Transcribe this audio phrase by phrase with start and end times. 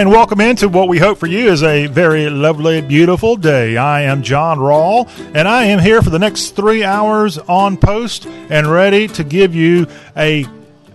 [0.00, 3.76] and welcome into what we hope for you is a very lovely, beautiful day.
[3.76, 8.24] I am John Rawl, and I am here for the next three hours on post
[8.24, 9.86] and ready to give you
[10.16, 10.46] a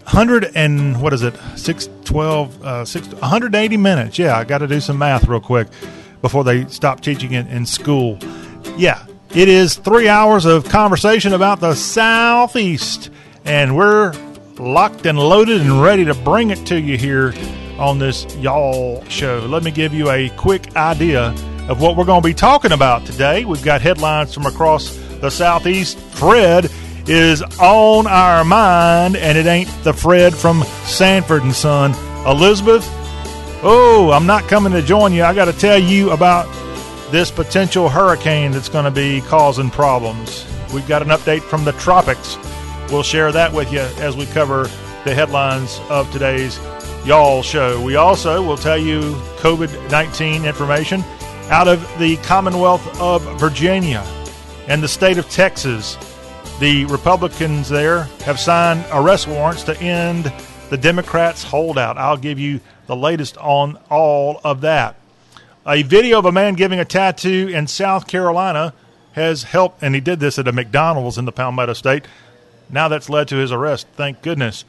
[0.07, 1.35] hundred and what is it?
[1.55, 4.17] Six twelve, uh, six, 180 minutes.
[4.17, 5.67] Yeah, I got to do some math real quick
[6.23, 8.17] before they stop teaching it in school.
[8.75, 13.11] Yeah, it is three hours of conversation about the Southeast,
[13.43, 14.13] and we're
[14.57, 17.35] locked and loaded and ready to bring it to you here
[17.77, 19.45] on this Y'all show.
[19.49, 21.35] Let me give you a quick idea
[21.67, 23.45] of what we're going to be talking about today.
[23.45, 25.97] We've got headlines from across the Southeast.
[25.97, 26.69] Fred
[27.07, 31.93] is on our mind, and it ain't the Fred from Sanford and Son.
[32.25, 32.85] Elizabeth,
[33.63, 35.23] oh, I'm not coming to join you.
[35.23, 36.45] I got to tell you about
[37.11, 40.45] this potential hurricane that's going to be causing problems.
[40.73, 42.37] We've got an update from the tropics.
[42.91, 44.63] We'll share that with you as we cover
[45.03, 46.59] the headlines of today's
[47.05, 47.79] Y'all show.
[47.79, 51.03] We also will tell you COVID 19 information
[51.51, 53.99] out of the Commonwealth of Virginia
[54.67, 55.99] and the state of Texas.
[56.59, 60.33] The Republicans there have signed arrest warrants to end
[60.71, 61.99] the Democrats' holdout.
[61.99, 64.95] I'll give you the latest on all of that.
[65.67, 68.73] A video of a man giving a tattoo in South Carolina
[69.11, 72.05] has helped, and he did this at a McDonald's in the Palmetto State.
[72.67, 74.65] Now that's led to his arrest, thank goodness.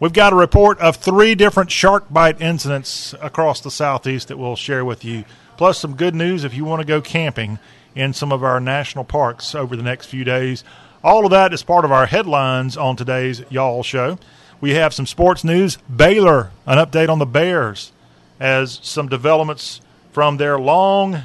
[0.00, 4.56] We've got a report of three different shark bite incidents across the southeast that we'll
[4.56, 5.26] share with you,
[5.58, 7.58] plus some good news if you want to go camping
[7.94, 10.64] in some of our national parks over the next few days.
[11.04, 14.18] All of that is part of our headlines on today's Y'all Show.
[14.58, 15.76] We have some sports news.
[15.94, 17.92] Baylor, an update on the Bears,
[18.40, 21.24] as some developments from their long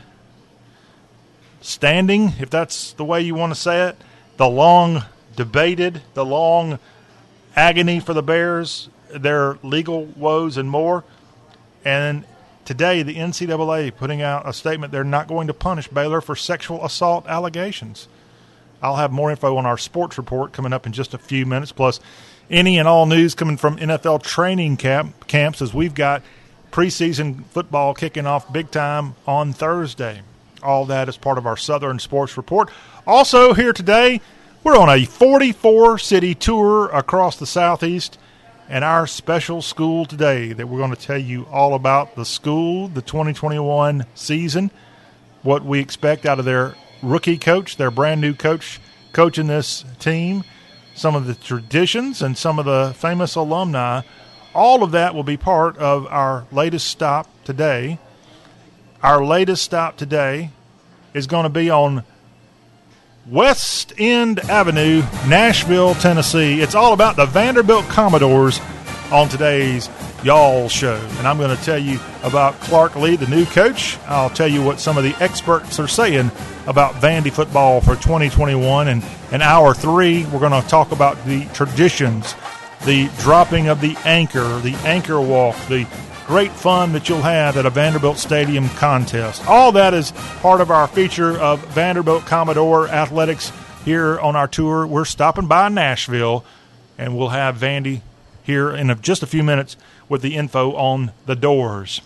[1.61, 3.95] standing, if that's the way you want to say it,
[4.35, 5.05] the long
[5.37, 6.77] debated, the long
[7.55, 11.03] agony for the Bears, their legal woes, and more.
[11.83, 12.25] And
[12.65, 16.83] today, the NCAA putting out a statement they're not going to punish Baylor for sexual
[16.83, 18.07] assault allegations.
[18.81, 21.71] I'll have more info on our sports report coming up in just a few minutes,
[21.71, 21.99] plus
[22.49, 26.21] any and all news coming from NFL training camp camps as we've got
[26.71, 30.21] preseason football kicking off big time on Thursday.
[30.61, 32.69] All that is part of our Southern Sports Report.
[33.07, 34.19] Also, here today,
[34.65, 38.17] we're on a 44 city tour across the Southeast,
[38.67, 42.87] and our special school today that we're going to tell you all about the school,
[42.87, 44.71] the 2021 season,
[45.43, 48.79] what we expect out of their rookie coach, their brand new coach
[49.13, 50.43] coaching this team,
[50.95, 54.01] some of the traditions, and some of the famous alumni.
[54.55, 57.99] All of that will be part of our latest stop today.
[59.03, 60.49] Our latest stop today
[61.13, 62.03] is going to be on
[63.27, 66.61] West End Avenue, Nashville, Tennessee.
[66.61, 68.61] It's all about the Vanderbilt Commodores
[69.11, 69.89] on today's
[70.23, 70.95] Y'all Show.
[71.17, 73.97] And I'm going to tell you about Clark Lea, the new coach.
[74.05, 76.29] I'll tell you what some of the experts are saying
[76.67, 78.89] about Vandy football for 2021.
[78.89, 82.35] And in hour three, we're going to talk about the traditions,
[82.85, 85.87] the dropping of the anchor, the anchor walk, the
[86.27, 89.47] great fun that you'll have at a Vanderbilt Stadium contest.
[89.47, 93.51] All that is part of our feature of Vanderbilt Commodore Athletics
[93.83, 94.87] here on our tour.
[94.87, 96.43] We're stopping by Nashville,
[96.97, 98.01] and we'll have Vandy
[98.41, 99.77] here in just a few minutes
[100.09, 102.01] with the info on the Dores.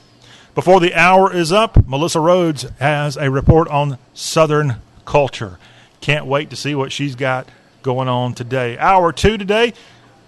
[0.54, 5.60] Before the hour is up, Melissa Rhodes has a report on Southern culture.
[6.02, 7.48] Can't wait to see what she's got
[7.84, 8.78] going on today.
[8.78, 9.74] Hour two today,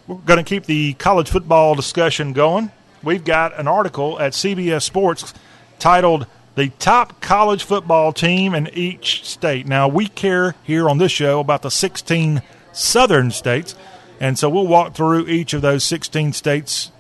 [0.08, 2.72] we're going to keep the college football discussion going
[3.04, 5.34] we've got an article at CBS Sports
[5.80, 9.68] titled The Top College Football Team in Each State.
[9.68, 12.42] Now, we care here on this show about the 16
[12.74, 13.76] southern states,
[14.20, 16.92] and so we'll walk through each of those 16 states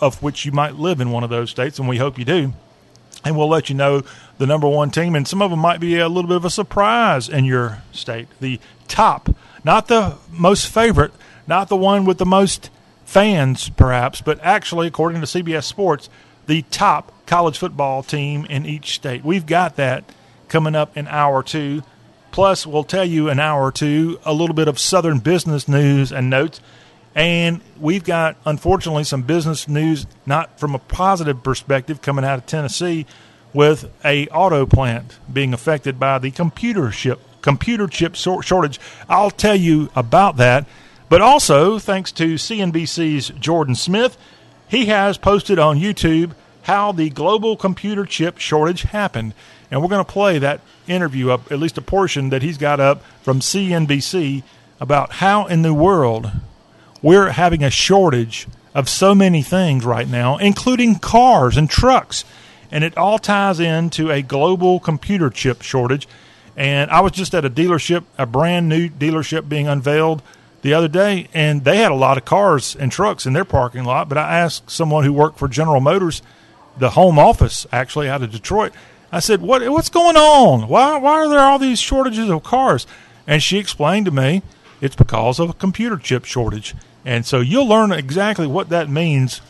[0.00, 2.52] of which you might live in one of those states, and we hope you do.
[3.22, 4.02] And we'll let you know
[4.38, 6.50] the number one team, and some of them might be a little bit of a
[6.50, 8.28] surprise in your state.
[8.40, 9.28] The top,
[9.62, 11.12] not the most favorite,
[11.46, 12.70] not the one with the most
[13.10, 16.08] fans, perhaps, but actually, according to CBS Sports,
[16.46, 19.24] the top college football team in each state.
[19.24, 20.04] We've got that
[20.48, 21.82] coming up in hour two.
[22.30, 26.12] Plus, we'll tell you an hour or two a little bit of Southern business news
[26.12, 26.60] and notes.
[27.12, 32.46] And we've got, unfortunately, some business news, not from a positive perspective, coming out of
[32.46, 33.06] Tennessee
[33.52, 38.78] with a auto plant being affected by the computer chip computer chip shortage.
[39.08, 40.68] I'll tell you about that
[41.10, 44.16] but also, thanks to CNBC's Jordan Smith,
[44.68, 49.34] he has posted on YouTube how the global computer chip shortage happened.
[49.70, 52.78] And we're going to play that interview up, at least a portion that he's got
[52.78, 54.44] up from CNBC
[54.80, 56.30] about how in the world
[57.02, 62.24] we're having a shortage of so many things right now, including cars and trucks.
[62.70, 66.06] and it all ties into a global computer chip shortage.
[66.56, 70.22] And I was just at a dealership, a brand new dealership being unveiled
[70.62, 73.84] the other day, and they had a lot of cars and trucks in their parking
[73.84, 74.08] lot.
[74.08, 76.22] But I asked someone who worked for General Motors,
[76.78, 78.72] the home office actually out of Detroit.
[79.12, 80.68] I said, "What what's going on?
[80.68, 82.86] Why why are there all these shortages of cars?"
[83.26, 84.42] And she explained to me
[84.80, 86.74] it's because of a computer chip shortage.
[87.04, 89.40] And so you'll learn exactly what that means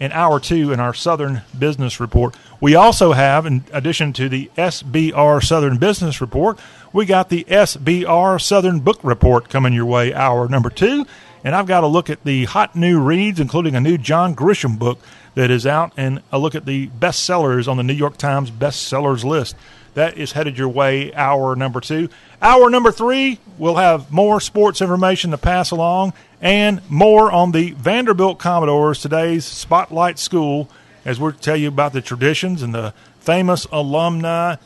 [0.00, 2.36] in hour two in our Southern Business Report.
[2.60, 6.58] We also have, in addition to the SBR Southern Business Report,
[6.92, 11.06] we got the SBR Southern Book Report coming your way, hour number two.
[11.44, 14.78] And I've got a look at the hot new reads, including a new John Grisham
[14.78, 14.98] book
[15.34, 19.24] that is out, and a look at the bestsellers on the New York Times bestsellers
[19.24, 19.54] list.
[19.94, 22.08] That is headed your way, hour number two.
[22.42, 27.72] Hour number three, we'll have more sports information to pass along and more on the
[27.72, 30.68] Vanderbilt Commodores, today's Spotlight School,
[31.04, 34.56] as we'll tell you about the traditions and the famous alumni.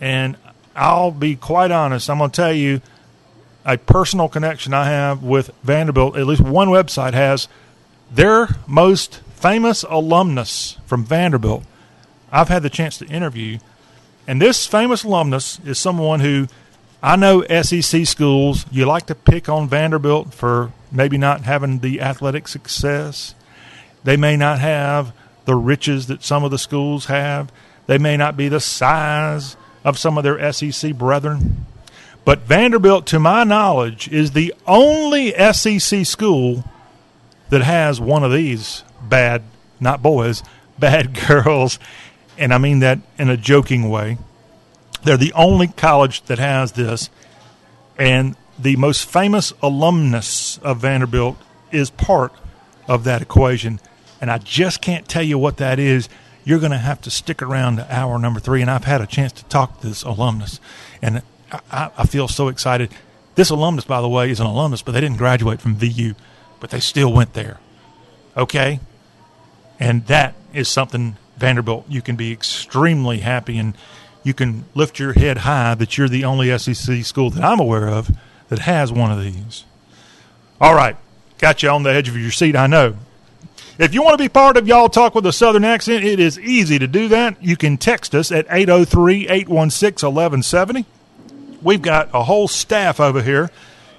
[0.00, 0.36] And
[0.76, 2.80] I'll be quite honest, I'm going to tell you
[3.64, 6.16] a personal connection I have with Vanderbilt.
[6.16, 7.48] At least one website has
[8.10, 11.64] their most famous alumnus from Vanderbilt.
[12.30, 13.58] I've had the chance to interview.
[14.26, 16.48] And this famous alumnus is someone who
[17.02, 22.00] I know SEC schools, you like to pick on Vanderbilt for maybe not having the
[22.00, 23.34] athletic success.
[24.04, 25.12] They may not have
[25.44, 27.50] the riches that some of the schools have.
[27.86, 31.66] They may not be the size of some of their SEC brethren.
[32.24, 36.64] But Vanderbilt, to my knowledge, is the only SEC school
[37.50, 39.42] that has one of these bad,
[39.80, 40.42] not boys,
[40.78, 41.78] bad girls.
[42.38, 44.18] And I mean that in a joking way.
[45.04, 47.10] They're the only college that has this.
[47.98, 51.36] And the most famous alumnus of Vanderbilt
[51.70, 52.32] is part
[52.88, 53.80] of that equation.
[54.20, 56.08] And I just can't tell you what that is.
[56.44, 58.62] You're going to have to stick around to hour number three.
[58.62, 60.60] And I've had a chance to talk to this alumnus.
[61.00, 61.22] And
[61.70, 62.90] I, I feel so excited.
[63.34, 66.14] This alumnus, by the way, is an alumnus, but they didn't graduate from VU,
[66.60, 67.58] but they still went there.
[68.36, 68.80] Okay?
[69.80, 73.74] And that is something Vanderbilt you can be extremely happy and
[74.22, 77.88] you can lift your head high that you're the only SEC school that I'm aware
[77.88, 78.10] of
[78.52, 79.64] that has one of these.
[80.60, 80.94] All right,
[81.38, 82.96] got you on the edge of your seat, I know.
[83.78, 86.38] If you want to be part of Y'all Talk with a Southern Accent, it is
[86.38, 87.42] easy to do that.
[87.42, 90.84] You can text us at 803 816 1170.
[91.62, 93.50] We've got a whole staff over here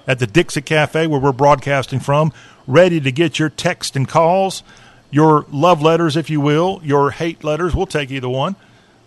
[0.06, 2.32] at the Dixie Cafe where we're broadcasting from,
[2.68, 4.62] ready to get your text and calls,
[5.10, 7.74] your love letters, if you will, your hate letters.
[7.74, 8.54] We'll take either one.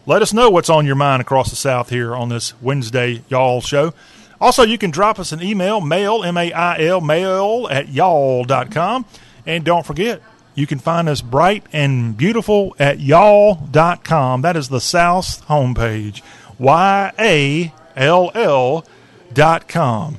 [0.05, 3.61] Let us know what's on your mind across the South here on this Wednesday Y'all
[3.61, 3.93] show.
[4.39, 9.05] Also, you can drop us an email, mail, M A I L, mail at y'all.com.
[9.45, 10.21] And don't forget,
[10.53, 14.41] you can find us bright and beautiful at y'all.com.
[14.41, 16.21] That is the South homepage.
[16.59, 18.85] Y A L L
[19.33, 20.17] dot com.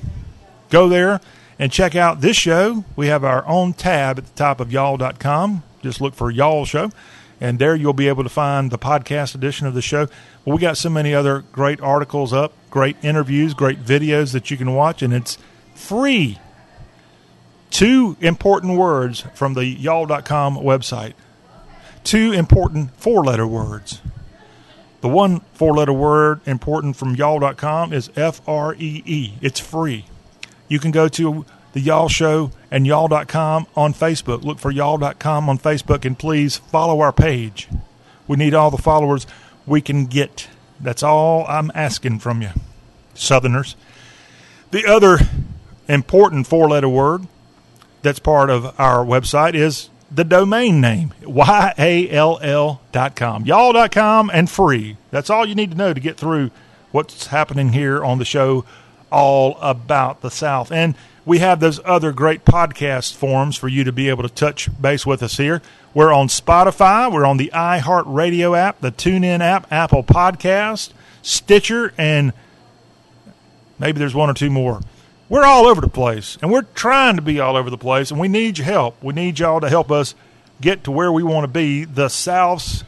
[0.71, 1.21] Go there
[1.59, 2.85] and check out this show.
[2.97, 5.63] We have our own tab at the top of y'all.com.
[5.83, 6.91] Just look for Y'all Show
[7.41, 10.09] and there you'll be able to find the podcast edition of the show.
[10.49, 14.57] But we got so many other great articles up, great interviews, great videos that you
[14.57, 15.37] can watch, and it's
[15.75, 16.39] free.
[17.69, 21.13] Two important words from the y'all.com website.
[22.03, 24.01] Two important four letter words.
[25.03, 29.35] The one four letter word important from y'all.com is F R E E.
[29.43, 30.07] It's free.
[30.67, 34.45] You can go to the Y'all Show and y'all.com on Facebook.
[34.45, 37.69] Look for y'all.com on Facebook and please follow our page.
[38.27, 39.27] We need all the followers
[39.69, 40.49] we can get.
[40.81, 42.51] That's all I'm asking from you,
[43.15, 43.77] Southerners.
[44.71, 45.19] The other
[45.89, 47.27] important four letter word
[48.03, 51.75] that's part of our website is the domain name, Y-A-L-L.com.
[53.45, 54.97] Y'all.com and free.
[55.11, 56.51] That's all you need to know to get through
[56.93, 58.65] what's happening here on the show
[59.11, 60.73] all about the South.
[60.73, 60.95] And
[61.29, 65.05] we have those other great podcast forms for you to be able to touch base
[65.05, 65.61] with us here.
[65.93, 72.33] We're on Spotify, we're on the iHeartRadio app, the TuneIn app, Apple Podcast, Stitcher, and
[73.79, 74.81] maybe there's one or two more.
[75.29, 78.19] We're all over the place, and we're trying to be all over the place, and
[78.19, 79.03] we need your help.
[79.03, 80.15] We need y'all to help us
[80.63, 82.85] get to where we want to be, the South's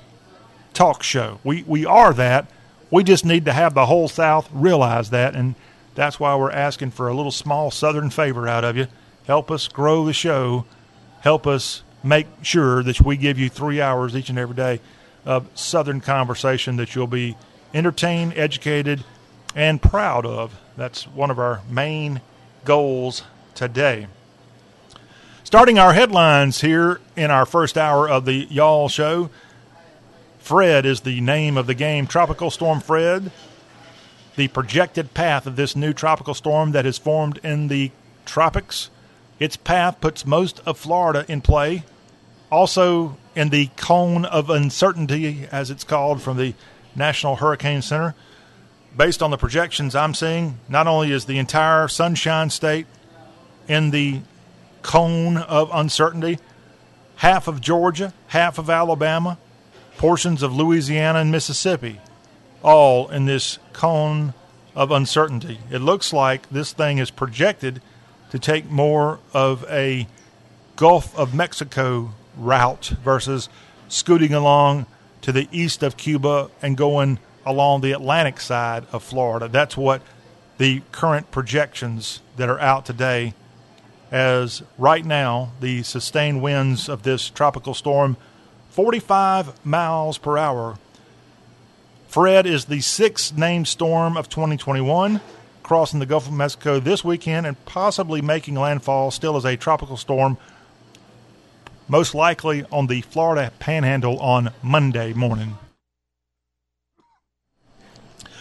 [0.73, 1.41] talk show.
[1.45, 2.47] We we are that.
[2.91, 5.57] We just need to have the whole South realize that and
[6.01, 8.87] that's why we're asking for a little small southern favor out of you.
[9.27, 10.65] Help us grow the show.
[11.21, 14.81] Help us make sure that we give you three hours each and every day
[15.27, 17.37] of southern conversation that you'll be
[17.75, 19.05] entertained, educated,
[19.55, 20.59] and proud of.
[20.75, 22.23] That's one of our main
[22.65, 23.23] goals
[23.55, 24.07] today.
[25.45, 29.29] Starting our headlines here in our first hour of the Y'all Show.
[30.39, 32.07] Fred is the name of the game.
[32.07, 33.31] Tropical Storm Fred.
[34.37, 37.91] The projected path of this new tropical storm that has formed in the
[38.25, 38.91] tropics.
[39.39, 41.85] Its path puts most of Florida in play.
[42.51, 46.55] Also, in the cone of uncertainty, as it's called from the
[46.95, 48.15] National Hurricane Center.
[48.97, 52.87] Based on the projections I'm seeing, not only is the entire Sunshine State
[53.69, 54.21] in the
[54.83, 56.39] cone of uncertainty,
[57.17, 59.39] half of Georgia, half of Alabama,
[59.97, 62.01] portions of Louisiana and Mississippi,
[62.63, 64.35] all in this cone
[64.75, 65.59] of uncertainty.
[65.71, 67.81] It looks like this thing is projected
[68.31, 70.07] to take more of a
[70.77, 73.49] Gulf of Mexico route versus
[73.89, 74.87] scooting along
[75.23, 79.49] to the east of Cuba and going along the Atlantic side of Florida.
[79.49, 80.03] That's what
[80.59, 83.35] the current projections that are out today
[84.11, 88.17] as right now the sustained winds of this tropical storm
[88.71, 90.79] 45 miles per hour.
[92.11, 95.21] Fred is the sixth named storm of 2021,
[95.63, 99.97] crossing the Gulf of Mexico this weekend and possibly making landfall still as a tropical
[99.97, 100.37] storm
[101.87, 105.57] most likely on the Florida Panhandle on Monday morning.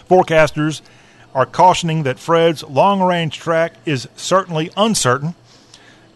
[0.09, 0.81] Forecasters
[1.35, 5.35] are cautioning that Fred's long range track is certainly uncertain.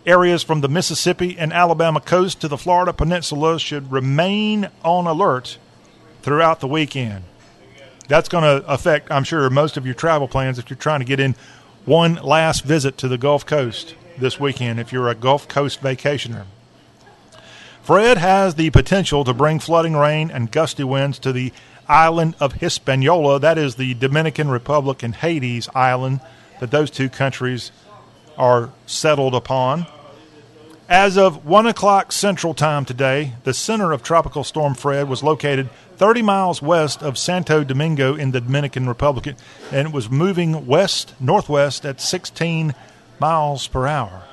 [0.07, 5.59] Areas from the Mississippi and Alabama coast to the Florida peninsula should remain on alert
[6.23, 7.25] throughout the weekend.
[8.07, 11.05] That's going to affect, I'm sure, most of your travel plans if you're trying to
[11.05, 11.35] get in
[11.85, 16.45] one last visit to the Gulf Coast this weekend if you're a Gulf Coast vacationer.
[17.81, 21.51] Fred has the potential to bring flooding rain and gusty winds to the
[21.87, 23.39] island of Hispaniola.
[23.39, 26.21] That is the Dominican Republic and Haiti's island
[26.59, 27.71] that those two countries
[28.37, 29.85] are settled upon.
[30.87, 35.69] As of 1 o'clock Central Time today, the center of Tropical Storm Fred was located
[36.03, 39.37] 30 miles west of Santo Domingo in the Dominican Republic,
[39.71, 42.75] and was moving west northwest at 16
[43.21, 44.23] miles per hour.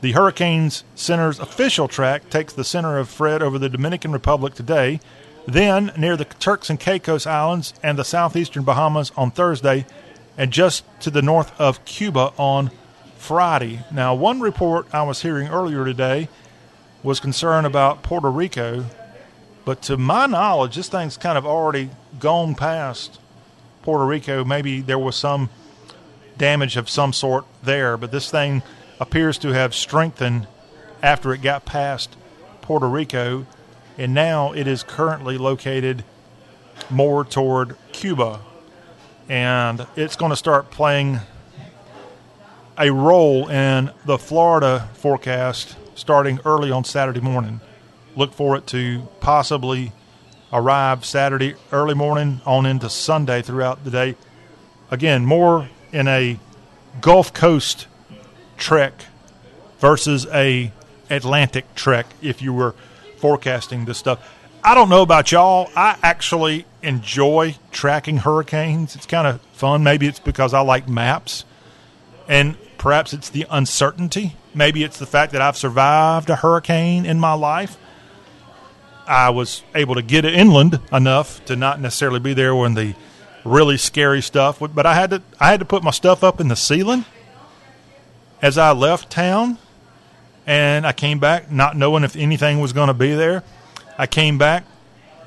[0.00, 4.98] The Hurricanes Center's official track takes the center of Fred over the Dominican Republic today,
[5.46, 9.86] then near the Turks and Caicos Islands and the southeastern Bahamas on Thursday,
[10.36, 12.72] and just to the north of Cuba on
[13.16, 13.84] Friday.
[13.92, 16.28] Now, one report I was hearing earlier today
[17.04, 18.86] was concerned about Puerto Rico,
[19.64, 23.20] but to my knowledge, this thing's kind of already gone past
[23.82, 24.44] Puerto Rico.
[24.44, 25.50] Maybe there was some
[26.36, 28.62] damage of some sort there, but this thing
[29.00, 30.46] appears to have strengthened
[31.02, 32.16] after it got past
[32.60, 33.46] Puerto Rico,
[33.98, 36.04] and now it is currently located
[36.90, 38.40] more toward Cuba.
[39.28, 41.20] And it's going to start playing
[42.78, 47.60] a role in the Florida forecast starting early on Saturday morning.
[48.14, 49.92] Look for it to possibly
[50.52, 54.16] arrive Saturday early morning on into Sunday throughout the day.
[54.90, 56.38] Again, more in a
[57.00, 57.86] Gulf Coast
[58.58, 59.06] trek
[59.78, 60.72] versus a
[61.08, 62.74] Atlantic trek if you were
[63.16, 64.28] forecasting this stuff.
[64.62, 65.70] I don't know about y'all.
[65.74, 68.94] I actually enjoy tracking hurricanes.
[68.94, 69.82] It's kind of fun.
[69.82, 71.44] Maybe it's because I like maps.
[72.28, 74.36] And perhaps it's the uncertainty.
[74.54, 77.76] Maybe it's the fact that I've survived a hurricane in my life.
[79.06, 82.94] I was able to get inland enough to not necessarily be there when the
[83.44, 84.58] really scary stuff.
[84.60, 87.04] But I had to I had to put my stuff up in the ceiling
[88.40, 89.58] as I left town,
[90.46, 93.44] and I came back not knowing if anything was going to be there.
[93.98, 94.64] I came back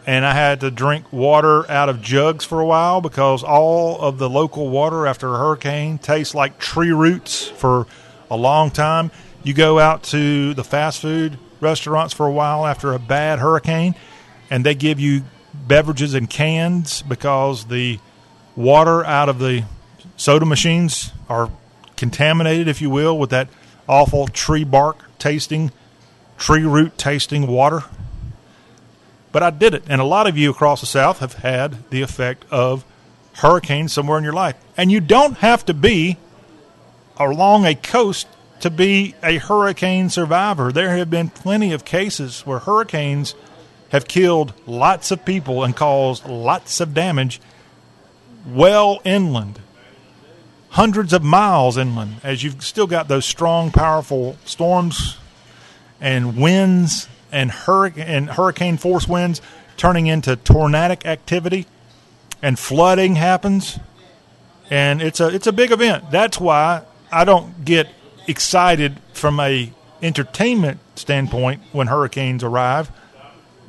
[0.08, 4.18] and I had to drink water out of jugs for a while because all of
[4.18, 7.88] the local water after a hurricane tastes like tree roots for
[8.30, 9.12] a long time.
[9.44, 13.96] You go out to the fast food restaurants for a while after a bad hurricane,
[14.50, 18.00] and they give you beverages in cans because the
[18.56, 19.64] water out of the
[20.18, 21.50] soda machines are
[21.96, 23.48] contaminated, if you will, with that
[23.88, 25.72] awful tree bark tasting,
[26.38, 27.84] tree root tasting water.
[29.32, 29.84] But I did it.
[29.90, 32.86] And a lot of you across the South have had the effect of
[33.34, 34.56] hurricanes somewhere in your life.
[34.78, 36.18] And you don't have to be
[37.18, 38.28] along a coast
[38.66, 40.72] to be a hurricane survivor.
[40.72, 43.36] There have been plenty of cases where hurricanes
[43.90, 47.40] have killed lots of people and caused lots of damage.
[48.44, 49.60] Well inland
[50.70, 55.18] hundreds of miles inland as you've still got those strong, powerful storms
[56.02, 59.44] and winds and hurricane, and hurricane force winds
[59.78, 61.68] turning into tornadic activity
[62.42, 63.78] and flooding happens.
[64.72, 66.10] And it's a it's a big event.
[66.10, 66.82] That's why
[67.12, 67.88] i don't get
[68.28, 72.92] excited from a entertainment standpoint when hurricanes arrive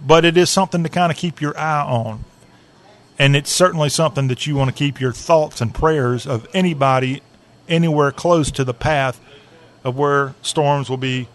[0.04, 2.24] but it is something to kind of keep your eye on.
[3.18, 7.22] And it's certainly something that you want to keep your thoughts and prayers of anybody
[7.68, 9.20] anywhere close to the path
[9.84, 11.28] of where storms will be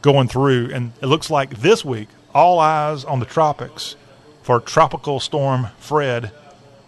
[0.00, 0.70] going through.
[0.72, 3.96] And it looks like this week, all eyes on the tropics
[4.42, 6.30] for Tropical Storm Fred,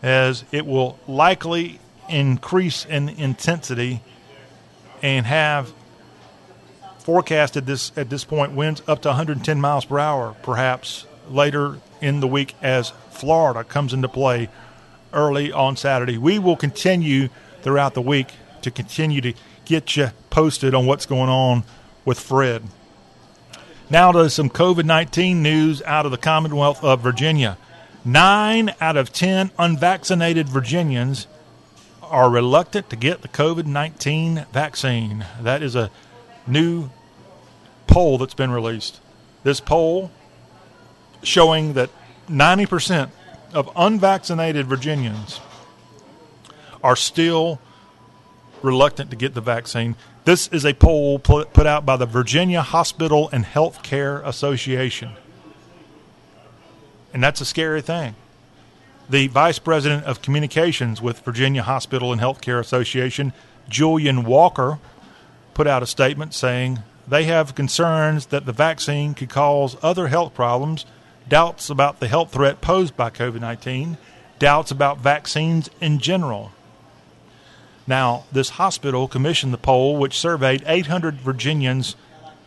[0.02, 4.00] as it will likely increase in intensity
[5.02, 5.72] and have
[6.98, 12.20] forecasted this at this point winds up to 110 miles per hour, perhaps later in
[12.20, 14.48] the week as Florida comes into play
[15.12, 16.18] early on Saturday.
[16.18, 17.28] We will continue
[17.62, 18.28] throughout the week
[18.62, 19.34] to continue to
[19.64, 21.64] get you posted on what's going on
[22.04, 22.64] with Fred.
[23.88, 27.56] Now to some COVID 19 news out of the Commonwealth of Virginia.
[28.04, 31.26] Nine out of 10 unvaccinated Virginians
[32.10, 35.26] are reluctant to get the COVID 19 vaccine.
[35.40, 35.90] That is a
[36.46, 36.90] new
[37.86, 39.00] poll that's been released.
[39.42, 40.10] This poll
[41.22, 41.90] showing that
[42.28, 43.10] 90%
[43.52, 45.40] of unvaccinated Virginians
[46.82, 47.60] are still
[48.62, 49.96] reluctant to get the vaccine.
[50.24, 55.12] This is a poll put out by the Virginia Hospital and Health Care Association.
[57.12, 58.14] And that's a scary thing.
[59.08, 63.32] The Vice President of Communications with Virginia Hospital and Health Care Association,
[63.68, 64.80] Julian Walker,
[65.54, 70.34] put out a statement saying they have concerns that the vaccine could cause other health
[70.34, 70.86] problems,
[71.28, 73.96] doubts about the health threat posed by COVID 19,
[74.40, 76.50] doubts about vaccines in general.
[77.86, 81.94] Now, this hospital commissioned the poll, which surveyed 800 Virginians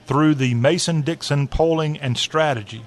[0.08, 2.84] through the Mason Dixon polling and strategy.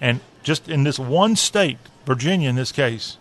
[0.00, 3.18] And just in this one state, Virginia in this case,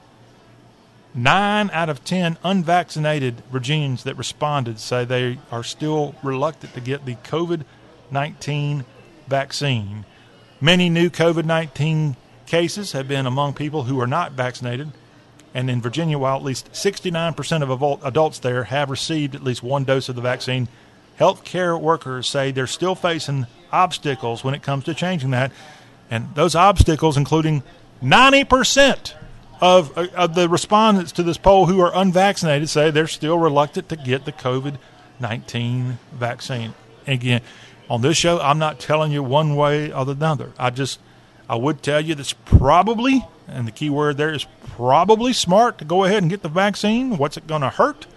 [1.13, 7.05] nine out of 10 unvaccinated Virginians that responded say they are still reluctant to get
[7.05, 7.63] the COVID
[8.09, 8.85] 19
[9.27, 10.05] vaccine.
[10.59, 14.91] Many new COVID 19 cases have been among people who are not vaccinated,
[15.53, 19.83] and in Virginia, while at least 69% of adults there have received at least one
[19.83, 20.67] dose of the vaccine,
[21.19, 25.51] healthcare workers say they're still facing obstacles when it comes to changing that.
[26.09, 27.63] And those obstacles, including
[28.01, 29.13] 90%
[29.59, 33.89] of, uh, of the respondents to this poll who are unvaccinated, say they're still reluctant
[33.89, 34.77] to get the COVID
[35.19, 36.73] 19 vaccine.
[37.05, 37.41] Again,
[37.89, 40.51] on this show, I'm not telling you one way or the other.
[40.57, 40.99] I just,
[41.47, 45.85] I would tell you that's probably and the key word there is probably smart to
[45.85, 47.17] go ahead and get the vaccine.
[47.17, 48.07] What's it going to hurt?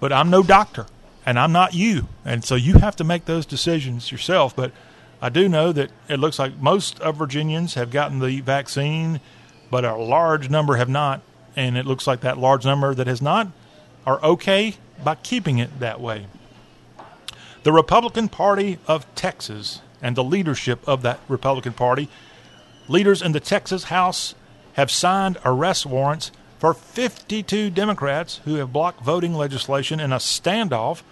[0.00, 0.86] But I'm no doctor,
[1.24, 2.08] and I'm not you.
[2.24, 4.54] And so you have to make those decisions yourself.
[4.56, 4.72] But
[5.26, 9.18] I do know that it looks like most of Virginians have gotten the vaccine,
[9.72, 11.20] but a large number have not.
[11.56, 13.48] And it looks like that large number that has not
[14.06, 16.28] are okay by keeping it that way.
[17.64, 22.08] The Republican Party of Texas and the leadership of that Republican Party,
[22.86, 24.36] leaders in the Texas House
[24.74, 31.02] have signed arrest warrants for 52 Democrats who have blocked voting legislation in a standoff.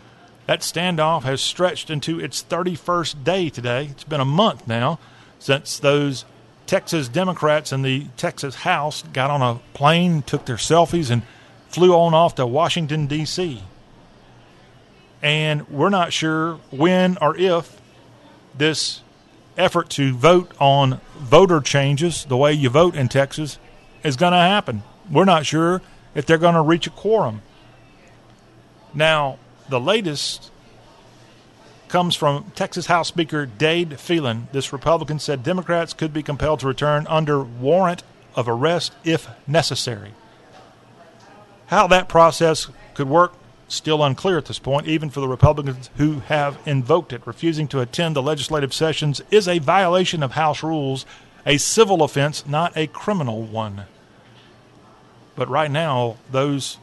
[0.47, 3.89] That standoff has stretched into its 31st day today.
[3.91, 4.99] It's been a month now
[5.39, 6.25] since those
[6.67, 11.23] Texas Democrats in the Texas House got on a plane, took their selfies, and
[11.69, 13.63] flew on off to Washington, D.C.
[15.23, 17.81] And we're not sure when or if
[18.57, 19.01] this
[19.57, 23.59] effort to vote on voter changes, the way you vote in Texas,
[24.03, 24.83] is going to happen.
[25.11, 25.81] We're not sure
[26.15, 27.43] if they're going to reach a quorum.
[28.93, 30.51] Now, the latest
[31.89, 34.49] comes from Texas House Speaker Dade Phelan.
[34.53, 38.03] This Republican said Democrats could be compelled to return under warrant
[38.35, 40.13] of arrest if necessary.
[41.67, 43.35] How that process could work
[43.69, 47.27] still unclear at this point, even for the Republicans who have invoked it.
[47.27, 51.07] Refusing to attend the legislative sessions is a violation of House rules,
[51.47, 53.85] a civil offense, not a criminal one.
[55.37, 56.79] But right now, those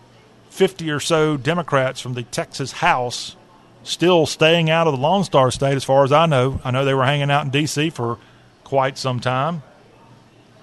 [0.52, 3.38] 50 or so Democrats from the Texas House
[3.84, 6.60] still staying out of the Lone Star State, as far as I know.
[6.64, 7.90] I know they were hanging out in D.C.
[7.90, 8.20] for
[8.64, 9.64] quite some time.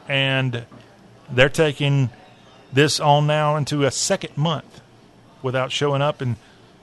[0.07, 0.67] And
[1.31, 2.11] they're taking
[2.73, 4.83] this on now into a second month
[5.43, 6.21] without showing up.
[6.21, 6.37] And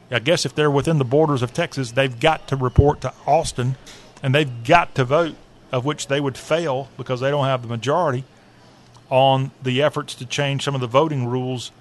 [0.10, 3.76] I guess if they're within the borders of Texas, they've got to report to Austin
[4.24, 5.36] and they've got to vote,
[5.72, 8.24] of which they would fail because they don't have the majority
[9.12, 11.72] on the efforts to change some of the voting rules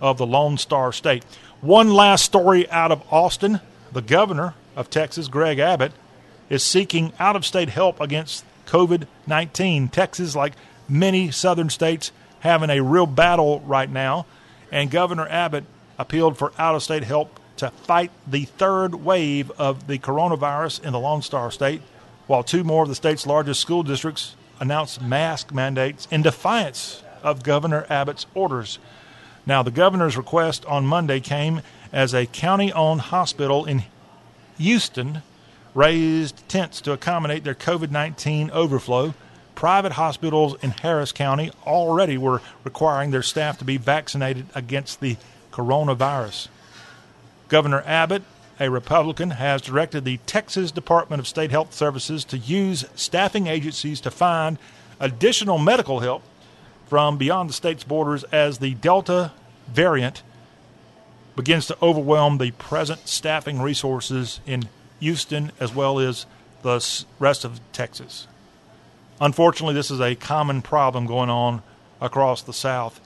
[0.00, 1.24] of the Lone Star State.
[1.60, 3.60] One last story out of Austin.
[3.92, 5.92] The governor of Texas, Greg Abbott,
[6.48, 9.88] is seeking out of state help against COVID 19.
[9.88, 10.54] Texas, like
[10.88, 14.26] many southern states, having a real battle right now.
[14.72, 15.64] And Governor Abbott
[15.98, 20.92] appealed for out of state help to fight the third wave of the coronavirus in
[20.92, 21.82] the Lone Star State,
[22.26, 27.42] while two more of the state's largest school districts announced mask mandates in defiance of
[27.42, 28.78] Governor Abbott's orders.
[29.46, 33.84] Now, the governor's request on Monday came as a county owned hospital in
[34.58, 35.22] Houston
[35.74, 39.14] raised tents to accommodate their COVID 19 overflow.
[39.54, 45.16] Private hospitals in Harris County already were requiring their staff to be vaccinated against the
[45.52, 46.48] coronavirus.
[47.48, 48.22] Governor Abbott,
[48.58, 54.00] a Republican, has directed the Texas Department of State Health Services to use staffing agencies
[54.00, 54.56] to find
[54.98, 56.22] additional medical help
[56.90, 59.30] from beyond the state's borders as the Delta
[59.68, 60.24] variant
[61.36, 66.26] begins to overwhelm the present staffing resources in Houston as well as
[66.62, 68.26] the rest of Texas.
[69.20, 71.62] Unfortunately, this is a common problem going on
[72.00, 73.00] across the South.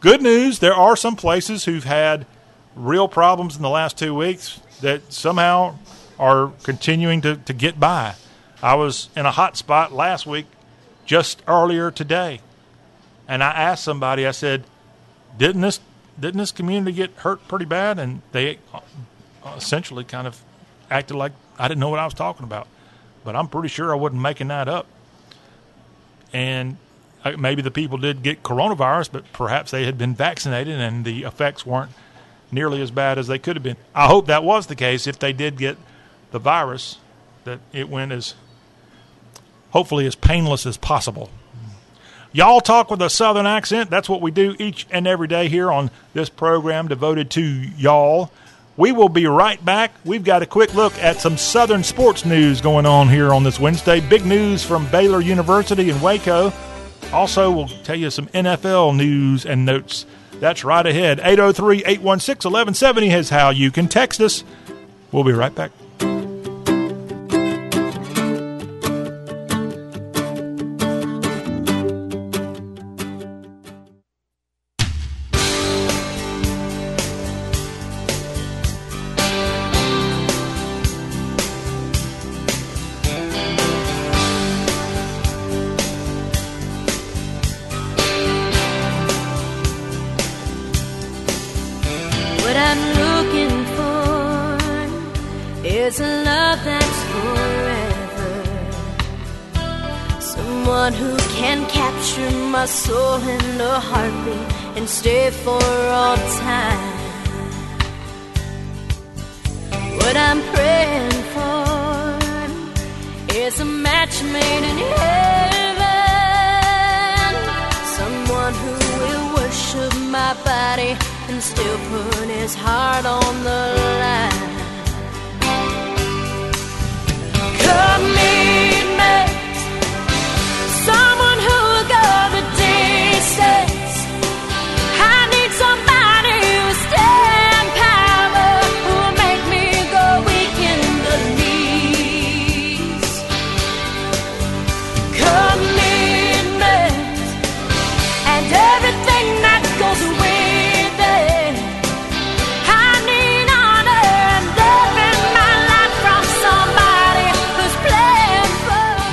[0.00, 2.26] Good news there are some places who've had
[2.74, 5.76] real problems in the last two weeks that somehow
[6.18, 8.16] are continuing to, to get by.
[8.60, 10.46] I was in a hot spot last week,
[11.06, 12.40] just earlier today,
[13.28, 14.64] and I asked somebody, I said,
[15.36, 15.80] Didn't this
[16.18, 17.98] didn't this community get hurt pretty bad?
[17.98, 18.80] And they uh,
[19.56, 20.42] essentially kind of
[20.90, 22.66] acted like I didn't know what I was talking about.
[23.24, 24.86] But I'm pretty sure I wasn't making that up.
[26.32, 26.78] And
[27.24, 31.24] uh, maybe the people did get coronavirus, but perhaps they had been vaccinated and the
[31.24, 31.92] effects weren't
[32.50, 33.76] nearly as bad as they could have been.
[33.94, 35.06] I hope that was the case.
[35.06, 35.76] If they did get
[36.30, 36.98] the virus,
[37.44, 38.34] that it went as
[39.70, 41.30] hopefully as painless as possible.
[42.32, 43.88] Y'all talk with a southern accent.
[43.88, 48.30] That's what we do each and every day here on this program devoted to y'all.
[48.76, 49.92] We will be right back.
[50.04, 53.58] We've got a quick look at some southern sports news going on here on this
[53.58, 54.00] Wednesday.
[54.00, 56.52] Big news from Baylor University in Waco.
[57.12, 60.04] Also, we'll tell you some NFL news and notes.
[60.34, 61.20] That's right ahead.
[61.20, 64.44] 803 816 1170 is how you can text us.
[65.10, 65.72] We'll be right back.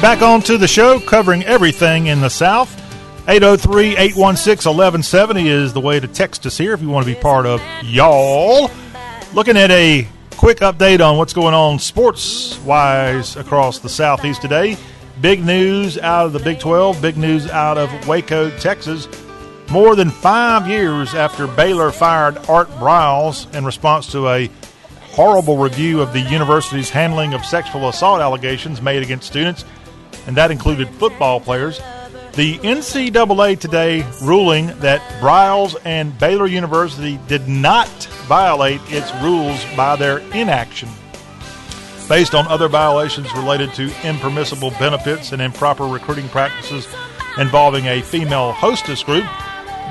[0.06, 2.72] Back on to the show, covering everything in the South.
[3.28, 7.20] 803 816 1170 is the way to text us here if you want to be
[7.20, 8.70] part of y'all.
[9.34, 14.78] Looking at a quick update on what's going on sports wise across the Southeast today.
[15.22, 19.08] Big news out of the Big 12, big news out of Waco, Texas.
[19.72, 24.52] More than five years after Baylor fired Art Briles in response to a
[25.14, 29.66] horrible review of the university's handling of sexual assault allegations made against students
[30.28, 31.80] and that included football players.
[32.34, 37.88] The NCAA today ruling that Briles and Baylor University did not
[38.28, 40.90] violate its rules by their inaction.
[42.10, 46.88] Based on other violations related to impermissible benefits and improper recruiting practices
[47.38, 49.26] involving a female hostess group,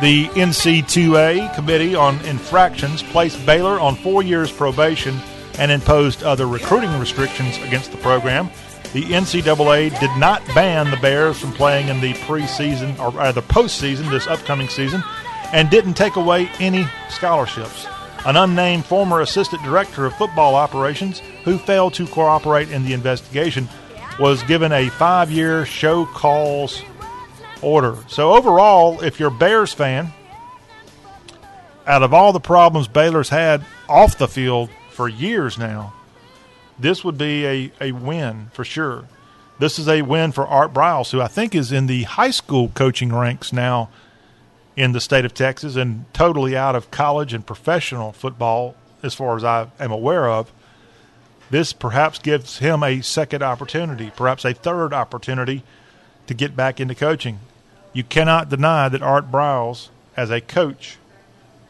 [0.01, 5.18] the NC2A Committee on Infractions placed Baylor on four years probation
[5.59, 8.51] and imposed other recruiting restrictions against the program
[8.94, 14.09] the NCAA did not ban the Bears from playing in the preseason or rather postseason
[14.09, 15.02] this upcoming season
[15.52, 17.88] and didn't take away any scholarships.
[18.24, 23.68] An unnamed former assistant director of football operations who failed to cooperate in the investigation
[24.20, 26.80] was given a five year show cause
[27.62, 27.96] order.
[28.07, 30.12] So, overall, if you're a Bears fan,
[31.85, 35.93] out of all the problems Baylor's had off the field for years now,
[36.78, 39.04] this would be a, a win for sure.
[39.58, 42.70] this is a win for Art Briles, who I think is in the high school
[42.74, 43.90] coaching ranks now
[44.76, 49.37] in the state of Texas and totally out of college and professional football, as far
[49.37, 50.52] as I am aware of.
[51.50, 55.62] This perhaps gives him a second opportunity, perhaps a third opportunity
[56.26, 57.38] to get back into coaching.
[57.92, 60.96] You cannot deny that Art Briles, as a coach,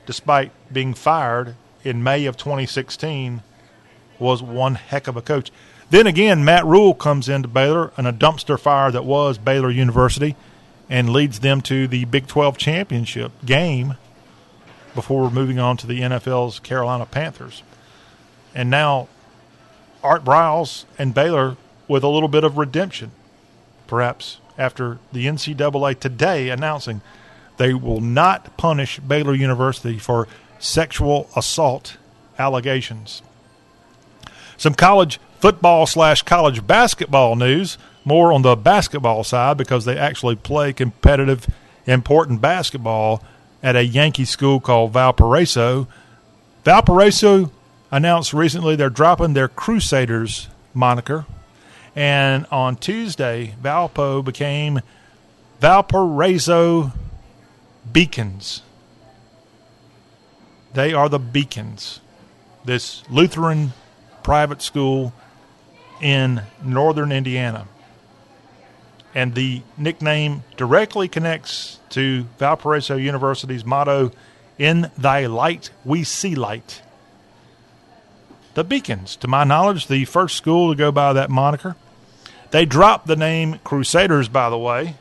[0.06, 3.42] despite being fired in May of 2016,
[4.18, 5.50] was one heck of a coach.
[5.90, 10.35] Then again, Matt Rhule comes into Baylor in a dumpster fire that was Baylor University
[10.88, 13.96] and leads them to the Big 12 championship game
[14.94, 17.62] before moving on to the NFL's Carolina Panthers.
[18.55, 19.09] And now
[20.03, 21.57] Art Briles and Baylor
[21.88, 23.11] with a little bit of redemption,
[23.87, 27.00] perhaps after the NCAA today announcing
[27.57, 31.96] they will not punish Baylor University for sexual assault
[32.38, 33.22] allegations.
[34.56, 40.36] Some college football slash college basketball news more on the basketball side because they actually
[40.36, 41.46] play competitive,
[41.86, 43.22] important basketball
[43.62, 45.88] at a Yankee school called Valparaiso.
[46.64, 47.50] Valparaiso
[47.90, 51.26] announced recently they're dropping their Crusaders moniker.
[51.96, 54.80] And on Tuesday, Valpo became
[55.60, 56.92] Valparaiso
[57.90, 58.62] Beacons.
[60.72, 62.00] They are the Beacons,
[62.64, 63.72] this Lutheran
[64.24, 65.12] private school
[66.00, 67.68] in northern Indiana
[69.14, 74.10] and the nickname directly connects to Valparaiso University's motto,
[74.58, 76.82] In Thy Light We See Light.
[78.54, 81.76] The Beacons, to my knowledge, the first school to go by that moniker.
[82.50, 84.96] They dropped the name Crusaders, by the way,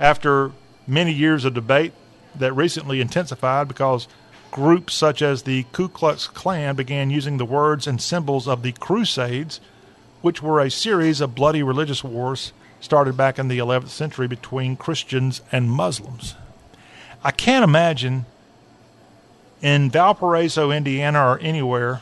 [0.00, 0.52] after
[0.86, 1.92] many years of debate
[2.34, 4.08] that recently intensified because
[4.56, 8.72] groups such as the Ku Klux Klan began using the words and symbols of the
[8.72, 9.60] Crusades,
[10.22, 14.74] which were a series of bloody religious wars started back in the 11th century between
[14.74, 16.36] Christians and Muslims.
[17.22, 18.24] I can't imagine
[19.60, 22.00] in Valparaiso, Indiana, or anywhere,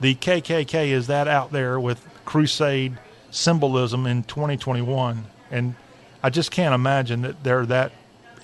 [0.00, 2.96] the KKK is that out there with crusade
[3.32, 5.24] symbolism in 2021.
[5.50, 5.74] And
[6.22, 7.90] I just can't imagine that they're that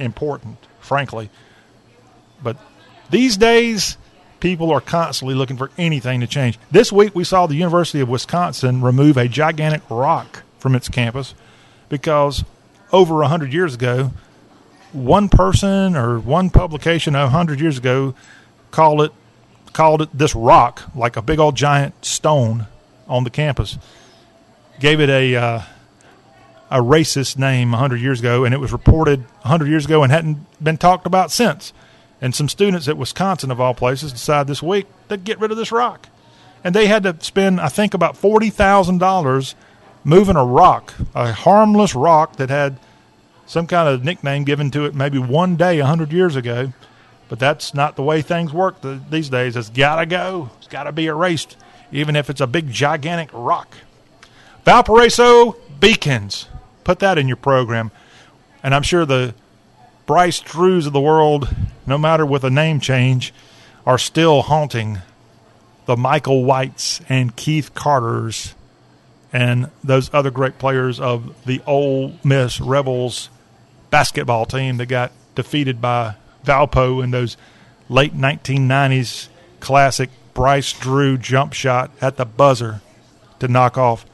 [0.00, 1.30] important, frankly.
[2.42, 2.56] But
[3.10, 3.96] these days,
[4.40, 6.58] people are constantly looking for anything to change.
[6.70, 11.34] This week, we saw the University of Wisconsin remove a gigantic rock from its campus
[11.88, 12.44] because
[12.92, 14.12] over 100 years ago,
[14.92, 18.14] one person or one publication 100 years ago
[18.70, 19.12] called it
[19.72, 22.66] called it this rock like a big old giant stone
[23.06, 23.78] on the campus
[24.80, 25.62] gave it a uh,
[26.70, 30.38] a racist name 100 years ago and it was reported 100 years ago and hadn't
[30.62, 31.72] been talked about since
[32.20, 35.56] and some students at Wisconsin of all places decided this week to get rid of
[35.56, 36.08] this rock
[36.62, 39.54] and they had to spend I think about $40,000
[40.04, 42.78] moving a rock, a harmless rock that had
[43.46, 46.72] some kind of nickname given to it maybe one day a hundred years ago.
[47.28, 48.76] But that's not the way things work
[49.08, 49.56] these days.
[49.56, 50.50] It's got to go.
[50.58, 51.56] It's got to be erased,
[51.92, 53.76] even if it's a big, gigantic rock.
[54.64, 56.48] Valparaiso Beacons.
[56.82, 57.92] Put that in your program.
[58.64, 59.34] And I'm sure the
[60.10, 61.54] Bryce Drews of the world,
[61.86, 63.32] no matter with a name change,
[63.86, 64.98] are still haunting
[65.86, 68.56] the Michael Whites and Keith Carters
[69.32, 73.30] and those other great players of the Ole Miss Rebels
[73.90, 77.36] basketball team that got defeated by Valpo in those
[77.88, 79.28] late 1990s
[79.60, 82.80] classic Bryce Drew jump shot at the buzzer
[83.38, 84.04] to knock off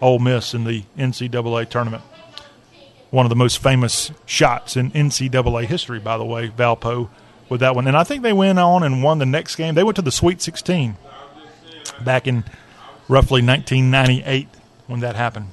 [0.00, 2.02] Ole Miss in the NCAA tournament.
[3.10, 7.08] One of the most famous shots in NCAA history, by the way, Valpo
[7.48, 7.86] with that one.
[7.86, 9.74] And I think they went on and won the next game.
[9.74, 10.96] They went to the Sweet 16
[12.04, 12.44] back in
[13.08, 14.48] roughly 1998
[14.86, 15.48] when that happened.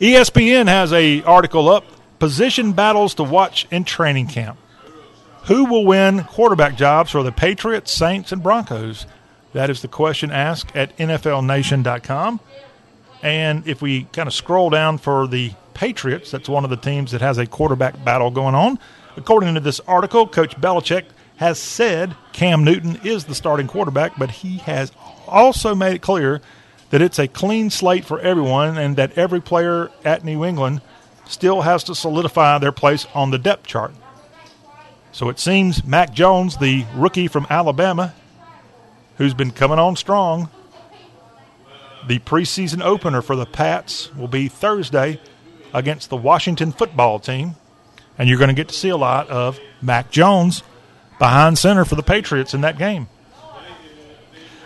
[0.00, 1.84] ESPN has a article up:
[2.20, 4.56] position battles to watch in training camp.
[5.44, 9.06] Who will win quarterback jobs for the Patriots, Saints, and Broncos?
[9.54, 12.38] That is the question asked at NFLNation.com.
[13.22, 17.12] And if we kind of scroll down for the Patriots, that's one of the teams
[17.12, 18.80] that has a quarterback battle going on.
[19.16, 21.04] According to this article, Coach Belichick
[21.36, 24.90] has said Cam Newton is the starting quarterback, but he has
[25.28, 26.40] also made it clear
[26.90, 30.80] that it's a clean slate for everyone and that every player at New England
[31.28, 33.94] still has to solidify their place on the depth chart.
[35.12, 38.14] So it seems Mac Jones, the rookie from Alabama,
[39.16, 40.50] who's been coming on strong,
[42.08, 45.20] the preseason opener for the Pats will be Thursday
[45.72, 47.56] against the Washington football team.
[48.16, 50.62] And you're going to get to see a lot of Mac Jones
[51.18, 53.08] behind center for the Patriots in that game.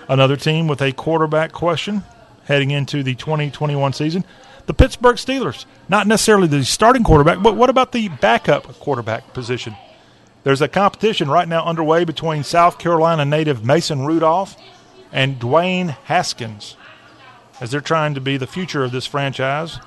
[0.09, 2.03] Another team with a quarterback question
[2.45, 4.25] heading into the 2021 season.
[4.67, 9.77] The Pittsburgh Steelers, not necessarily the starting quarterback, but what about the backup quarterback position?
[10.45, 14.57] There's a competition right now underway between South Carolina native Mason Rudolph
[15.13, 16.77] and Dwayne Haskins
[17.61, 19.79] as they're trying to be the future of this franchise.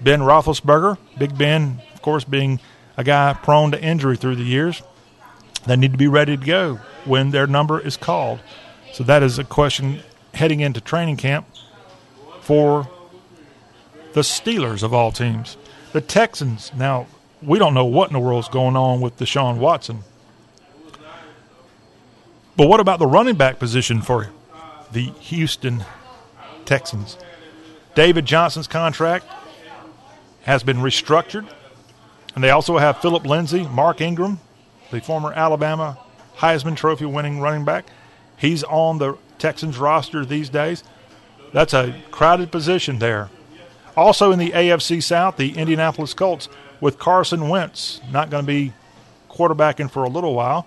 [0.00, 2.60] Ben Roethlisberger, Big Ben, of course, being
[2.96, 4.82] a guy prone to injury through the years.
[5.66, 8.40] They need to be ready to go when their number is called.
[8.92, 10.00] So that is a question
[10.34, 11.46] heading into training camp
[12.40, 12.88] for
[14.12, 15.56] the Steelers of all teams.
[15.92, 17.06] The Texans, now,
[17.42, 20.00] we don't know what in the world is going on with Deshaun Watson.
[22.56, 24.30] But what about the running back position for
[24.92, 25.84] the Houston
[26.64, 27.16] Texans?
[27.94, 29.26] David Johnson's contract
[30.48, 31.46] has been restructured.
[32.34, 34.40] And they also have Phillip Lindsay, Mark Ingram,
[34.90, 35.98] the former Alabama
[36.38, 37.90] Heisman Trophy winning running back.
[38.38, 40.84] He's on the Texans roster these days.
[41.52, 43.28] That's a crowded position there.
[43.94, 46.48] Also in the AFC South, the Indianapolis Colts
[46.80, 48.72] with Carson Wentz not going to be
[49.28, 50.66] quarterbacking for a little while.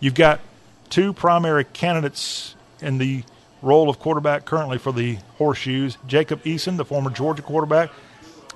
[0.00, 0.40] You've got
[0.88, 3.22] two primary candidates in the
[3.60, 7.90] role of quarterback currently for the Horseshoes Jacob Eason, the former Georgia quarterback,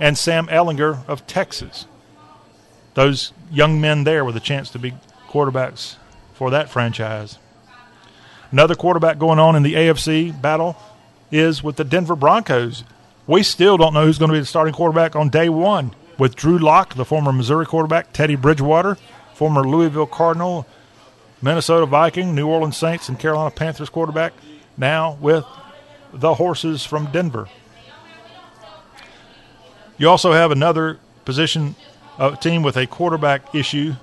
[0.03, 1.87] and Sam Ehlinger of Texas.
[2.95, 4.95] Those young men there with a chance to be
[5.29, 5.95] quarterbacks
[6.35, 7.39] for that franchise.
[8.51, 10.77] Another quarterback going on in the AFC battle
[11.31, 12.83] is with the Denver Broncos.
[13.29, 15.95] We still don't know who's going to be the starting quarterback on day one.
[16.19, 18.99] With Drew Lock, the former Missouri quarterback, Teddy Bridgewater,
[19.35, 20.67] former Louisville Cardinal,
[21.41, 24.33] Minnesota Viking, New Orleans Saints, and Carolina Panthers quarterback,
[24.77, 25.45] now with
[26.13, 27.49] the Horses from Denver.
[30.03, 31.77] You also have another position,
[32.19, 33.95] a team with a quarterback issue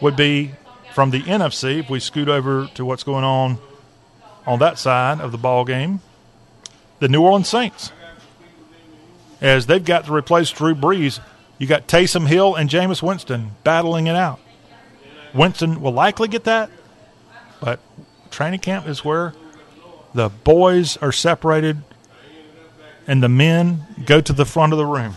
[0.00, 0.54] would be
[0.92, 1.78] from the NFC.
[1.78, 3.58] If we scoot over to what's going on
[4.48, 6.00] on that side of the ball game,
[6.98, 7.92] the New Orleans Saints,
[9.40, 11.20] as they've got to replace Drew Brees.
[11.58, 14.40] You got Taysom Hill and Jameis Winston battling it out.
[15.32, 16.72] Winston will likely get that,
[17.60, 17.78] but
[18.32, 19.32] training camp is where
[20.12, 21.84] the boys are separated
[23.10, 25.16] and the men go to the front of the room.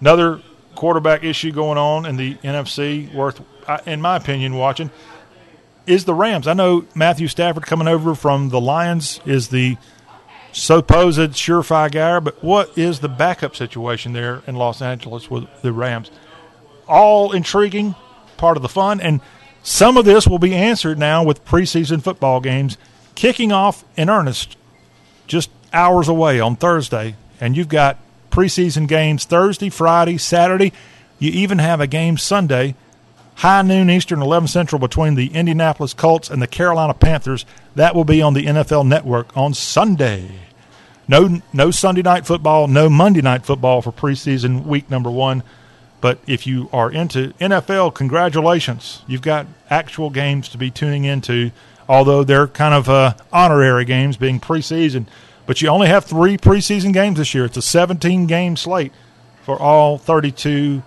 [0.00, 0.40] Another
[0.74, 3.42] quarterback issue going on in the NFC, worth,
[3.86, 4.90] in my opinion, watching
[5.86, 6.48] is the Rams.
[6.48, 9.76] I know Matthew Stafford coming over from the Lions is the
[10.50, 15.74] supposed surefire guy, but what is the backup situation there in Los Angeles with the
[15.74, 16.10] Rams?
[16.88, 17.94] All intriguing,
[18.38, 19.20] part of the fun, and
[19.62, 22.78] some of this will be answered now with preseason football games
[23.14, 24.56] kicking off in earnest
[25.30, 27.14] just hours away on Thursday.
[27.40, 27.96] And you've got
[28.30, 30.72] preseason games Thursday, Friday, Saturday.
[31.18, 32.74] You even have a game Sunday,
[33.36, 37.46] high noon Eastern, 11 Central, between the Indianapolis Colts and the Carolina Panthers.
[37.76, 40.28] That will be on the NFL Network on Sunday.
[41.06, 45.42] No, no Sunday night football, no Monday night football for preseason week number one.
[46.00, 49.02] But if you are into NFL, congratulations.
[49.06, 51.50] You've got actual games to be tuning into,
[51.90, 55.06] although they're kind of uh, honorary games being preseason.
[55.44, 57.44] But you only have three preseason games this year.
[57.46, 58.92] It's a 17 game slate
[59.42, 60.84] for all 32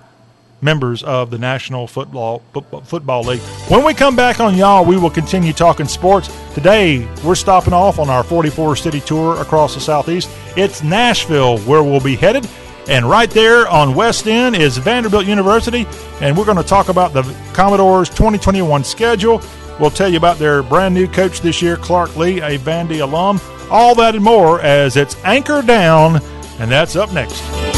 [0.61, 2.41] members of the National Football
[2.85, 3.41] Football League.
[3.67, 6.33] When we come back on y'all, we will continue talking sports.
[6.53, 10.29] Today, we're stopping off on our 44 city tour across the southeast.
[10.55, 12.47] It's Nashville where we'll be headed.
[12.87, 15.85] And right there on West End is Vanderbilt University,
[16.21, 19.41] and we're going to talk about the Commodores 2021 schedule.
[19.79, 23.39] We'll tell you about their brand new coach this year, Clark Lea, a Vandy alum.
[23.71, 26.21] All that and more as it's Anchor Down,
[26.59, 27.72] and that's up next.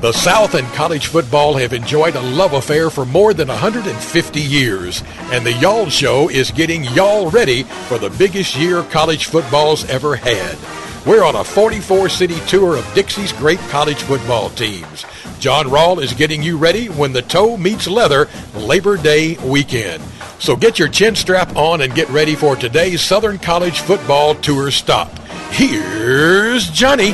[0.00, 5.02] The South and college football have enjoyed a love affair for more than 150 years,
[5.24, 10.16] and the Y'all Show is getting y'all ready for the biggest year college football's ever
[10.16, 10.56] had.
[11.04, 15.04] We're on a 44 city tour of Dixie's great college football teams.
[15.38, 20.02] John Rawl is getting you ready when the toe meets leather Labor Day weekend.
[20.38, 24.70] So get your chin strap on and get ready for today's Southern College football tour
[24.70, 25.18] stop.
[25.50, 27.12] Here's Johnny.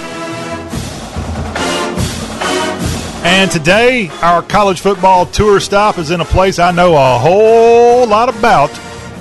[3.26, 8.06] And today, our college football tour stop is in a place I know a whole
[8.06, 8.70] lot about,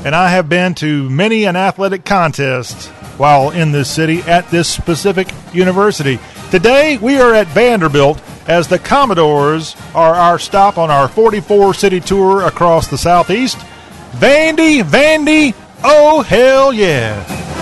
[0.05, 2.87] and I have been to many an athletic contest
[3.17, 6.19] while in this city at this specific university.
[6.51, 11.99] Today, we are at Vanderbilt as the Commodores are our stop on our 44 city
[11.99, 13.57] tour across the southeast.
[14.17, 17.54] Vandy, Vandy, oh hell yeah!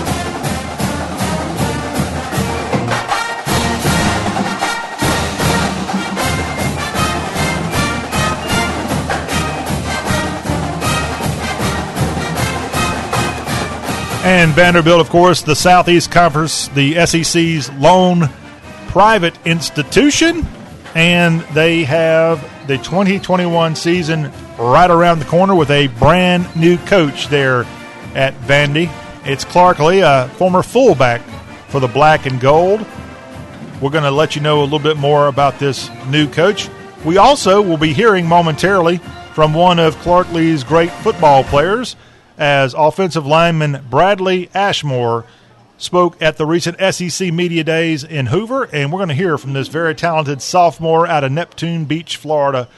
[14.24, 18.30] And Vanderbilt, of course, the Southeast Conference, the SEC's lone
[18.86, 20.46] private institution.
[20.94, 27.28] And they have the 2021 season right around the corner with a brand new coach
[27.28, 27.64] there
[28.14, 28.90] at Vandy.
[29.26, 31.20] It's Clark Lea, a former fullback
[31.68, 32.80] for the black and gold.
[33.82, 36.70] We're going to let you know a little bit more about this new coach.
[37.04, 39.02] We also will be hearing momentarily
[39.34, 41.96] from one of Clark Lea's great football players
[42.38, 45.24] as offensive lineman Bradley Ashmore
[45.76, 49.52] spoke at the recent SEC Media Days in Hoover, and we're going to hear from
[49.52, 52.68] this very talented sophomore out of Neptune Beach, Florida,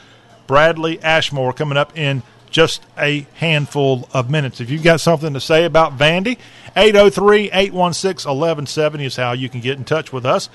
[0.45, 4.61] Bradley Ashmore, coming up in just a handful of minutes.
[4.61, 6.37] If you've got something to say about Vandy,
[6.75, 10.49] 803 816 1170 is how you can get in touch with us.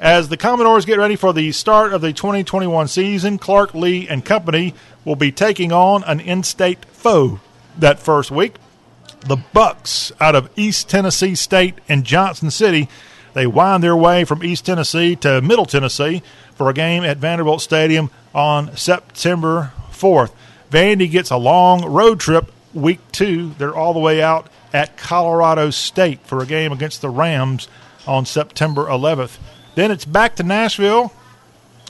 [0.00, 4.24] As the Commodores get ready for the start of the 2021 season, Clark Lea and
[4.24, 4.74] company
[5.04, 7.40] will be taking on an in-state foe
[7.78, 8.56] that first week.
[9.20, 12.88] The Bucks out of East Tennessee State and Johnson City.
[13.34, 16.22] They wind their way from East Tennessee to Middle Tennessee
[16.54, 20.32] for a game at Vanderbilt Stadium on September 4th.
[20.70, 23.54] Vandy gets a long road trip week two.
[23.58, 27.68] They're all the way out at Colorado State for a game against the Rams
[28.06, 29.38] on September 11th.
[29.74, 31.12] Then it's back to Nashville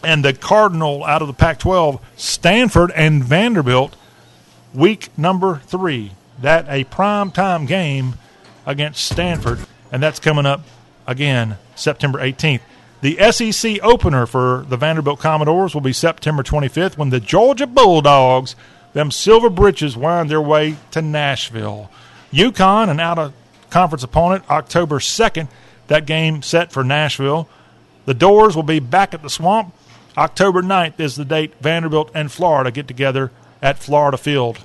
[0.03, 3.97] and the Cardinal out of the Pac 12, Stanford and Vanderbilt
[4.77, 6.13] week number three.
[6.41, 8.15] That a prime time game
[8.67, 9.61] against Stanford,
[9.91, 10.63] and that's coming up
[11.07, 12.61] again September 18th.
[13.01, 18.57] The SEC opener for the Vanderbilt Commodores will be September 25th when the Georgia Bulldogs,
[18.93, 21.91] them Silver Britches, wind their way to Nashville.
[22.33, 23.33] UConn, an out of
[23.71, 25.49] conference opponent, October 2nd.
[25.89, 27.49] That game set for Nashville.
[28.07, 29.75] The Dores will be back at the Swamp.
[30.17, 33.31] October 9th is the date Vanderbilt and Florida get together
[33.67, 34.65] at Florida Field.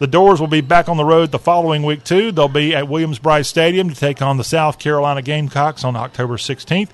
[0.00, 2.32] The Dores will be back on the road the following week, too.
[2.32, 6.88] They'll be at Williams-Brice Stadium to take on the South Carolina Gamecocks on October 16th.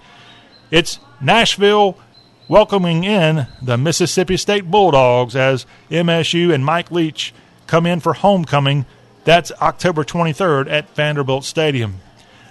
[0.71, 1.97] It's Nashville
[2.47, 7.33] welcoming in the Mississippi State Bulldogs as MSU and Mike Leach
[7.67, 8.85] come in for homecoming.
[9.25, 12.01] That's October 23rd at Vanderbilt Stadium.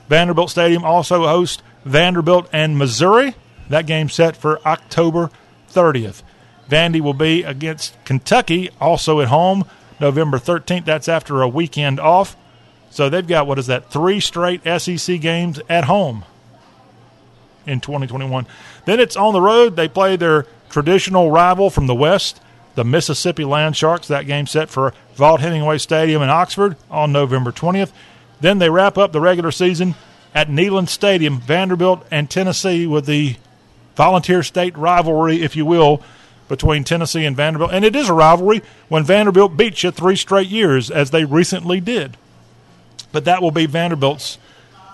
[0.08, 3.36] Vanderbilt Stadium also hosts Vanderbilt and Missouri.
[3.70, 5.30] That game set for October
[5.72, 6.24] 30th.
[6.70, 9.66] Vandy will be against Kentucky, also at home,
[10.00, 10.86] November 13th.
[10.86, 12.38] That's after a weekend off.
[12.92, 16.26] So they've got, what is that, three straight SEC games at home
[17.66, 18.48] in 2021.
[18.86, 19.76] Then it's on the road.
[19.76, 22.42] They play their traditional rival from the West,
[22.76, 24.08] the Mississippi Land Sharks.
[24.08, 27.92] That game set for Vaught-Hemingway Stadium in Oxford on November 20th.
[28.42, 29.96] Then they wrap up the regular season
[30.34, 33.36] at Neyland Stadium, Vanderbilt and Tennessee, with the
[33.96, 36.02] Volunteer State rivalry, if you will,
[36.50, 37.72] between Tennessee and Vanderbilt.
[37.72, 41.80] And it is a rivalry when Vanderbilt beats you three straight years, as they recently
[41.80, 42.18] did.
[43.14, 44.38] But that will be Vanderbilt's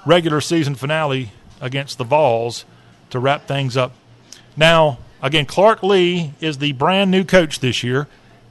[0.05, 2.65] regular season finale against the Vols
[3.09, 3.93] to wrap things up.
[4.55, 8.07] Now, again, Clark Lea is the brand new coach this year.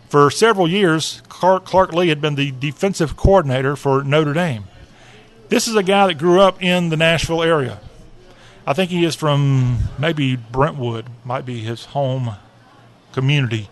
[0.08, 4.64] For several years, Clark, Clark Lea had been the defensive coordinator for Notre Dame.
[5.48, 7.80] This is a guy that grew up in the Nashville area.
[8.66, 12.36] I think he is from maybe Brentwood, might be his home
[13.14, 13.70] community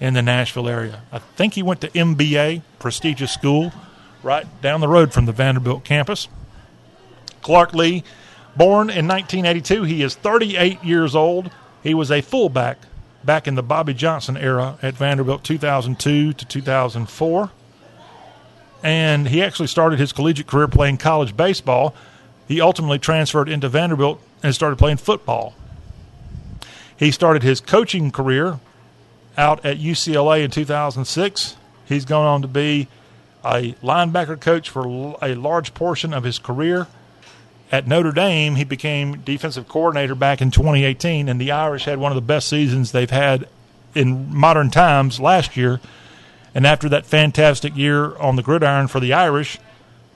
[0.00, 1.02] in the Nashville area.
[1.10, 3.72] I think he went to MBA, prestigious school,
[4.22, 6.28] right down the road from the Vanderbilt campus.
[7.42, 8.04] Clark Lea,
[8.56, 11.50] born in 1982, he is 38 years old.
[11.82, 12.78] He was a fullback
[13.24, 17.50] back in the Bobby Johnson era at Vanderbilt 2002 to 2004.
[18.82, 21.94] And he actually started his collegiate career playing college baseball.
[22.46, 25.54] He ultimately transferred into Vanderbilt and started playing football.
[26.96, 28.60] He started his coaching career
[29.36, 31.56] out at UCLA in 2006.
[31.86, 32.88] He's gone on to be
[33.44, 36.86] a linebacker coach for a large portion of his career.
[37.70, 42.12] At Notre Dame, he became defensive coordinator back in 2018, and the Irish had one
[42.12, 43.48] of the best seasons they've had
[43.94, 45.80] in modern times last year.
[46.54, 49.58] And after that fantastic year on the gridiron for the Irish,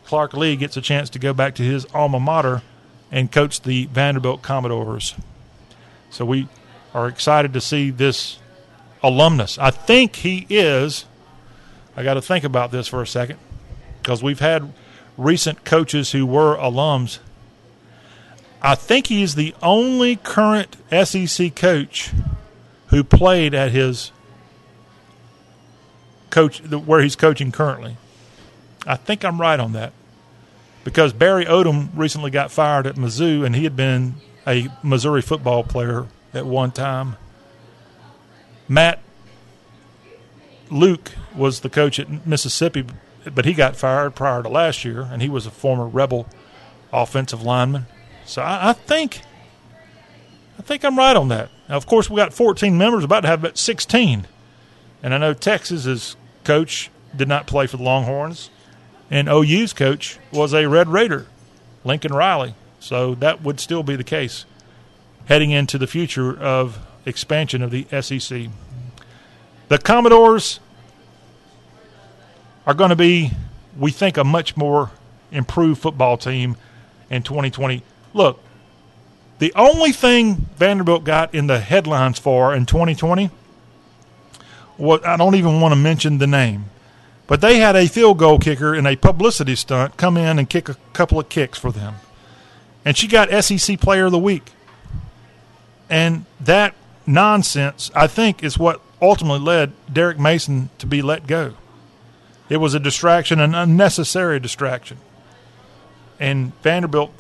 [0.05, 2.63] Clark Lea gets a chance to go back to his alma mater
[3.11, 5.15] and coach the Vanderbilt Commodores.
[6.11, 6.49] So we
[6.95, 8.39] are excited to see this
[9.03, 9.59] alumnus.
[9.59, 11.05] I think he is.
[11.97, 13.39] I got to think about this for a second
[14.03, 14.73] because we've had
[15.17, 17.19] recent coaches who were alums.
[18.63, 22.11] I think he's the only current SEC coach
[22.89, 24.13] who played at his
[26.31, 27.97] coach where he's coaching currently.
[28.87, 29.93] I think I'm right on that
[30.85, 34.15] because Barry Odom recently got fired at Mizzou, and he had been
[34.47, 37.17] a Missouri football player at one time.
[38.69, 39.01] Matt
[40.71, 42.85] Luke was the coach at Mississippi
[43.35, 46.27] but he got fired prior to last year, and he was a former Rebel
[46.93, 47.87] offensive lineman.
[48.25, 49.23] So I, I think
[50.59, 51.51] I think I'm right on that.
[51.69, 54.27] Now, of course, we got 14 members, about to have about 16,
[55.03, 58.51] and I know Texas's coach did not play for the Longhorns,
[59.11, 61.27] and OU's coach was a Red Raider,
[61.85, 62.55] Lincoln Riley.
[62.81, 64.45] So that would still be the case
[65.27, 66.79] heading into the future of
[67.09, 68.49] expansion of the SEC.
[69.69, 70.61] The Commodores
[72.67, 73.33] are going to be,
[73.79, 74.91] we think, a much more
[75.33, 76.57] improved football team
[77.11, 77.83] in 2020.
[78.15, 78.41] Look,
[79.39, 83.31] the only thing Vanderbilt got in the headlines for in 2020,
[84.77, 86.67] what I don't even want to mention the name,
[87.27, 90.69] but they had a field goal kicker in a publicity stunt come in and kick
[90.69, 91.97] a couple of kicks for them.
[92.85, 94.53] And she got SEC Player of the Week.
[95.91, 96.75] And that
[97.09, 101.55] nonsense, I think, is what ultimately led Derek Mason to be let go.
[102.49, 104.99] It was a distraction, an unnecessary distraction.
[106.21, 107.13] And Vanderbilt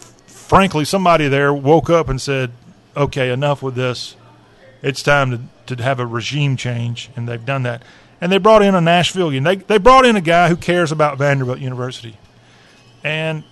[0.49, 2.51] frankly, somebody there woke up and said,
[2.97, 4.17] okay, enough with this.
[4.83, 7.83] It's time to, to have a regime change, and they've done that.
[8.21, 9.45] And they brought in a Nashvilleian.
[9.45, 12.17] They, they brought in a guy who cares about Vanderbilt University.
[13.05, 13.45] And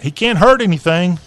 [0.00, 1.18] he can't hurt anything.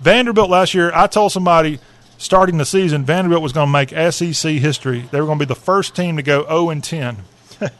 [0.00, 1.80] Vanderbilt last year, I told somebody
[2.18, 5.08] starting the season, Vanderbilt was going to make SEC history.
[5.10, 7.18] They were going to be the first team to go 0 and 10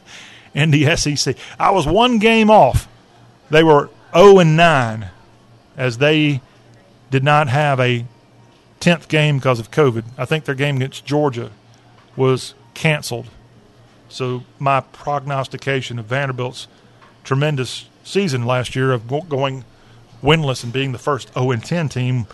[0.55, 1.37] in the SEC.
[1.59, 2.89] I was one game off.
[3.51, 5.09] They were 0 and 9
[5.77, 6.41] as they
[7.11, 8.07] did not have a
[8.81, 10.05] 10th game because of COVID.
[10.19, 11.51] I think their game against Georgia
[12.17, 13.29] was canceled.
[14.09, 16.69] So my prognostication of Vanderbilt's
[17.25, 19.65] tremendous season last year of going
[20.23, 22.27] winless and being the first 0 and 10 team,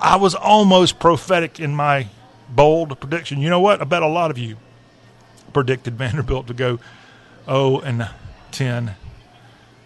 [0.00, 2.08] I was almost prophetic in my
[2.48, 3.40] bold prediction.
[3.40, 3.82] You know what?
[3.82, 4.56] I bet a lot of you
[5.52, 6.78] predicted Vanderbilt to go
[7.44, 8.08] 0 and
[8.50, 8.94] 10,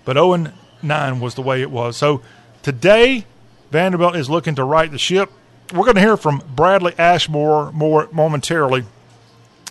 [0.04, 0.52] but 0 and
[0.82, 1.96] 9 was the way it was.
[1.96, 2.22] So
[2.62, 3.26] today
[3.70, 5.30] Vanderbilt is looking to right the ship.
[5.72, 8.84] We're going to hear from Bradley Ashmore more momentarily.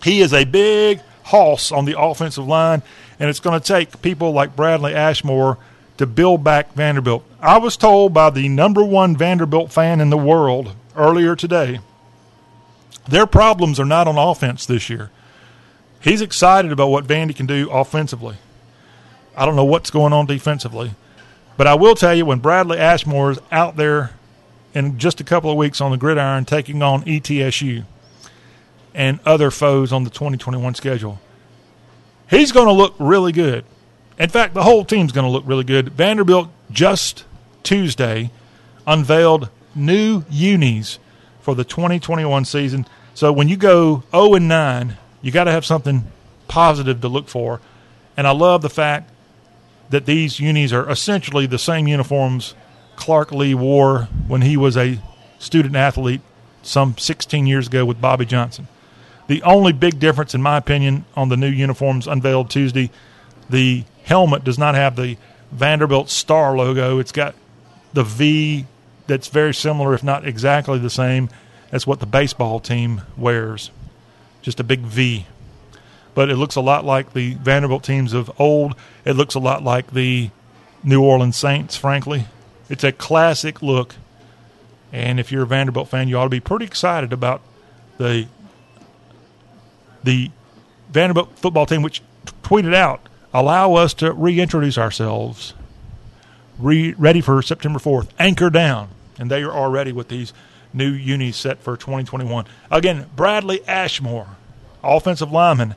[0.04, 2.84] He is a big hoss on the offensive line,
[3.18, 5.58] and it's going to take people like Bradley Ashmore
[5.98, 7.24] to build back Vanderbilt.
[7.39, 11.80] I was told by the number one Vanderbilt fan in the world earlier today
[13.08, 15.12] their problems are not on offense this year.
[16.02, 18.36] He's excited about what Vandy can do offensively.
[19.36, 20.91] I don't know what's going on defensively.
[21.56, 24.12] But I will tell you, when Bradley Ashmore is out there
[24.74, 27.86] in just a couple of weeks on the gridiron taking on ETSU
[28.94, 31.20] and other foes on the 2021 schedule,
[32.30, 33.66] he's going to look really good.
[34.18, 35.89] In fact, the whole team's going to look really good.
[35.93, 37.26] Vanderbilt just
[37.64, 38.32] Tuesday
[38.86, 40.99] unveiled new unis
[41.41, 42.86] for the 2021 season.
[43.14, 46.03] So when you go 0 and 9, you got to have something
[46.47, 47.61] positive to look for.
[48.16, 49.09] And I love the fact
[49.89, 52.55] that these unis are essentially the same uniforms
[52.95, 54.99] Clark Lea wore when he was a
[55.39, 56.22] student athlete
[56.61, 58.68] some 16 years ago with Bobby Johnson.
[59.28, 62.91] The only big difference, in my opinion, on the new uniforms unveiled Tuesday,
[63.54, 65.18] the helmet does not have the
[65.51, 66.99] Vanderbilt star logo.
[66.99, 67.36] It's got
[67.93, 68.66] the V
[69.08, 71.30] that's very similar, if not exactly the same,
[71.72, 73.72] as what the baseball team wears.
[74.41, 75.26] Just a big V
[76.16, 78.76] but it looks a lot like the Vanderbilt teams of old.
[79.06, 80.30] It looks a lot like the
[80.84, 82.28] New Orleans Saints, frankly.
[82.70, 83.95] It's a classic look.
[84.91, 87.41] And if you're a Vanderbilt fan, you ought to be pretty excited about
[87.97, 88.28] the
[90.04, 90.30] the
[90.91, 93.01] Vanderbilt football team, which t- tweeted out,
[93.34, 95.53] allow us to reintroduce ourselves,
[96.59, 98.89] re- ready for September 4th, anchor down.
[99.17, 100.34] And they are already with these
[100.73, 102.45] new unis set for 2021.
[102.71, 104.27] Again, Bradley Ashmore,
[104.84, 105.75] offensive lineman,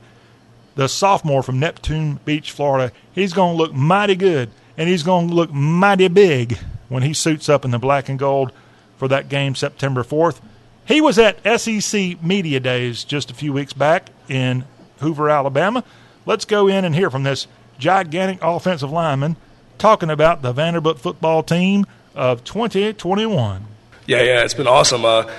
[0.75, 5.27] the sophomore from Neptune Beach, Florida, he's going to look mighty good and he's going
[5.27, 8.51] to look mighty big when he suits up in the black and gold
[8.97, 10.39] for that game September 4th.
[10.85, 14.65] He was at SEC Media Days just a few weeks back in
[14.99, 15.83] Hoover, Alabama.
[16.27, 17.47] Let's go in and hear from this
[17.79, 19.37] gigantic offensive lineman
[19.77, 23.65] talking about the Vanderbilt football team of 2021.
[24.07, 25.05] Yeah, yeah, it's been awesome.
[25.05, 25.31] Uh,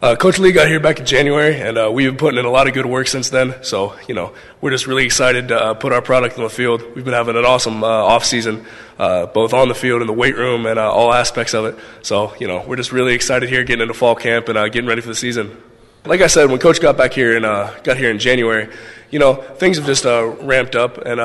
[0.00, 2.50] uh, Coach Lea got here back in January, and uh, we've been putting in a
[2.50, 3.62] lot of good work since then.
[3.62, 6.82] So, you know, we're just really excited to uh, put our product on the field.
[6.94, 8.64] We've been having an awesome uh, off season,
[8.98, 11.78] uh, both on the field and the weight room and uh, all aspects of it.
[12.00, 15.02] So, you know, we're just really excited here, getting into fall camp and getting ready
[15.02, 15.62] for the season.
[16.06, 17.44] Like I said, when Coach got back here and
[17.82, 18.68] got here in January,
[19.10, 21.20] you know, things have just ramped up, and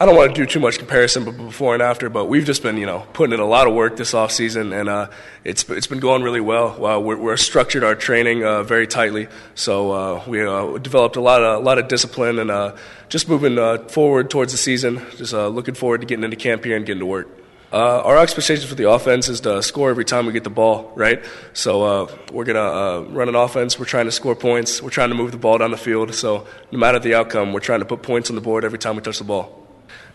[0.00, 2.62] I don't want to do too much comparison but before and after, but we've just
[2.62, 5.08] been, you know, putting in a lot of work this off season, and uh,
[5.44, 6.84] it's it's been going really well.
[6.84, 11.20] Uh, we're, we're structured our training uh, very tightly, so uh, we uh, developed a
[11.20, 12.74] lot of a lot of discipline and uh,
[13.08, 13.56] just moving
[13.88, 15.00] forward towards the season.
[15.16, 17.43] Just looking forward to getting into camp here and getting to work.
[17.74, 20.92] Uh, our expectations for the offense is to score every time we get the ball,
[20.94, 21.24] right?
[21.54, 23.80] So uh, we're going to uh, run an offense.
[23.80, 24.80] We're trying to score points.
[24.80, 26.14] We're trying to move the ball down the field.
[26.14, 28.94] So no matter the outcome, we're trying to put points on the board every time
[28.94, 29.63] we touch the ball.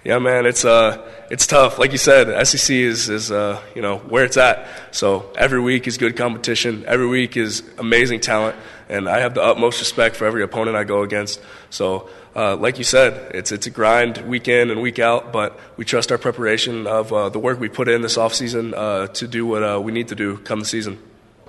[0.03, 1.77] Yeah, man, it's uh, it's tough.
[1.77, 4.65] Like you said, SEC is is uh, you know where it's at.
[4.91, 6.85] So every week is good competition.
[6.87, 8.55] Every week is amazing talent,
[8.87, 11.41] and I have the utmost respect for every opponent I go against.
[11.69, 15.59] So, uh, like you said, it's it's a grind week in and week out, but
[15.75, 19.07] we trust our preparation of uh, the work we put in this off season uh,
[19.07, 20.97] to do what uh, we need to do come the season.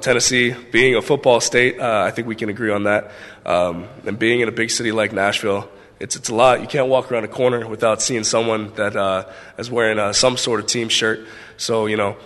[0.01, 3.13] Tennessee, being a football state, uh, I think we can agree on that.
[3.47, 5.69] Um, and being in a big city like Nashville
[6.01, 6.63] it's it's a lot.
[6.63, 9.27] You can't walk around a corner without seeing someone that uh,
[9.59, 11.21] is wearing uh, some sort of team shirt.
[11.59, 12.17] So you know,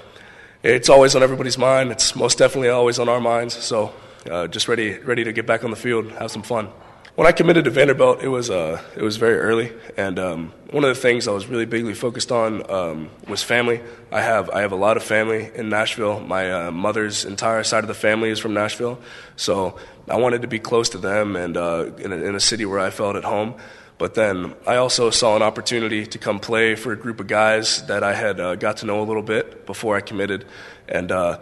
[0.62, 1.90] it's always on everybody's mind.
[1.90, 3.54] It's most definitely always on our minds.
[3.54, 3.92] So
[4.30, 6.68] uh, just ready ready to get back on the field, have some fun.
[7.16, 10.82] When I committed to Vanderbilt, it was uh, it was very early, and um, one
[10.82, 13.80] of the things I was really bigly focused on um, was family.
[14.10, 16.18] I have I have a lot of family in Nashville.
[16.18, 18.98] My uh, mother's entire side of the family is from Nashville,
[19.36, 22.64] so I wanted to be close to them and uh, in, a, in a city
[22.64, 23.54] where I felt at home.
[23.96, 27.86] But then I also saw an opportunity to come play for a group of guys
[27.86, 30.46] that I had uh, got to know a little bit before I committed,
[30.88, 31.38] and uh,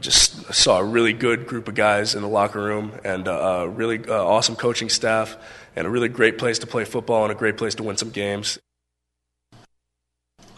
[0.00, 3.68] just saw a really good group of guys in the locker room and uh, a
[3.68, 5.36] really uh, awesome coaching staff
[5.76, 8.10] and a really great place to play football and a great place to win some
[8.10, 8.58] games.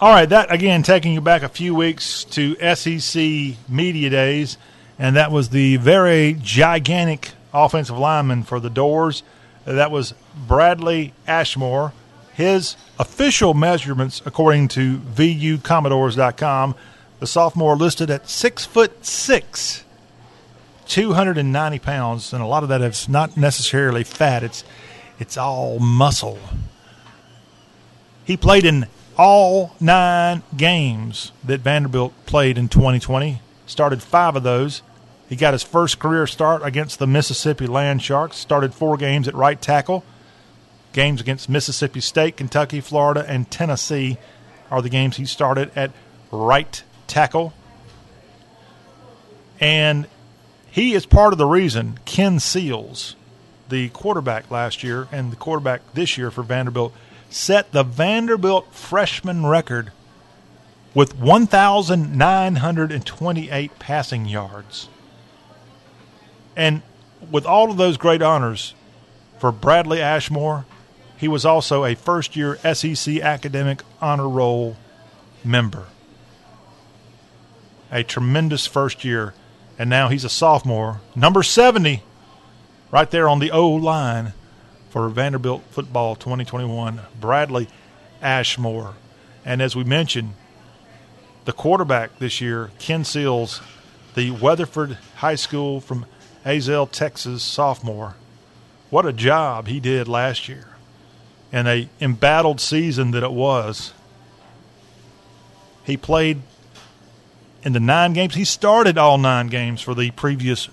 [0.01, 4.59] All right, that again taking you back a few weeks to SEC Media Days,
[4.99, 9.23] and that was the very gigantic offensive lineman for the Dores.
[9.65, 10.15] That was
[10.49, 11.93] Bradley Ashmore.
[12.35, 16.75] His official measurements, according to VUCommodores.com,
[17.23, 19.85] the sophomore listed at six foot six,
[20.89, 24.43] 290 pounds, and a lot of that is not necessarily fat.
[24.43, 24.65] It's
[25.21, 26.41] it's all muscle.
[28.25, 33.41] He played in all nine games that Vanderbilt played in 2020.
[33.67, 34.83] Started five of those.
[35.29, 38.37] He got his first career start against the Mississippi Land Sharks.
[38.37, 40.03] Started four games at right tackle.
[40.93, 44.19] Games against Mississippi State, Kentucky, Florida, and Tennessee
[44.73, 45.93] are the games he started at
[46.33, 47.53] right tackle.
[49.61, 50.09] And
[50.71, 53.15] he is part of the reason Ken Seals,
[53.69, 56.95] the quarterback last year and the quarterback this year for Vanderbilt,
[57.29, 59.93] set the Vanderbilt freshman record
[60.95, 64.89] with 1,928 passing yards.
[66.57, 66.83] And
[67.31, 68.75] with all of those great honors
[69.39, 70.65] for Bradley Ashmore,
[71.17, 74.77] he was also a first year SEC Academic Honor Roll
[75.45, 75.87] member
[77.93, 79.35] a tremendous first year,
[79.79, 82.03] and now he's a sophomore, number 70,
[82.91, 84.33] right there on the O line
[84.89, 87.69] for Vanderbilt football 2021, Bradley
[88.21, 88.95] Ashmore.
[89.45, 90.35] And as we mentioned,
[91.45, 93.61] the quarterback this year, Ken Seals,
[94.15, 96.07] the Weatherford High School from
[96.45, 98.15] Azle, Texas sophomore.
[98.91, 100.69] What a job he did last year.
[101.51, 103.93] And a embattled season that it was.
[105.85, 106.43] He played
[107.63, 108.35] in the nine games.
[108.35, 110.69] He started all nine games for the previous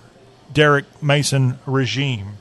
[0.51, 2.37] Derek Mason regime.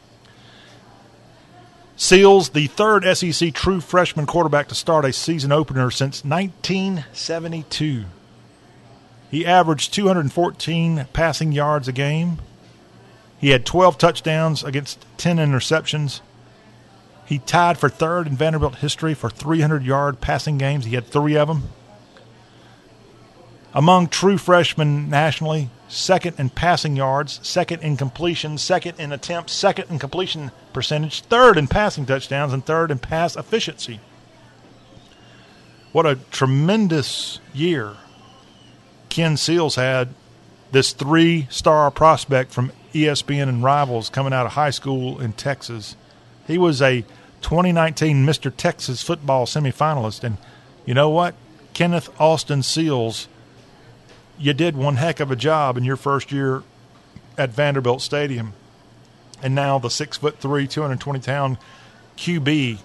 [1.96, 8.04] Seals, the third SEC true freshman quarterback to start a season opener since 1972.
[9.30, 12.38] He averaged 214 passing yards a game.
[13.38, 16.20] He had 12 touchdowns against 10 interceptions.
[17.26, 20.86] He tied for third in Vanderbilt history for 300 yard passing games.
[20.86, 21.64] He had three of them.
[23.78, 29.88] Among true freshmen nationally, second in passing yards, second in completion, second in attempts, second
[29.88, 34.00] in completion percentage, third in passing touchdowns, and third in pass efficiency.
[35.92, 37.94] What a tremendous year
[39.10, 40.08] Ken Seals had.
[40.72, 45.94] This three star prospect from ESPN and rivals coming out of high school in Texas.
[46.48, 47.02] He was a
[47.42, 48.52] 2019 Mr.
[48.54, 50.24] Texas football semifinalist.
[50.24, 50.36] And
[50.84, 51.36] you know what?
[51.74, 53.28] Kenneth Austin Seals
[54.38, 56.62] you did one heck of a job in your first year
[57.36, 58.52] at Vanderbilt Stadium.
[59.42, 61.58] And now the six foot three, 220 pound
[62.16, 62.78] QB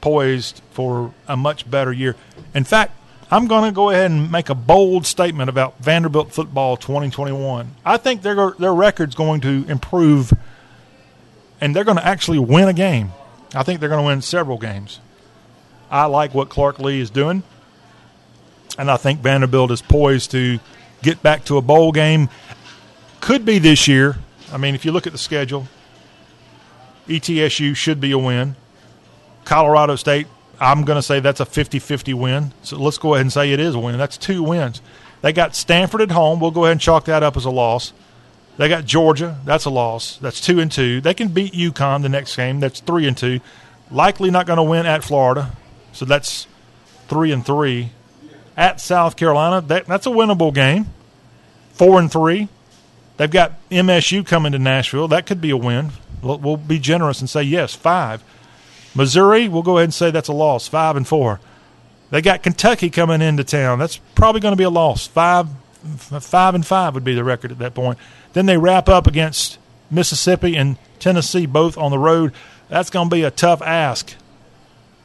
[0.00, 2.14] poised for a much better year.
[2.54, 2.94] In fact,
[3.30, 7.74] I'm going to go ahead and make a bold statement about Vanderbilt football 2021.
[7.84, 10.32] I think their their record's going to improve,
[11.60, 13.12] and they're going to actually win a game.
[13.54, 15.00] I think they're going to win several games.
[15.90, 17.42] I like what Clark Lea is doing,
[18.78, 20.60] and I think Vanderbilt is poised to
[21.02, 22.30] get back to a bowl game.
[23.20, 24.16] Could be this year.
[24.52, 25.66] I mean, if you look at the schedule,
[27.08, 28.54] ETSU should be a win.
[29.44, 30.28] Colorado State,
[30.60, 32.52] I'm going to say that's a 50 50 win.
[32.62, 33.98] So let's go ahead and say it is a win.
[33.98, 34.80] That's two wins.
[35.20, 36.38] They got Stanford at home.
[36.38, 37.92] We'll go ahead and chalk that up as a loss.
[38.56, 39.38] They got Georgia.
[39.44, 40.16] That's a loss.
[40.18, 41.00] That's two and two.
[41.00, 42.60] They can beat UConn the next game.
[42.60, 43.40] That's three and two.
[43.90, 45.52] Likely not going to win at Florida.
[45.92, 46.46] So that's
[47.08, 47.92] three and three.
[48.58, 50.86] At South Carolina, that, that's a winnable game.
[51.74, 52.48] Four and three.
[53.16, 55.06] They've got MSU coming to Nashville.
[55.06, 55.92] That could be a win.
[56.20, 58.24] We'll, we'll be generous and say yes, five.
[58.96, 61.38] Missouri, we'll go ahead and say that's a loss, five and four.
[62.10, 63.78] They got Kentucky coming into town.
[63.78, 65.06] That's probably going to be a loss.
[65.06, 65.46] Five,
[66.20, 67.96] five and five would be the record at that point.
[68.32, 72.32] Then they wrap up against Mississippi and Tennessee, both on the road.
[72.68, 74.16] That's going to be a tough ask,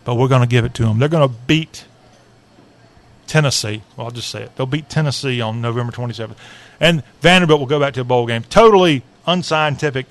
[0.06, 0.98] but we're going to give it to them.
[0.98, 1.86] They're going to beat
[3.34, 3.82] Tennessee.
[3.98, 4.56] Well, I'll just say it.
[4.56, 6.36] They'll beat Tennessee on November 27th.
[6.80, 8.44] And Vanderbilt will go back to a bowl game.
[8.44, 10.06] Totally unscientific,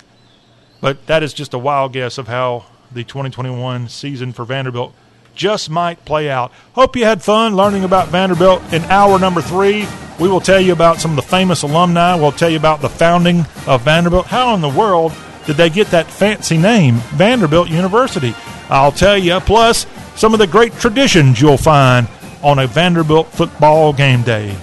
[0.81, 4.93] but that is just a wild guess of how the 2021 season for Vanderbilt
[5.35, 6.51] just might play out.
[6.73, 8.61] Hope you had fun learning about Vanderbilt.
[8.73, 9.87] In hour number three,
[10.19, 12.15] we will tell you about some of the famous alumni.
[12.15, 14.25] We'll tell you about the founding of Vanderbilt.
[14.25, 15.13] How in the world
[15.45, 18.35] did they get that fancy name, Vanderbilt University?
[18.69, 19.39] I'll tell you.
[19.39, 22.09] Plus, some of the great traditions you'll find
[22.43, 24.55] on a Vanderbilt football game day.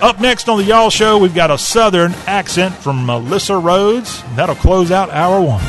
[0.00, 4.22] Up next on the Y'all Show, we've got a Southern accent from Melissa Rhodes.
[4.36, 5.62] That'll close out hour one.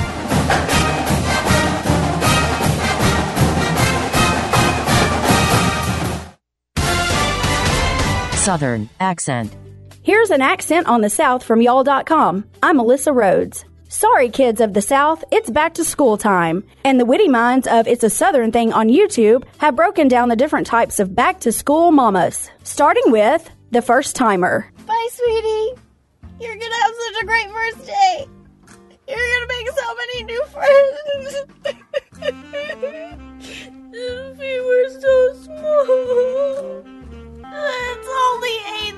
[8.38, 9.55] Southern accent.
[10.01, 12.45] Here's an accent on the South from y'all.com.
[12.63, 13.65] I'm Melissa Rhodes.
[13.91, 16.63] Sorry, kids of the South, it's back to school time.
[16.83, 20.35] And the witty minds of It's a Southern Thing on YouTube have broken down the
[20.35, 22.51] different types of back to school mamas.
[22.63, 24.71] Starting with the first timer.
[24.85, 25.73] Bye, sweetie.
[26.39, 28.27] You're gonna have such a great first day.
[29.07, 31.35] You're gonna make so many new friends.
[34.37, 36.99] we were so small.
[37.52, 38.58] It's only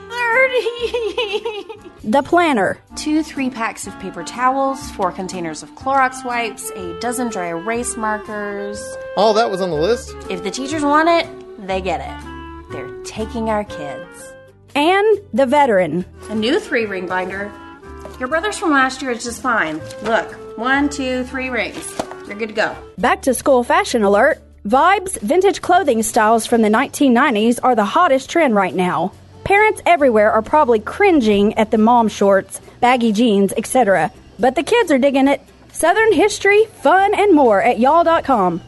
[0.09, 2.11] 8.30.
[2.11, 2.79] The planner.
[2.95, 7.95] Two three packs of paper towels, four containers of Clorox wipes, a dozen dry erase
[7.95, 8.83] markers.
[9.15, 10.15] All that was on the list?
[10.29, 12.71] If the teachers want it, they get it.
[12.71, 14.33] They're taking our kids.
[14.75, 16.05] And the veteran.
[16.29, 17.51] A new three ring binder.
[18.19, 19.79] Your brother's from last year is just fine.
[20.03, 21.91] Look, one, two, three rings.
[22.27, 22.75] You're good to go.
[22.97, 24.41] Back to school fashion alert.
[24.65, 29.11] Vibes vintage clothing styles from the 1990s are the hottest trend right now.
[29.43, 34.11] Parents everywhere are probably cringing at the mom shorts, baggy jeans, etc.
[34.37, 35.41] But the kids are digging it.
[35.71, 38.61] Southern history, fun, and more at y'all.com.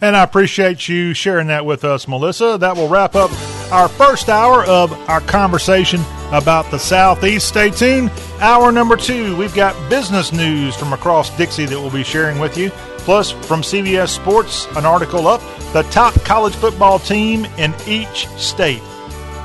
[0.00, 2.56] And I appreciate you sharing that with us, Melissa.
[2.58, 3.30] That will wrap up
[3.70, 6.00] our first hour of our conversation
[6.32, 7.46] about the Southeast.
[7.46, 8.10] Stay tuned.
[8.40, 12.56] Hour number two, we've got business news from across Dixie that we'll be sharing with
[12.56, 12.70] you.
[13.00, 15.40] Plus, from CBS Sports, an article up
[15.72, 18.82] the top college football team in each state.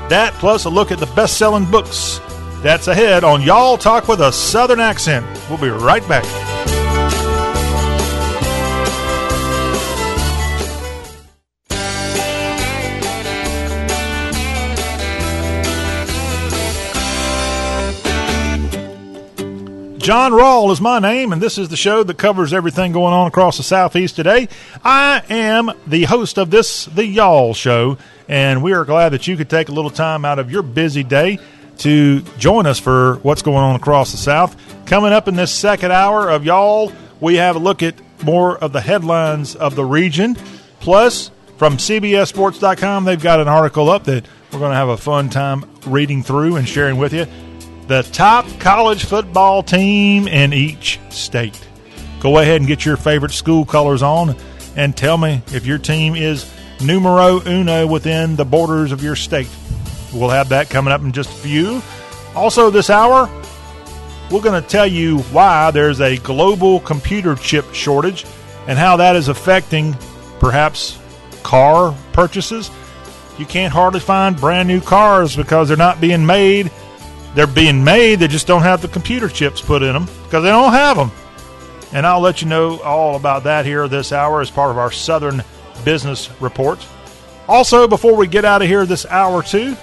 [0.08, 2.20] That plus a look at the best selling books.
[2.62, 5.26] That's ahead on Y'all Talk with a Southern Accent.
[5.48, 6.24] We'll be right back.
[20.06, 23.26] John Rawl is my name, and this is the show that covers everything going on
[23.26, 24.46] across the Southeast today.
[24.84, 27.98] I am the host of this, the Y'all Show,
[28.28, 31.02] and we are glad that you could take a little time out of your busy
[31.02, 31.40] day
[31.78, 34.56] to join us for what's going on across the South.
[34.86, 38.72] Coming up in this second hour of Y'all, we have a look at more of
[38.72, 40.36] the headlines of the region.
[40.78, 45.30] Plus, from CBSSports.com, they've got an article up that we're going to have a fun
[45.30, 47.26] time reading through and sharing with you
[47.86, 51.58] the top college football team in each state.
[52.20, 54.34] Go ahead and get your favorite school colors on
[54.74, 59.48] and tell me if your team is numero uno within the borders of your state.
[60.12, 61.82] We'll have that coming up in just a few.
[62.34, 63.30] Also, this hour,
[64.30, 68.26] we're going to tell you why there's a global computer chip shortage
[68.66, 69.94] and how that is affecting
[70.40, 70.98] perhaps
[71.42, 72.70] car purchases.
[73.38, 76.70] You can't hardly find brand new cars because they're not being made
[77.36, 80.48] they're being made, they just don't have the computer chips put in them because they
[80.48, 81.12] don't have them.
[81.92, 84.90] And I'll let you know all about that here this hour as part of our
[84.90, 85.44] Southern
[85.84, 86.84] Business Report.
[87.46, 89.76] Also, before we get out of here this hour, too,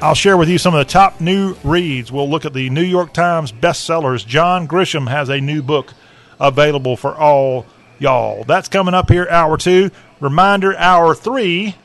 [0.00, 2.10] I'll share with you some of the top new reads.
[2.10, 4.26] We'll look at the New York Times bestsellers.
[4.26, 5.92] John Grisham has a new book
[6.40, 7.66] available for all
[7.98, 8.42] y'all.
[8.44, 9.90] That's coming up here, hour two.
[10.18, 11.76] Reminder hour three,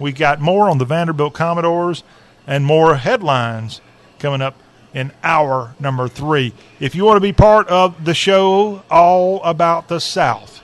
[0.00, 2.02] we got more on the Vanderbilt Commodores
[2.48, 3.80] and more headlines
[4.20, 4.54] coming up
[4.94, 6.52] in hour number three.
[6.78, 10.62] If you want to be part of the show all about the South,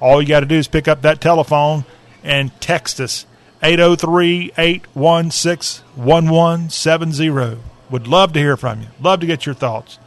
[0.00, 1.84] all you got to do is pick up that telephone
[2.22, 3.26] and text us
[3.62, 7.58] 803 816 1170.
[7.90, 8.88] Would love to hear from you.
[9.00, 9.98] Love to get your thoughts.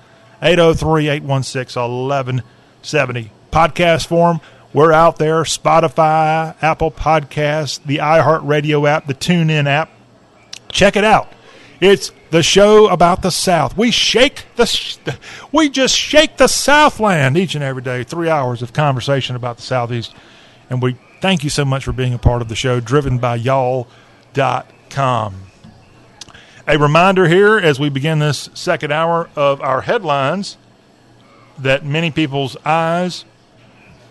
[0.42, 3.32] 803 816 1170.
[3.52, 4.42] Podcast form.
[4.74, 9.90] We're out there Spotify, Apple Podcasts, the iHeartRadio app, the TuneIn app.
[10.68, 11.32] Check it out.
[11.82, 13.78] It's the show about the South.
[13.78, 15.18] We shake the,
[15.52, 18.04] we just shake the Southland each and every day.
[18.04, 20.14] Three hours of conversation about the Southeast,
[20.70, 22.80] and we thank you so much for being a part of the show.
[22.80, 23.88] Driven by y'all.com.
[26.68, 30.58] A reminder here as we begin this second hour of our headlines
[31.60, 33.26] that many people's eyes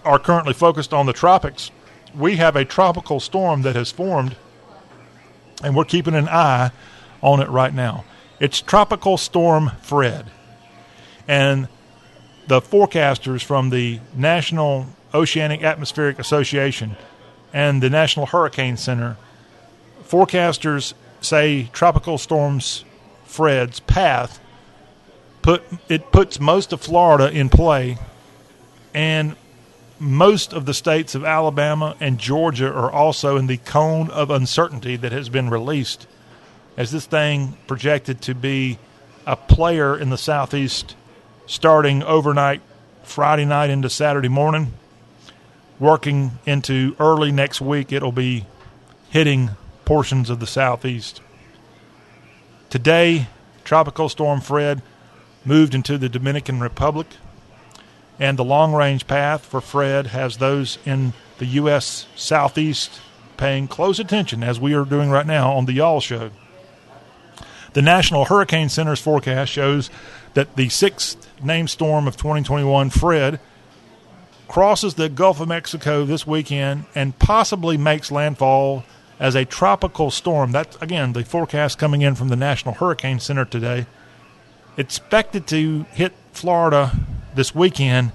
[0.04, 1.70] are currently focused on the tropics.
[2.14, 4.36] We have a tropical storm that has formed,
[5.62, 6.70] and we're keeping an eye
[7.24, 8.04] on it right now.
[8.38, 10.30] It's Tropical Storm Fred.
[11.26, 11.68] And
[12.46, 16.96] the forecasters from the National Oceanic Atmospheric Association
[17.52, 19.16] and the National Hurricane Center,
[20.04, 22.84] forecasters say Tropical Storms
[23.24, 24.38] Fred's path
[25.40, 27.96] put it puts most of Florida in play
[28.92, 29.34] and
[29.98, 34.96] most of the states of Alabama and Georgia are also in the cone of uncertainty
[34.96, 36.06] that has been released
[36.76, 38.78] as this thing projected to be
[39.26, 40.96] a player in the southeast
[41.46, 42.60] starting overnight
[43.02, 44.72] Friday night into Saturday morning
[45.78, 48.46] working into early next week it'll be
[49.10, 49.50] hitting
[49.84, 51.20] portions of the southeast
[52.70, 53.26] today
[53.64, 54.82] tropical storm Fred
[55.44, 57.06] moved into the Dominican Republic
[58.18, 62.06] and the long range path for Fred has those in the U.S.
[62.14, 63.00] Southeast
[63.36, 66.30] paying close attention, as we are doing right now on the Y'all Show.
[67.74, 69.90] The National Hurricane Center's forecast shows
[70.34, 73.40] that the sixth named storm of 2021, Fred,
[74.46, 78.84] crosses the Gulf of Mexico this weekend and possibly makes landfall
[79.18, 80.52] as a tropical storm.
[80.52, 83.86] That's, again, the forecast coming in from the National Hurricane Center today.
[84.76, 86.92] Expected to hit Florida
[87.34, 88.12] this weekend,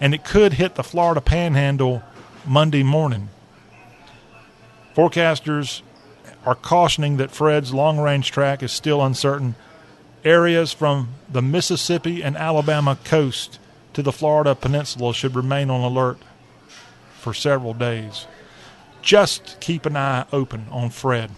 [0.00, 2.02] and it could hit the Florida Panhandle
[2.44, 3.28] Monday morning.
[4.96, 5.82] Forecasters
[6.48, 9.54] are cautioning that Fred's long range track is still uncertain.
[10.24, 13.58] Areas from the Mississippi and Alabama coast
[13.92, 16.16] to the Florida Peninsula should remain on alert
[17.18, 18.26] for several days.
[19.02, 21.32] Just keep an eye open on Fred.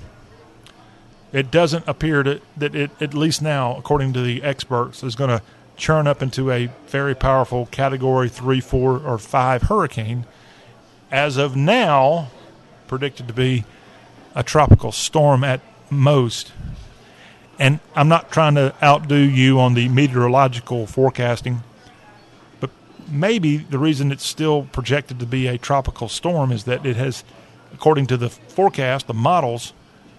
[1.32, 5.30] It doesn't appear to, that it, at least now, according to the experts, is going
[5.30, 5.42] to
[5.76, 10.24] churn up into a very powerful category three, four, or five hurricane.
[11.10, 12.28] As of now,
[12.86, 13.64] predicted to be
[14.34, 15.60] a tropical storm at
[15.90, 16.52] most.
[17.58, 21.62] And I'm not trying to outdo you on the meteorological forecasting,
[22.58, 22.70] but
[23.10, 27.24] maybe the reason it's still projected to be a tropical storm is that it has,
[27.74, 29.72] according to the forecast, the models,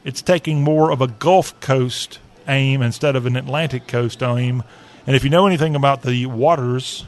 [0.03, 4.63] it's taking more of a Gulf Coast aim instead of an Atlantic Coast aim
[5.07, 7.05] and if you know anything about the waters,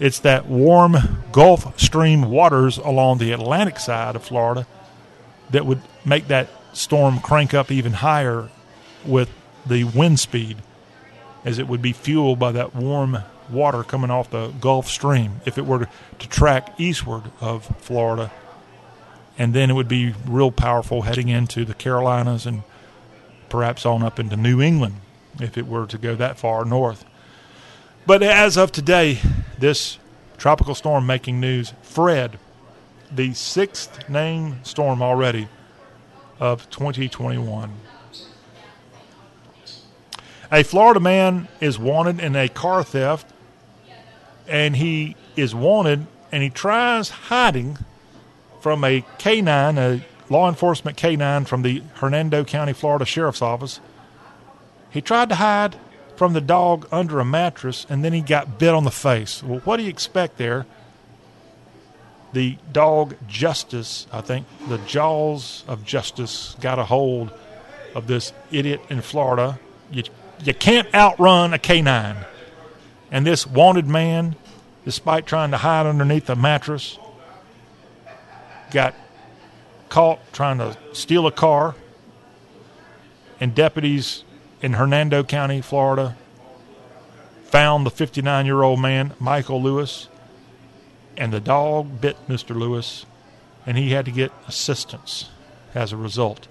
[0.00, 4.66] it's that warm Gulf Stream waters along the Atlantic side of Florida
[5.50, 8.48] that would make that storm crank up even higher
[9.04, 9.30] with
[9.66, 10.58] the wind speed,
[11.44, 13.18] as it would be fueled by that warm
[13.50, 15.88] water coming off the Gulf Stream if it were
[16.18, 18.30] to, track eastward of Florida.
[19.38, 22.62] And then it would be real powerful heading into the Carolinas and
[23.48, 24.96] perhaps on up into New England
[25.40, 27.04] if it were to go that far north.
[28.04, 29.20] But as of today,
[29.58, 29.98] this
[30.36, 32.38] tropical storm making news, Fred,
[33.14, 35.48] the sixth named storm already
[36.40, 37.72] of 2021.
[40.50, 43.26] A Florida man is wanted in a car theft,
[44.46, 47.78] and he is wanted and he tries hiding
[48.60, 53.80] from a canine, a law enforcement canine from the Hernando County, Florida Sheriff's Office
[54.90, 55.76] he tried to hide
[56.16, 59.42] from the dog under a mattress and then he got bit on the face.
[59.42, 60.66] Well, what do you expect there?
[62.32, 67.30] The dog Justice, I think the jaws of justice got a hold
[67.94, 69.58] of this idiot in Florida.
[69.90, 70.04] You,
[70.44, 72.26] you can't outrun a canine.
[73.10, 74.36] And this wanted man,
[74.84, 76.98] despite trying to hide underneath a mattress,
[78.70, 78.94] got
[79.88, 81.74] caught trying to steal a car.
[83.40, 84.24] And deputies
[84.60, 86.16] in Hernando County, Florida,
[87.44, 90.08] found the 59 year old man, Michael Lewis,
[91.18, 92.56] and the dog bit Mr.
[92.56, 93.04] Lewis
[93.66, 95.28] and he had to get assistance
[95.74, 96.48] as a result.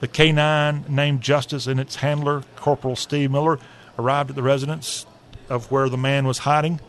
[0.00, 3.58] The K9 named Justice and its handler, Corporal Steve Miller,
[3.98, 5.04] arrived at the residence
[5.48, 6.80] of where the man was hiding.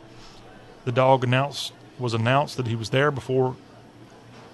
[0.85, 3.55] The dog announced was announced that he was there before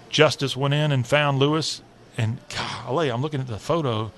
[0.09, 1.81] Justice went in and found Lewis.
[2.17, 4.11] And golly, I'm looking at the photo.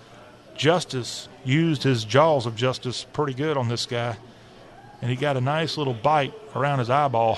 [0.55, 4.17] Justice used his jaws of justice pretty good on this guy,
[5.03, 7.37] and he got a nice little bite around his eyeball.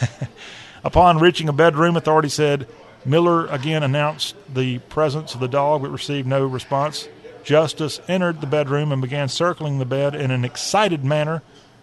[0.84, 2.66] Upon reaching a bedroom, authorities said
[3.04, 7.10] Miller again announced the presence of the dog but received no response.
[7.44, 11.42] Justice entered the bedroom and began circling the bed in an excited manner.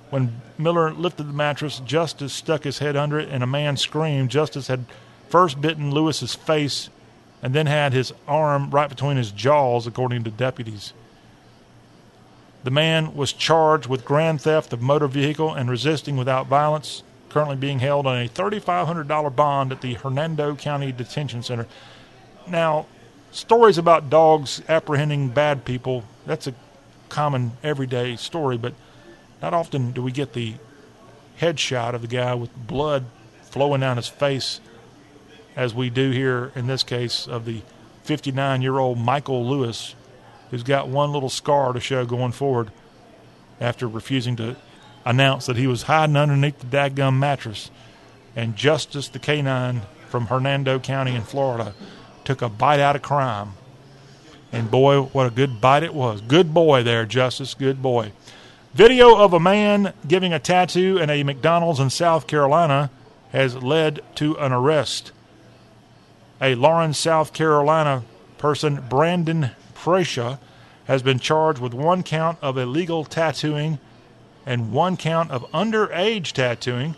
[0.09, 4.31] When Miller lifted the mattress, Justice stuck his head under it and a man screamed.
[4.31, 4.85] Justice had
[5.29, 6.89] first bitten Lewis's face
[7.43, 10.93] and then had his arm right between his jaws, according to deputies.
[12.63, 17.55] The man was charged with grand theft of motor vehicle and resisting without violence currently
[17.55, 21.67] being held on a $3,500 bond at the Hernando County Detention Center.
[22.47, 22.85] Now,
[23.31, 26.53] stories about dogs apprehending bad people, that's a
[27.09, 28.73] common everyday story, but
[29.41, 30.55] not often do we get the
[31.39, 33.05] headshot of the guy with blood
[33.41, 34.61] flowing down his face
[35.55, 37.61] as we do here in this case of the
[38.03, 39.95] 59 year old Michael Lewis,
[40.53, 42.69] who's got one little scar to show going forward
[43.59, 44.55] after refusing to
[45.03, 47.71] announce that he was hiding underneath the dadgum mattress,
[48.35, 51.73] and Justice the Canine from Hernando County in Florida
[52.23, 53.53] took a bite out of crime.
[54.51, 56.21] And boy, what a good bite it was.
[56.21, 57.55] Good boy there, Justice.
[57.55, 58.11] Good boy.
[58.75, 62.91] Video of a man giving a tattoo in a McDonald's in South Carolina
[63.31, 65.13] has led to an arrest.
[66.39, 68.03] A Lawrence, South Carolina
[68.37, 69.49] person, Brandon
[69.83, 70.39] Prescia,
[70.85, 73.79] has been charged with one count of illegal tattooing
[74.45, 76.95] and one count of underage tattooing.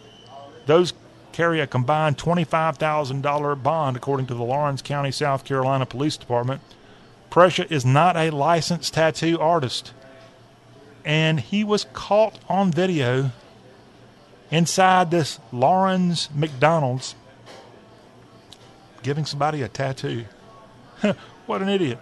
[0.68, 0.94] Those
[1.32, 6.62] carry a combined $25,000 bond, according to the Lawrence County, South Carolina Police Department.
[7.32, 9.92] Prescia is not a licensed tattoo artist.
[11.04, 13.32] And he was caught on video
[14.52, 17.16] inside this Lawrence McDonald's
[19.02, 20.26] giving somebody a tattoo.
[21.48, 21.98] what an idiot.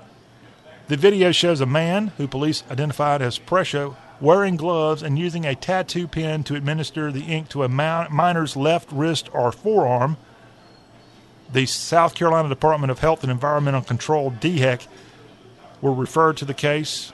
[0.87, 5.53] The video shows a man who police identified as Prescia wearing gloves, and using a
[5.53, 10.15] tattoo pen to administer the ink to a minor's left wrist or forearm.
[11.51, 14.87] The South Carolina Department of Health and Environmental Control, DHEC,
[15.81, 17.11] were referred to the case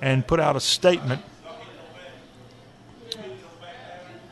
[0.00, 1.22] and put out a statement.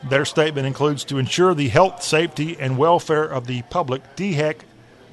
[0.09, 4.61] Their statement includes to ensure the health, safety, and welfare of the public, DHEC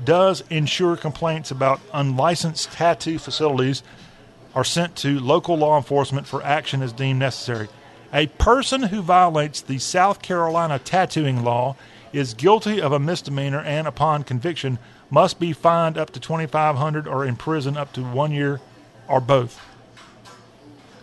[0.04, 3.82] does ensure complaints about unlicensed tattoo facilities
[4.54, 7.68] are sent to local law enforcement for action as deemed necessary.
[8.12, 11.76] A person who violates the South Carolina tattooing law
[12.12, 14.78] is guilty of a misdemeanor and, upon conviction,
[15.10, 18.60] must be fined up to 2500 or imprisoned up to one year
[19.08, 19.60] or both.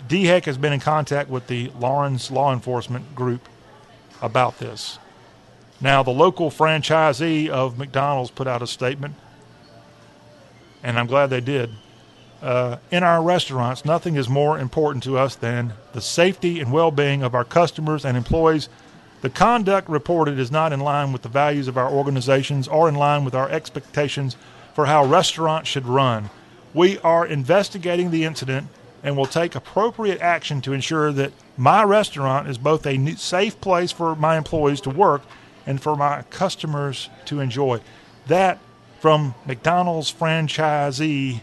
[0.08, 3.48] DHEC has been in contact with the Lawrence Law Enforcement Group
[4.22, 5.00] about this.
[5.80, 9.16] Now, the local franchisee of McDonald's put out a statement,
[10.84, 11.72] and I'm glad they did
[12.42, 16.92] uh, in our restaurants, nothing is more important to us than the safety and well
[16.92, 18.70] being of our customers and employees.
[19.22, 22.96] The conduct reported is not in line with the values of our organizations or in
[22.96, 24.36] line with our expectations
[24.76, 26.30] for how restaurants should run.
[26.74, 28.68] We are investigating the incident
[29.02, 33.92] and will take appropriate action to ensure that my restaurant is both a safe place
[33.92, 35.24] for my employees to work
[35.68, 37.80] and for my customers to enjoy.
[38.26, 38.58] That
[39.00, 41.42] from McDonald's franchisee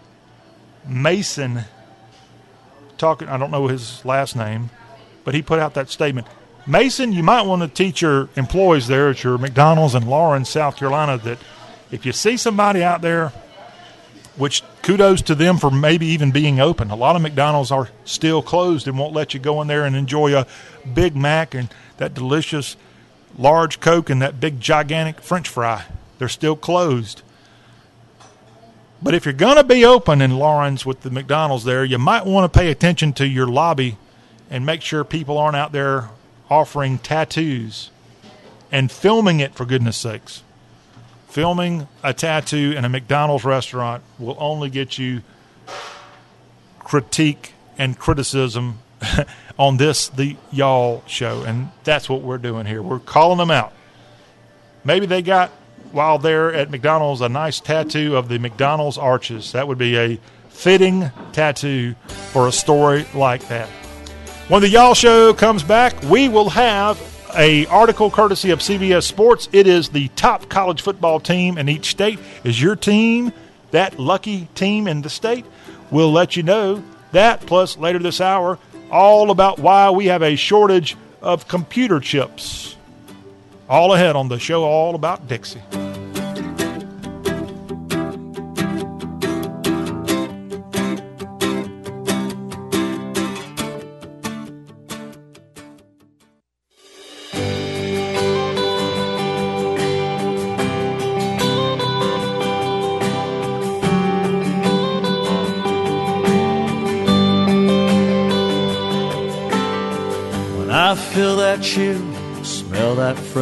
[0.86, 1.64] Mason
[2.98, 4.70] talking, I don't know his last name,
[5.22, 6.26] but he put out that statement.
[6.66, 10.76] Mason, you might want to teach your employees there at your McDonald's in Lawrence, South
[10.76, 11.38] Carolina, that
[11.90, 13.32] if you see somebody out there,
[14.36, 16.90] which kudos to them for maybe even being open.
[16.90, 19.94] A lot of McDonald's are still closed and won't let you go in there and
[19.94, 20.46] enjoy a
[20.92, 21.68] Big Mac and
[21.98, 22.76] that delicious
[23.38, 25.84] large Coke and that big gigantic French fry.
[26.18, 27.22] They're still closed.
[29.02, 32.24] But if you're going to be open in Lawrence with the McDonald's there, you might
[32.24, 33.98] want to pay attention to your lobby
[34.50, 36.08] and make sure people aren't out there
[36.48, 37.90] offering tattoos
[38.72, 40.42] and filming it for goodness sakes.
[41.28, 45.22] Filming a tattoo in a McDonald's restaurant will only get you
[46.78, 48.78] critique and criticism
[49.58, 52.82] on this the y'all show and that's what we're doing here.
[52.82, 53.72] We're calling them out.
[54.84, 55.50] Maybe they got
[55.92, 59.52] while there at McDonald's a nice tattoo of the McDonald's arches.
[59.52, 60.18] That would be a
[60.48, 61.94] fitting tattoo
[62.32, 63.68] for a story like that.
[64.48, 67.00] When the Y'all Show comes back, we will have
[67.36, 69.48] a article courtesy of CBS Sports.
[69.52, 72.18] It is the top college football team in each state.
[72.44, 73.32] Is your team
[73.70, 75.44] that lucky team in the state?
[75.90, 76.82] We'll let you know
[77.12, 77.40] that.
[77.46, 78.58] Plus, later this hour,
[78.94, 82.76] all about why we have a shortage of computer chips.
[83.68, 85.60] All ahead on the show, all about Dixie.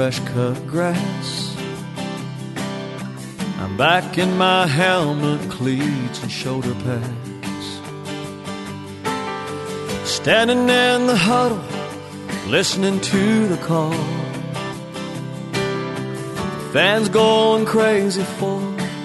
[0.03, 1.57] Fresh cut grass.
[3.61, 7.67] I'm back in my helmet, cleats, and shoulder pads.
[10.05, 11.63] Standing in the huddle,
[12.49, 14.05] listening to the call.
[16.73, 18.59] Fans going crazy for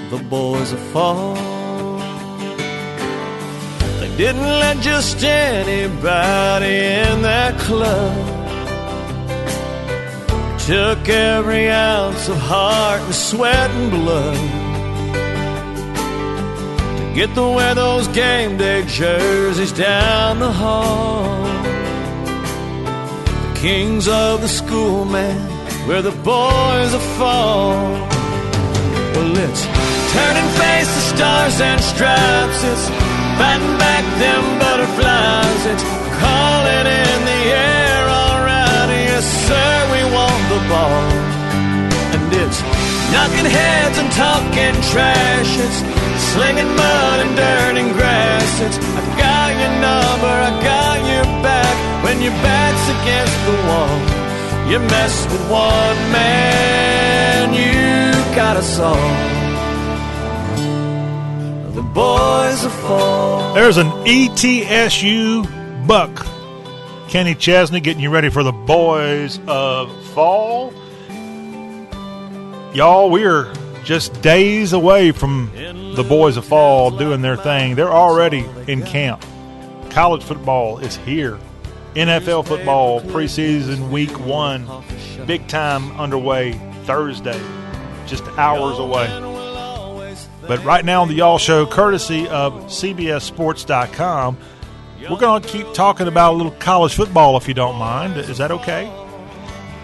[0.10, 1.36] the boys of fall.
[4.00, 6.76] They didn't let just anybody
[7.06, 8.37] in that club.
[10.68, 14.36] Took every ounce of heart and sweat and blood
[16.98, 21.42] to get to wear those game day jerseys down the hall.
[23.44, 25.40] The kings of the school, man,
[25.88, 27.94] where the boys are fall.
[29.16, 29.64] Well, it's
[30.12, 32.60] turn and face the stars and stripes.
[32.72, 32.90] It's
[33.40, 35.66] fighting back them butterflies.
[35.72, 35.84] It's
[36.20, 37.07] calling in
[42.14, 42.60] And it's
[43.14, 45.52] knocking heads and talking trash.
[45.66, 45.80] It's
[46.34, 48.52] slinging mud and dirt and grass.
[48.62, 51.76] It's I got your number, I got your back.
[52.04, 53.98] When your back's against the wall,
[54.70, 58.58] you mess with one man, you got.
[61.78, 63.54] The boys are.
[63.54, 65.46] There's an ETSU
[65.88, 66.37] buck.
[67.08, 70.74] Kenny Chesney getting you ready for the boys of fall.
[72.74, 73.54] Y'all, we are
[73.86, 75.50] just days away from
[75.96, 77.76] the boys of fall doing their thing.
[77.76, 79.24] They're already in camp.
[79.90, 81.40] College football is here.
[81.96, 84.68] NFL football preseason week one,
[85.26, 86.52] big time underway
[86.84, 87.42] Thursday,
[88.06, 89.08] just hours away.
[90.46, 94.38] But right now on the Y'all Show, courtesy of CBSSports.com,
[95.10, 98.18] we're going to keep talking about a little college football if you don't mind.
[98.18, 98.92] Is that okay?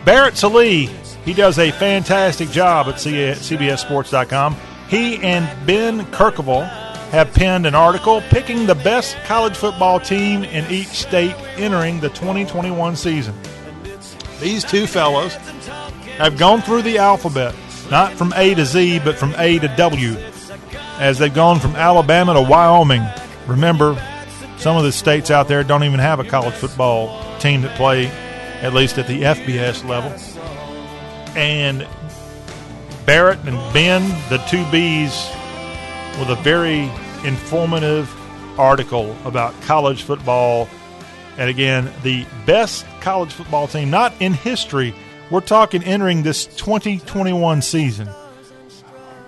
[0.05, 0.89] Barrett Sallee,
[1.23, 4.55] he does a fantastic job at CBSSports.com.
[4.89, 6.67] He and Ben Kercheval
[7.11, 12.09] have penned an article picking the best college football team in each state entering the
[12.09, 13.35] 2021 season.
[14.41, 15.35] These two fellows
[16.17, 17.55] have gone through the alphabet,
[17.89, 20.17] not from A to Z, but from A to W,
[20.99, 23.05] as they've gone from Alabama to Wyoming.
[23.47, 23.93] Remember,
[24.63, 28.07] some of the states out there don't even have a college football team that play,
[28.61, 30.09] at least at the FBS level.
[31.35, 31.85] And
[33.05, 35.29] Barrett and Ben, the two Bs,
[36.17, 36.89] with a very
[37.27, 38.09] informative
[38.57, 40.69] article about college football.
[41.37, 44.95] And again, the best college football team, not in history,
[45.29, 48.07] we're talking entering this 2021 season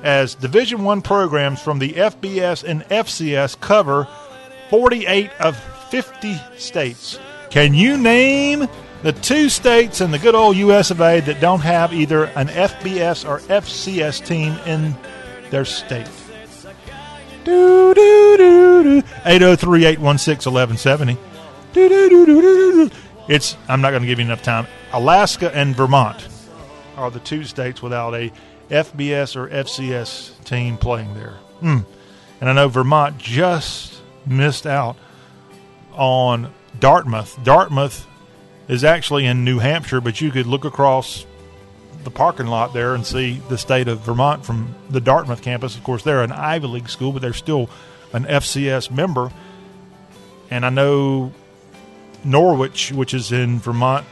[0.02, 4.08] as Division One programs from the FBS and FCS cover
[4.70, 5.58] 48 of
[5.90, 7.20] 50 states.
[7.50, 8.68] Can you name
[9.04, 10.92] the two states in the good old U.S.
[10.92, 11.22] of A.
[11.22, 14.96] that don't have either an FBS or FCS team in
[15.52, 16.10] their state?
[17.44, 19.02] Do do do do.
[19.02, 21.18] 803-816-1170.
[21.74, 22.90] Do do do do do.
[23.28, 23.56] It's.
[23.68, 24.68] I'm not going to give you enough time.
[24.92, 26.28] Alaska and Vermont
[26.98, 28.32] are the two states without a
[28.70, 31.34] FBS or FCS team playing there.
[31.60, 31.80] Hmm.
[32.42, 33.95] And I know Vermont just
[34.26, 34.98] missed out
[35.94, 37.38] on Dartmouth.
[37.44, 38.08] Dartmouth
[38.68, 41.26] is actually in New Hampshire, but you could look across
[42.04, 45.76] the parking lot there and see the state of Vermont from the Dartmouth campus.
[45.76, 47.70] Of course, they're an Ivy League school, but they're still
[48.14, 49.32] an FCS member.
[50.50, 51.32] And I know
[52.24, 54.06] Norwich, which is in Vermont,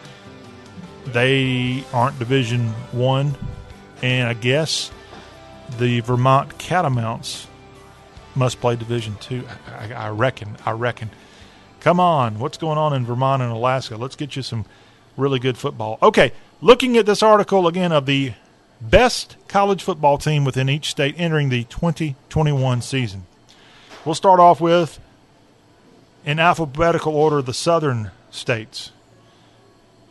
[1.06, 3.36] they aren't Division One,
[4.02, 4.92] and I guess
[5.78, 7.48] the Vermont Catamounts
[8.36, 9.44] must play Division Two.
[9.68, 10.58] I, I reckon.
[10.66, 11.10] I reckon.
[11.80, 13.98] Come on, what's going on in Vermont and Alaska?
[13.98, 14.66] Let's get you some
[15.18, 15.98] really good football.
[16.02, 16.32] Okay,
[16.62, 18.34] looking at this article again of the
[18.80, 23.26] best college football team within each state entering the 2021 season.
[24.06, 25.00] We'll start off with,
[26.26, 28.92] in alphabetical order, the southern states.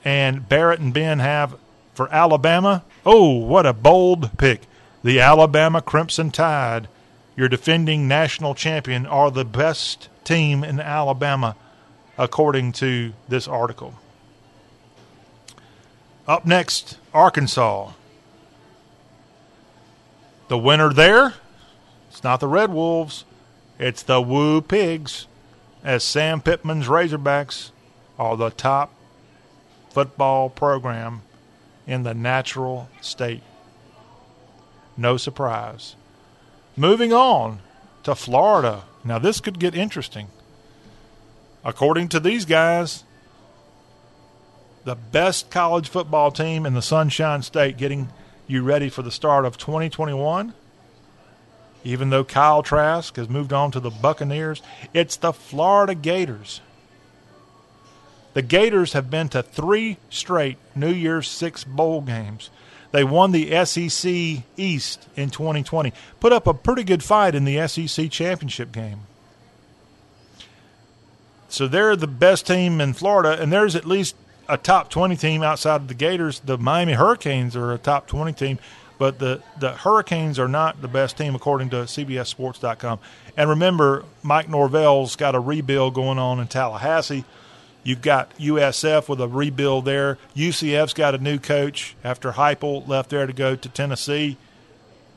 [0.04, 1.56] and Barrett and Ben have
[1.94, 2.84] for Alabama.
[3.06, 4.62] Oh, what a bold pick.
[5.02, 6.88] The Alabama Crimson Tide,
[7.36, 11.56] your defending national champion, are the best team in Alabama,
[12.18, 13.94] according to this article.
[16.28, 17.92] Up next, Arkansas.
[20.48, 21.34] The winner there,
[22.10, 23.24] it's not the Red Wolves,
[23.78, 25.26] it's the Woo Pigs,
[25.82, 27.70] as Sam Pittman's Razorbacks
[28.18, 28.92] are the top
[29.90, 31.22] football program
[31.86, 33.42] in the natural state.
[34.96, 35.96] No surprise.
[36.76, 37.60] Moving on
[38.04, 38.84] to Florida.
[39.04, 40.28] Now, this could get interesting.
[41.64, 43.04] According to these guys,
[44.84, 48.08] the best college football team in the Sunshine State getting
[48.46, 50.54] you ready for the start of 2021.
[51.84, 54.62] Even though Kyle Trask has moved on to the Buccaneers,
[54.94, 56.60] it's the Florida Gators.
[58.34, 62.50] The Gators have been to three straight New Year's Six bowl games.
[62.92, 67.66] They won the SEC East in 2020, put up a pretty good fight in the
[67.66, 69.00] SEC championship game.
[71.48, 74.14] So they're the best team in Florida, and there's at least
[74.48, 76.40] a top 20 team outside of the Gators.
[76.40, 78.58] The Miami Hurricanes are a top 20 team,
[78.98, 82.98] but the, the Hurricanes are not the best team according to CBSSports.com.
[83.36, 87.24] And remember, Mike Norvell's got a rebuild going on in Tallahassee.
[87.84, 90.18] You've got USF with a rebuild there.
[90.36, 94.36] UCF's got a new coach after Heupel left there to go to Tennessee.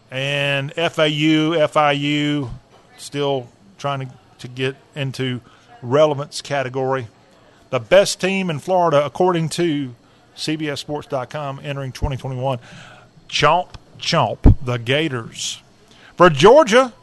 [0.10, 2.50] And FAU, FIU,
[2.98, 5.42] still trying to, to get into
[5.82, 7.08] relevance category.
[7.70, 9.94] The best team in Florida, according to
[10.36, 12.60] CBSSports.com, entering 2021.
[13.30, 13.70] Chomp,
[14.00, 15.62] chomp, the Gators.
[16.16, 16.94] For Georgia,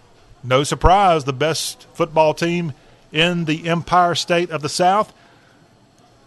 [0.43, 2.73] no surprise, the best football team
[3.13, 5.13] in the Empire State of the South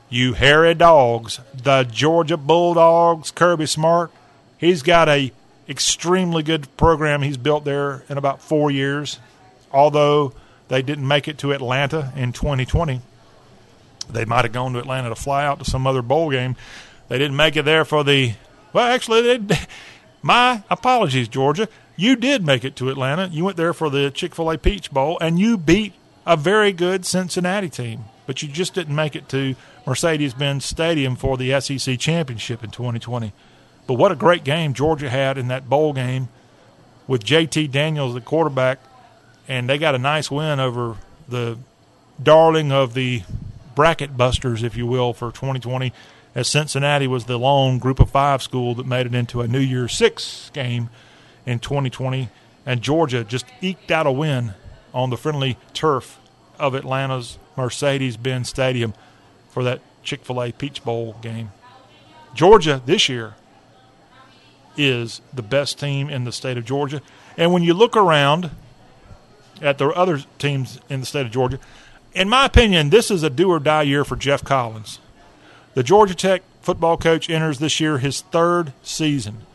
[0.10, 4.11] you hairy dogs, the Georgia Bulldogs, Kirby Smart.
[4.57, 5.32] He's got a
[5.68, 9.19] extremely good program he's built there in about four years.
[9.72, 10.34] Although
[10.68, 13.02] they didn't make it to Atlanta in 2020,
[14.10, 16.56] they might have gone to Atlanta to fly out to some other bowl game.
[17.10, 18.34] They didn't make it there for the.
[18.73, 19.57] Well, actually, they,
[20.22, 21.68] my apologies, Georgia.
[21.98, 23.27] You did make it to Atlanta.
[23.27, 25.94] You went there for the Chick fil A Peach Bowl, and you beat
[26.26, 29.56] a very good Cincinnati team, but you just didn't make it to
[29.86, 33.34] Mercedes Benz Stadium for the SEC Championship in 2020.
[33.88, 36.30] But what a great game Georgia had in that bowl game
[37.07, 38.80] with JT Daniels, the quarterback,
[39.48, 40.98] and they got a nice win over
[41.28, 41.57] the
[42.22, 43.24] darling of the
[43.76, 45.94] bracket busters, if you will, for 2020,
[46.34, 49.60] as Cincinnati was the lone group of five school that made it into a New
[49.60, 50.90] Year's Six game
[51.45, 52.30] in 2020.
[52.66, 54.53] And Georgia just eked out a win
[54.94, 56.20] on the friendly turf
[56.57, 58.94] of Atlanta's Mercedes Benz Stadium
[59.56, 61.53] for that Chick fil A Peach Bowl game.
[62.34, 63.36] Georgia this year
[64.76, 67.02] is the best team in the state of Georgia.
[67.38, 68.52] And when you look around
[69.61, 71.57] at the other teams in the state of Georgia,
[72.14, 74.99] in my opinion, this is a do or die year for Geoff Collins.
[75.73, 79.45] The Georgia Tech football coach enters this year his third season.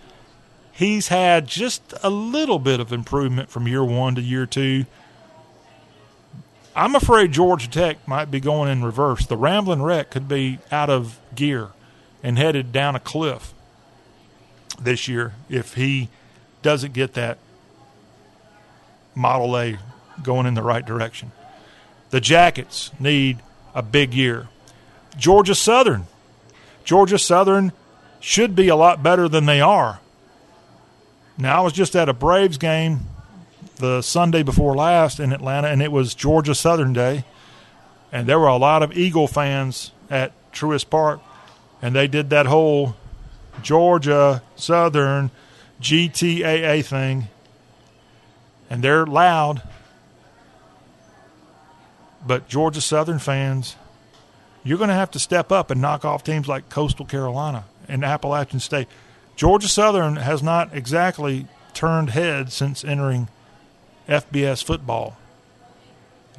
[0.73, 4.87] He's had just a little bit of improvement from year one to year two.
[6.75, 9.27] I'm afraid Georgia Tech might be going in reverse.
[9.27, 11.71] The Rambling Wreck could be out of gear
[12.23, 13.53] and headed down a cliff
[14.81, 16.09] this year if he
[16.63, 17.39] doesn't get that
[19.15, 19.79] Model A
[20.23, 21.33] going in the right direction.
[22.11, 23.41] The Jackets need
[23.75, 24.49] a big year.
[25.17, 26.07] Georgia Southern.
[26.85, 27.73] Georgia Southern
[28.21, 30.01] should be a lot better than they are.
[31.37, 33.01] Now, I was just at a Braves game
[33.81, 37.25] the Sunday before last in Atlanta, and it was Georgia Southern Day,
[38.13, 41.21] and there were a lot of Eagle fans at Truist Park,
[41.83, 42.95] and they did that whole
[43.63, 45.31] Georgia Southern
[45.81, 47.29] GATA thing,
[48.69, 49.63] and they're loud.
[52.27, 53.77] But Georgia Southern fans,
[54.63, 58.05] you're going to have to step up and knock off teams like Coastal Carolina and
[58.05, 58.89] Appalachian State.
[59.37, 63.29] Georgia Southern has not exactly turned heads since entering
[64.11, 65.17] FBS football.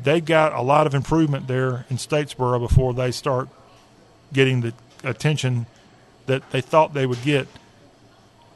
[0.03, 3.47] They've got a lot of improvement there in Statesboro before they start
[4.33, 4.73] getting the
[5.03, 5.65] attention
[6.25, 7.47] that they thought they would get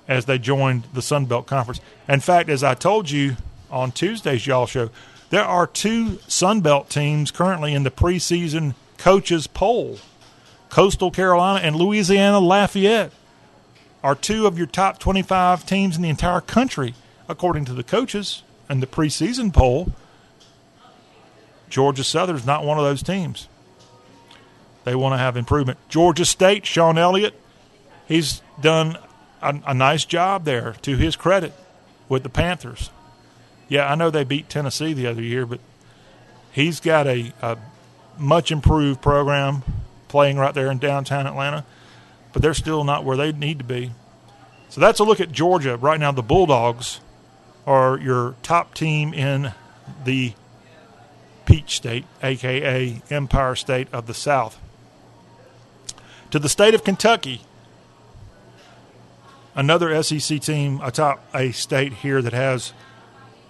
[0.07, 1.79] as they joined the Sun Belt Conference.
[2.07, 3.37] In fact, as I told you
[3.71, 4.89] on Tuesday's Y'all Show,
[5.29, 9.97] there are two Sun Belt teams currently in the preseason coaches poll.
[10.69, 13.11] Coastal Carolina and Louisiana Lafayette
[14.03, 16.93] are two of your top 25 teams in the entire country,
[17.27, 19.91] according to the coaches in the preseason poll,
[21.69, 23.47] Georgia Southern's not one of those teams.
[24.83, 25.79] They want to have improvement.
[25.89, 27.33] Georgia State, Shawn Elliott,
[28.07, 28.97] he's done
[29.41, 31.53] a, a nice job there to his credit
[32.07, 32.91] with the Panthers.
[33.67, 35.59] Yeah, I know they beat Tennessee the other year, but
[36.51, 37.57] he's got a, a
[38.17, 39.63] much improved program
[40.07, 41.65] playing right there in downtown Atlanta,
[42.31, 43.91] but they're still not where they need to be.
[44.69, 45.77] So that's a look at Georgia.
[45.77, 46.99] Right now, the Bulldogs
[47.65, 49.53] are your top team in
[50.03, 50.33] the
[51.45, 54.59] Peach State, aka Empire State of the South.
[56.31, 57.41] To the state of Kentucky,
[59.55, 62.73] another SEC team atop a state here that has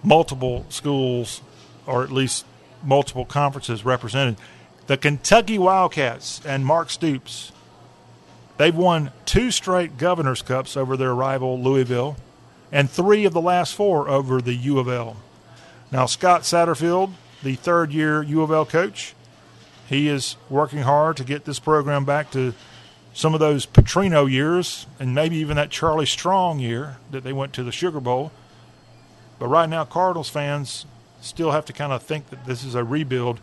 [0.02, 1.40] multiple schools
[1.86, 2.44] or at least
[2.82, 4.36] multiple conferences represented.
[4.86, 7.52] The Kentucky Wildcats and Mark Stoops.
[8.56, 12.16] They've won two straight Governor's Cups over their rival Louisville
[12.72, 15.16] and three of the last four over the U of L.
[15.92, 17.12] Now, Scott Satterfield,
[17.42, 19.14] the third year U of L coach,
[19.88, 22.54] he is working hard to get this program back to
[23.14, 27.52] some of those Petrino years and maybe even that Charlie Strong year that they went
[27.54, 28.32] to the Sugar Bowl.
[29.38, 30.86] But right now, Cardinals fans
[31.20, 33.40] still have to kind of think that this is a rebuild.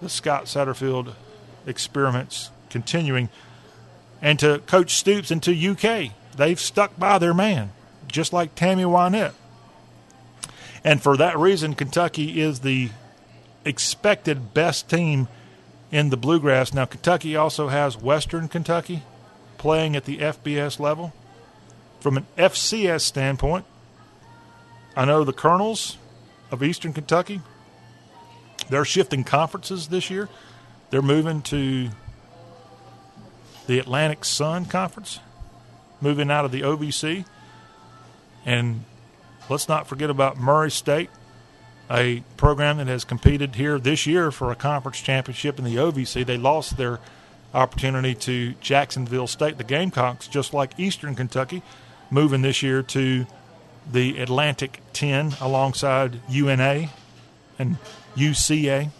[0.00, 1.14] The Scott Satterfield
[1.66, 3.28] experiments continuing.
[4.20, 7.72] And to Coach Stoops and to UK, they've stuck by their man,
[8.08, 9.34] just like Tammy Wynette.
[10.84, 12.90] And for that reason, Kentucky is the
[13.64, 15.28] expected best team
[15.90, 16.74] in the Bluegrass.
[16.74, 19.02] Now, Kentucky also has Western Kentucky
[19.58, 21.12] playing at the FBS level.
[22.00, 23.64] From an FCS standpoint,
[24.96, 25.98] I know the Colonels
[26.50, 27.40] of Eastern Kentucky,
[28.68, 30.28] they're shifting conferences this year.
[30.90, 31.90] They're moving to
[33.66, 35.20] the Atlantic Sun Conference,
[36.00, 37.24] moving out of the OVC.
[38.44, 38.84] And
[39.48, 41.10] let's not forget about Murray State,
[41.90, 46.24] a program that has competed here this year for a conference championship in the OVC.
[46.24, 47.00] They lost their
[47.54, 51.62] opportunity to Jacksonville State, the Gamecocks, just like Eastern Kentucky,
[52.10, 53.26] moving this year to
[53.90, 56.88] the Atlantic 10 alongside UNA
[57.58, 57.76] and
[58.16, 58.90] UCA.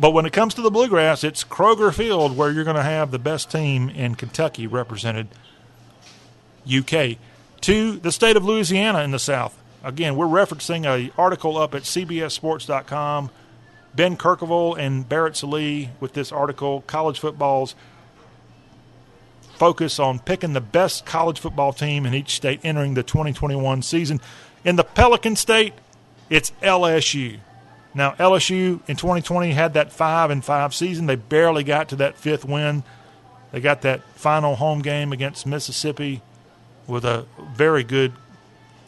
[0.00, 3.10] But when it comes to the Bluegrass, it's Kroger Field where you're going to have
[3.10, 5.28] the best team in Kentucky represented.
[6.66, 7.18] UK
[7.62, 9.58] to the state of Louisiana in the South.
[9.82, 13.30] Again, we're referencing a article up at CBSSports.com.
[13.94, 17.74] Ben Kercheval and Barrett Sallee with this article, College Football's
[19.54, 24.20] focus on picking the best college football team in each state entering the 2021 season.
[24.64, 25.74] In the Pelican State,
[26.30, 27.38] it's LSU.
[27.94, 31.06] Now LSU in 2020 had that five and five season.
[31.06, 32.82] They barely got to that fifth win.
[33.52, 36.22] They got that final home game against Mississippi
[36.86, 38.12] with a very good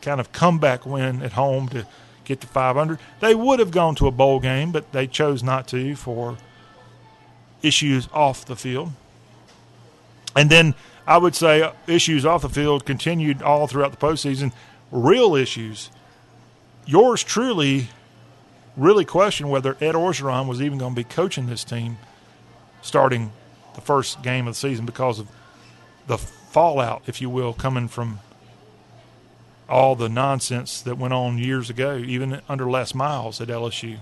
[0.03, 1.87] kind of comeback win at home to
[2.25, 2.99] get to 500.
[3.21, 6.37] They would have gone to a bowl game, but they chose not to for
[7.63, 8.93] issues off the field.
[10.37, 10.75] And then
[11.07, 14.53] I would say issues off the field continued all throughout the postseason.
[14.91, 15.91] Real issues.
[16.87, 17.89] Yours truly
[18.77, 21.97] really questioned whether Ed Orgeron was even going to be coaching this team
[22.83, 23.33] starting
[23.75, 25.29] the first game of the season because of
[26.07, 26.19] the
[26.55, 28.21] fallout, if you will, coming from
[29.69, 33.99] all the nonsense that went on years ago, even under Les Miles at LSU.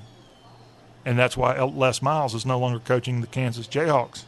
[1.03, 4.25] And that's why Les Miles is no longer coaching the Kansas Jayhawks.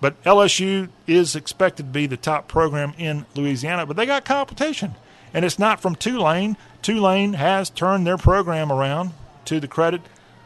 [0.00, 4.94] But LSU is expected to be the top program in Louisiana, but they got competition.
[5.34, 6.56] And it's not from Tulane.
[6.80, 9.12] Tulane has turned their program around
[9.44, 10.00] to the credit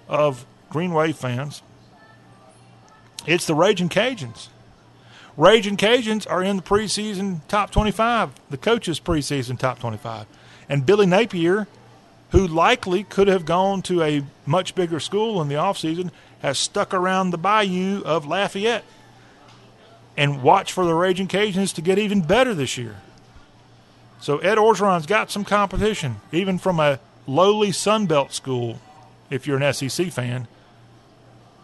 [0.08, 1.62] of Green Wave fans.
[3.26, 4.48] It's the Raging Cajuns.
[5.36, 10.26] Raging Cajuns are in the preseason top 25, the coaches' preseason top 25.
[10.68, 11.66] And Billy Napier,
[12.30, 16.10] who likely could have gone to a much bigger school in the offseason,
[16.40, 18.84] has stuck around the bayou of Lafayette
[20.16, 22.96] and watch for the Raging Cajuns to get even better this year.
[24.18, 28.80] So Ed Orgeron's got some competition, even from a lowly Sunbelt school,
[29.28, 30.48] if you're an SEC fan.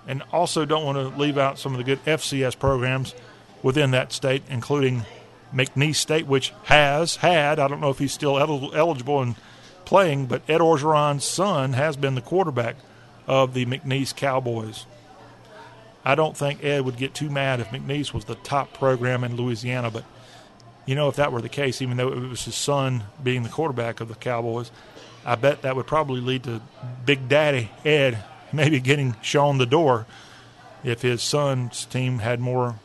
[0.07, 3.15] And also don't want to leave out some of the good FCS programs
[3.63, 5.05] within that state, including
[5.55, 9.37] McNeese State, which has had, I don't know if he's still eligible and
[9.85, 12.77] playing, but Ed Orgeron's son has been the quarterback
[13.27, 14.87] of the McNeese Cowboys.
[16.05, 19.37] I don't think Ed would get too mad if McNeese was the top program in
[19.37, 20.05] Louisiana, but
[20.85, 23.49] you know, if that were the case, even though it was his son being the
[23.49, 24.73] quarterback of the Cowboys,
[25.25, 26.61] I bet that would probably lead to
[27.05, 28.19] Big Daddy Ed
[28.53, 30.07] maybe getting shown the door
[30.83, 32.77] if his son's team had more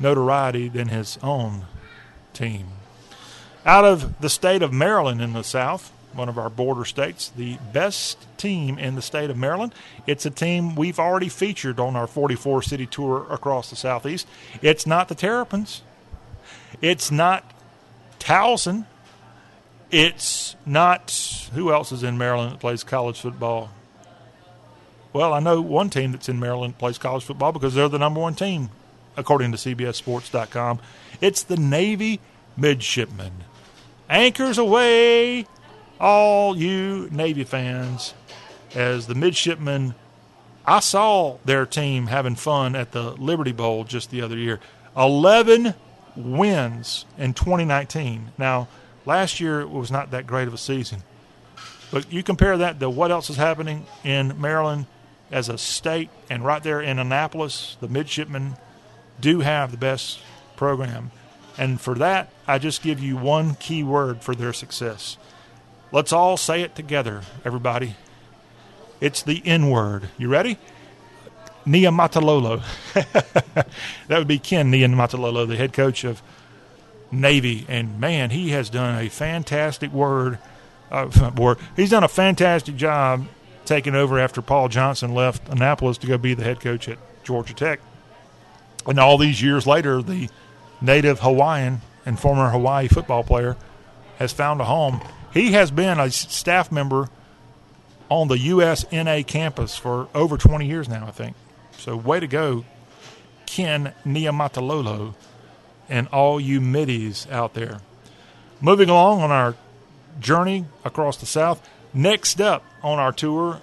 [0.00, 1.66] notoriety than his own
[2.32, 2.68] team.
[3.64, 7.58] Out of the state of Maryland in the South, one of our border states, the
[7.72, 9.74] best team in the state of Maryland.
[10.06, 14.26] It's a team we've already featured on our 44 city tour across the southeast.
[14.60, 15.82] It's not the Terrapins.
[16.80, 17.44] It's not
[18.18, 18.86] Towson.
[19.90, 23.70] It's not who else is in Maryland that plays college football.
[25.12, 27.98] Well, I know one team that's in Maryland that plays college football because they're the
[27.98, 28.70] number one team,
[29.16, 30.80] according to CBSSports.com.
[31.20, 32.20] It's the Navy
[32.56, 33.32] Midshipmen.
[34.08, 35.46] Anchors away,
[36.00, 38.14] all you Navy fans,
[38.74, 39.94] as the midshipmen.
[40.66, 44.60] I saw their team having fun at the Liberty Bowl just the other year.
[44.96, 45.74] 11
[46.16, 48.32] wins in 2019.
[48.38, 48.68] Now,
[49.06, 51.02] last year it was not that great of a season.
[51.90, 54.86] But you compare that to what else is happening in Maryland
[55.30, 58.56] as a state, and right there in Annapolis, the midshipmen
[59.20, 60.20] do have the best
[60.56, 61.10] program.
[61.58, 65.16] And for that, I just give you one key word for their success.
[65.92, 67.96] Let's all say it together, everybody.
[69.00, 70.08] It's the N word.
[70.16, 70.58] You ready?
[71.66, 72.62] Niumatalolo.
[74.08, 76.22] that would be Ken Niumatalolo, the head coach of
[77.10, 77.66] Navy.
[77.68, 80.38] And man, he has done a fantastic word.
[80.90, 81.58] Uh, word.
[81.76, 83.26] He's done a fantastic job
[83.64, 87.54] taking over after Paul Johnson left Annapolis to go be the head coach at Georgia
[87.54, 87.80] Tech.
[88.86, 90.28] And all these years later, the
[90.80, 93.56] native Hawaiian and former Hawaii football player
[94.18, 95.00] has found a home.
[95.32, 97.08] He has been a staff member
[98.08, 101.36] on the USNA campus for over 20 years now, I think.
[101.78, 102.64] So, way to go,
[103.46, 105.14] Ken Niumatalolo,
[105.88, 107.80] and all you middies out there.
[108.60, 109.54] Moving along on our
[110.18, 113.60] journey across the South, next up on our tour,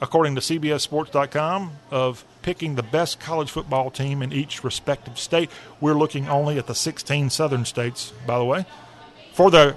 [0.00, 5.50] according to CBSSports.com, of picking the best college football team in each respective state.
[5.82, 8.64] We're looking only at the 16 southern states, by the way.
[9.34, 9.76] For the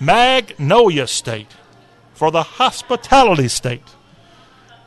[0.00, 1.54] Magnolia State,
[2.14, 3.94] for the Hospitality State.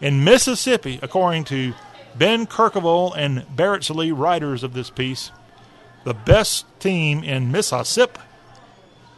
[0.02, 1.74] In Mississippi, according to
[2.18, 5.32] Ben Kercheval and Barrett Sallee, writers of this piece,
[6.04, 8.20] the best team in Mississippi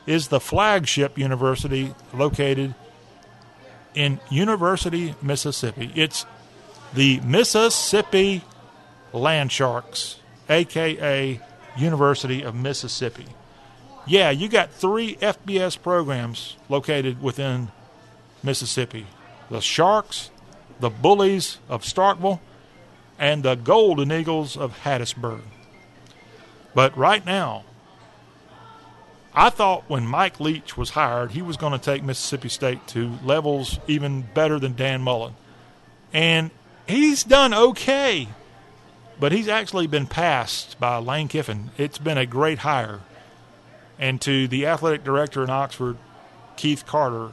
[0.06, 2.76] is the flagship university located
[3.96, 5.92] in University, Mississippi.
[5.96, 6.28] It's
[6.94, 8.44] the Mississippi
[9.12, 11.40] Land Sharks, aka
[11.78, 13.26] University of Mississippi.
[14.06, 17.70] Yeah, you got three FBS programs located within
[18.44, 19.08] Mississippi
[19.50, 20.32] the Sharks,
[20.80, 22.40] the Bullies of Starkville,
[23.20, 25.42] and the Golden Eagles of Hattiesburg.
[26.74, 27.64] But right now,
[29.36, 33.18] I thought when Mike Leach was hired, he was going to take Mississippi State to
[33.24, 35.36] levels even better than Dan Mullen.
[36.12, 36.52] And
[36.88, 38.28] he's done okay,
[39.20, 41.72] but he's actually been passed by Lane Kiffin.
[41.78, 43.02] It's been a great hire.
[44.00, 45.98] And to the athletic director in Oxford,
[46.56, 47.32] Keith Carter,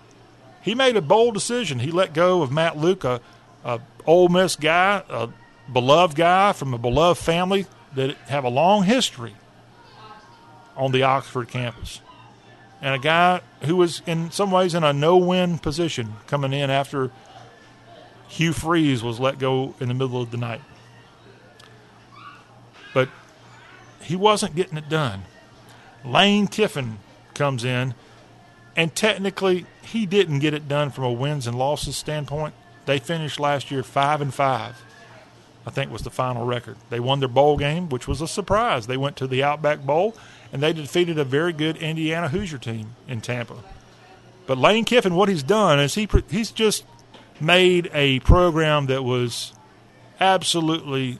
[0.63, 1.79] he made a bold decision.
[1.81, 3.21] He let go of Matt Luke, a
[4.07, 5.29] Ole Miss guy, a
[5.73, 9.35] beloved guy from a beloved family that have a long history
[10.77, 12.01] on the Oxford campus.
[12.83, 17.11] And a guy who was in some ways in a no-win position coming in after
[18.31, 20.61] Hugh Freeze was let go in the middle of the night.
[22.95, 23.09] But
[24.01, 25.25] he wasn't getting it done.
[26.05, 27.01] Lane Kiffin
[27.35, 27.95] comes in,
[28.77, 32.55] and technically he didn't get it done from a wins and losses standpoint.
[32.87, 34.81] They finished last year five and five.
[35.67, 36.77] I think was the final record.
[36.89, 38.87] They won their bowl game, which was a surprise.
[38.87, 40.17] They went to the Outback Bowl
[40.53, 43.57] and they defeated a very good Indiana Hoosier team in Tampa.
[44.47, 46.85] But Lane Kiffin, what he's done is he he's just
[47.41, 49.53] made a program that was
[50.19, 51.19] absolutely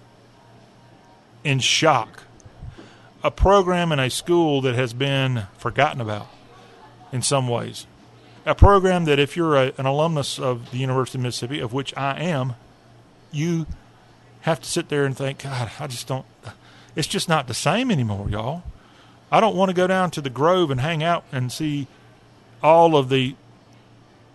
[1.43, 2.25] in shock.
[3.23, 6.29] A program in a school that has been forgotten about
[7.13, 7.87] in some ways.
[8.47, 11.95] A program that, if you're a, an alumnus of the University of Mississippi, of which
[11.97, 12.55] I am,
[13.31, 13.67] you
[14.43, 16.25] have to sit there and think, God, I just don't,
[16.97, 18.63] it's just not the same anymore, y'all.
[19.31, 21.87] I don't want to go down to the Grove and hang out and see
[22.63, 23.37] all of the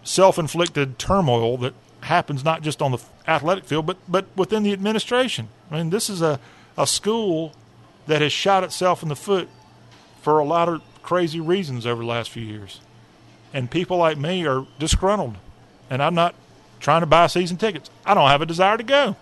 [0.06, 4.72] self inflicted turmoil that happens not just on the athletic field, but, but within the
[4.72, 5.50] administration.
[5.70, 6.40] I mean, this is a,
[6.78, 7.54] a school
[8.08, 9.50] that has shot itself in the foot
[10.22, 12.80] for a lot of crazy reasons over the last few years.
[13.54, 15.38] And people like me are disgruntled.
[15.90, 16.36] And I'm not
[16.80, 17.90] trying to buy season tickets.
[18.06, 19.16] I don't have a desire to go.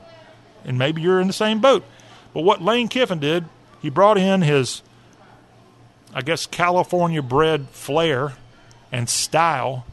[0.66, 1.86] And maybe you're in the same boat.
[2.34, 3.46] But what Lane Kiffin did,
[3.82, 4.82] he brought in his,
[6.14, 8.34] I guess, California bred flair
[8.92, 9.86] and style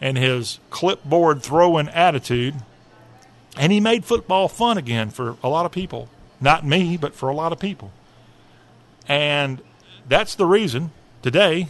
[0.00, 2.54] and his clipboard throwing attitude.
[3.56, 6.08] And he made football fun again for a lot of people.
[6.40, 7.92] Not me, but for a lot of people.
[9.08, 9.60] And
[10.08, 11.68] that's the reason today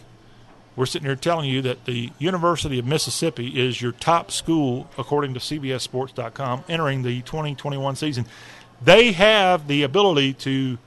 [0.76, 5.34] we're sitting here telling you that the University of Mississippi is your top school according
[5.34, 8.24] to CBSSports.com entering the 2021 season.
[8.80, 10.78] They have the ability to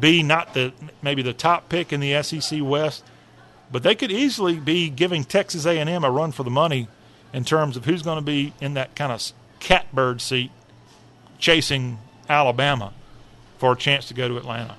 [0.00, 0.72] be not the
[1.02, 3.04] maybe the top pick in the SEC West,
[3.70, 6.88] but they could easily be giving Texas A&M a run for the money
[7.32, 10.50] in terms of who's going to be in that kind of catbird seat
[11.38, 12.92] chasing Alabama
[13.58, 14.76] for a chance to go to Atlanta.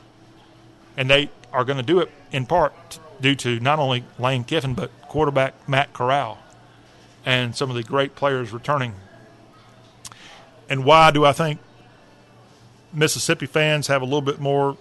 [0.98, 4.74] And they are going to do it in part due to not only Lane Kiffin,
[4.74, 6.38] but quarterback Matt Corral
[7.26, 8.94] and some of the great players returning.
[10.70, 11.60] And why do I think
[12.94, 14.78] Mississippi fans have a little bit more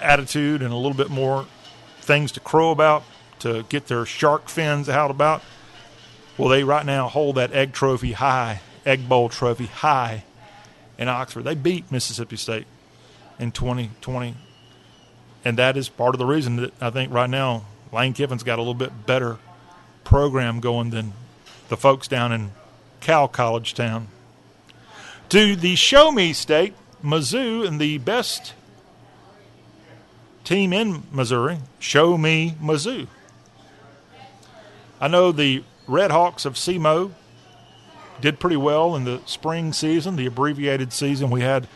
[0.00, 1.46] attitude and a little bit more
[2.10, 3.04] things to crow about
[3.38, 5.42] to get their shark fins out about?
[6.36, 10.24] Well, they right now hold that egg trophy high, egg bowl trophy high
[10.98, 11.44] in Oxford.
[11.44, 12.66] They beat Mississippi State
[13.38, 14.34] in 2020
[15.44, 18.58] and that is part of the reason that I think right now Lane Kiffin's got
[18.58, 19.38] a little bit better
[20.04, 21.12] program going than
[21.68, 22.52] the folks down in
[23.00, 24.08] Cal College Town.
[25.30, 28.52] To the Show Me State, Mizzou and the best
[30.50, 33.06] team in Missouri, Show Me Mizzou.
[35.00, 37.12] I know the Red Hawks of SEMO
[38.20, 41.68] did pretty well in the spring season, the abbreviated season we had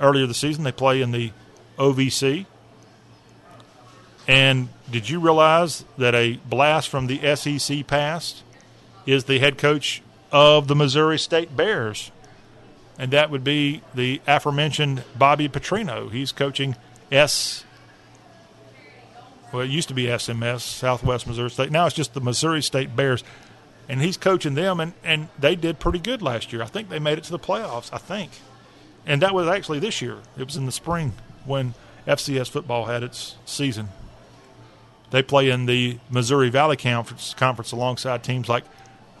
[0.00, 0.64] earlier this season.
[0.64, 1.30] They play in the
[1.78, 2.46] OVC.
[4.26, 8.42] And did you realize that a blast from the SEC past
[9.06, 10.02] is the head coach
[10.32, 12.10] of the Missouri State Bears?
[12.98, 16.10] And that would be the aforementioned Bobby Petrino.
[16.10, 16.74] He's coaching
[17.12, 17.64] S.
[19.52, 21.70] Well, it used to be SMS, Southwest Missouri State.
[21.70, 23.22] Now it's just the Missouri State Bears.
[23.88, 26.62] And he's coaching them, and, and they did pretty good last year.
[26.62, 28.30] I think they made it to the playoffs, I think.
[29.04, 30.18] And that was actually this year.
[30.38, 31.12] It was in the spring
[31.44, 31.74] when
[32.06, 33.88] FCS football had its season.
[35.10, 38.64] They play in the Missouri Valley Conference, conference alongside teams like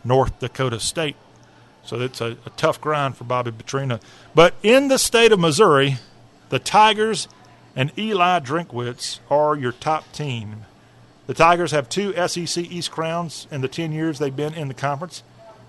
[0.04, 1.16] North Dakota State.
[1.84, 4.00] So it's a, a tough grind for Bobby Petrino.
[4.34, 5.96] But in the state of Missouri,
[6.48, 7.28] the Tigers
[7.74, 10.66] and Eli Drinkwitz are your top team.
[11.26, 14.74] The Tigers have two SEC East crowns in the 10 years they've been in the
[14.74, 15.22] conference,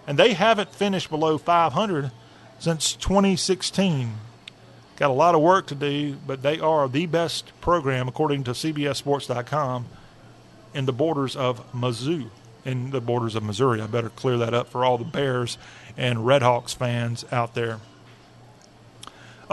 [0.08, 2.12] and they haven't finished below 500
[2.60, 4.14] since 2016.
[4.96, 8.52] Got a lot of work to do, but they are the best program, according to
[8.52, 9.86] CBSSports.com,
[10.74, 12.30] in the borders of Mizzou,
[12.66, 13.82] in the borders of Missouri.
[13.82, 15.58] I better clear that up for all the Bears
[15.98, 17.80] and Redhawks fans out there.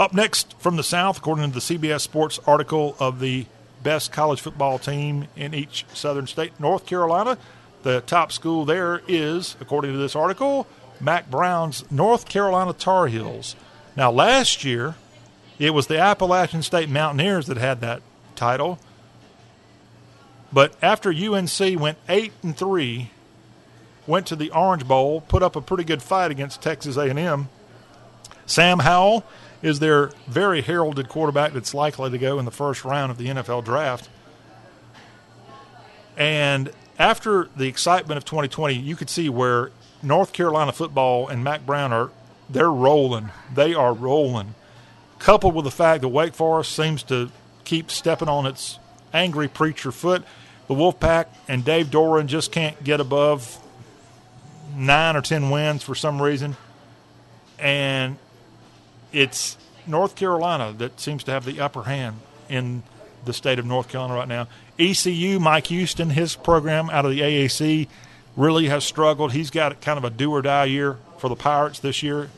[0.01, 3.45] Up next from the South, according to the CBS Sports article of the
[3.83, 7.37] best college football team in each southern state, North Carolina.
[7.83, 10.67] The top school there is, according to this article,
[11.03, 13.57] Mack Brown's North Carolina Tar Heels.
[13.95, 14.95] Now, last year,
[15.59, 18.01] it was the Appalachian State Mountaineers that had that
[18.35, 18.79] title.
[20.51, 23.11] But after UNC went eight and three,
[24.07, 27.51] went to the Orange Bowl, put up a pretty good fight against Texas A&M.
[28.47, 29.25] Sam Howell
[29.63, 33.27] is their very heralded quarterback that's likely to go in the first round of the
[33.27, 34.09] NFL draft.
[36.17, 39.71] And after the excitement of 2020, you could see where
[40.03, 42.11] North Carolina football and Mack Brown are
[42.49, 43.31] they're rolling.
[43.55, 44.55] They are rolling.
[45.19, 47.31] Coupled with the fact that Wake Forest seems to
[47.65, 48.79] keep stepping on its
[49.15, 50.25] angry preacher foot,
[50.67, 53.59] the Wolfpack and Dave Doeren just can't get above
[54.75, 56.57] nine or ten wins for some reason.
[57.59, 58.19] And
[59.13, 59.57] it's
[59.87, 62.83] North Carolina that seems to have the upper hand in
[63.25, 64.49] the state of North Carolina right now.
[64.79, 67.89] ECU, Mike Houston, his program out of the AAC
[68.37, 69.33] really has struggled.
[69.33, 72.31] He's got kind of a do or die year for the Pirates this year.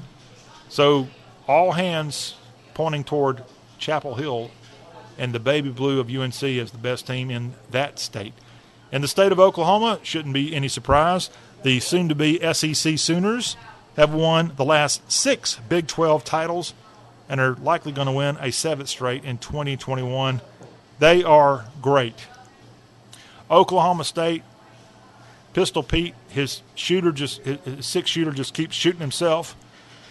[0.69, 1.09] So
[1.47, 2.35] all hands
[2.75, 3.45] pointing toward
[3.79, 4.51] Chapel Hill
[5.19, 8.33] and the baby blue of UNC is the best team in that state.
[8.91, 11.31] In the state of Oklahoma, shouldn't be any surprise.
[11.63, 13.57] The soon to be SEC Sooners
[13.97, 16.75] have won the last six Big 12 titles
[17.29, 20.41] and are likely going to win a seventh straight in 2021.
[20.99, 22.27] They are great.
[23.51, 24.43] Oklahoma State,
[25.53, 29.55] Pistol Pete, his shooter just his six shooter just keeps shooting himself,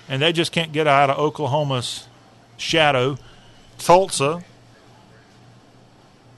[0.08, 2.08] and they just can't get out of Oklahoma's
[2.58, 3.18] shadow.
[3.80, 4.44] Tulsa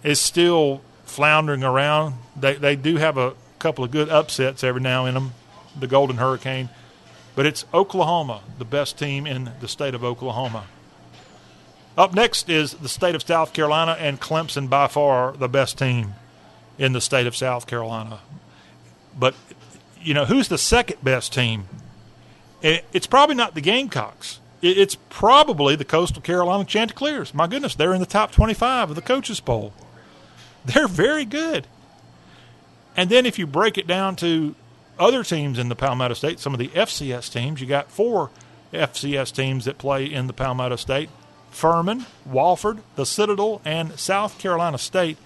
[0.03, 2.15] is still floundering around.
[2.36, 5.34] They they do have a couple of good upsets every now and them,
[5.78, 6.70] the Golden Hurricane,
[7.35, 10.65] but it's Oklahoma, the best team in the state of Oklahoma.
[11.97, 16.15] Up next is the state of South Carolina and Clemson, by far the best team
[16.77, 18.19] in the state of South Carolina.
[19.18, 19.35] But
[20.01, 21.65] you know who's the second best team?
[22.64, 24.39] Eh, it's probably not the Gamecocks.
[24.61, 27.34] It's probably the Coastal Carolina Chanticleers.
[27.34, 29.73] My goodness, they're in the top 25 of the coaches poll.
[30.65, 31.68] They're very good.
[32.95, 34.55] And then if you break it down to
[34.99, 38.30] other teams in the Palmetto State, some of the FCS teams, you got four
[38.72, 41.10] FCS teams that play in the Palmetto State
[41.52, 45.18] Furman, Wofford, the Citadel, and South Carolina State.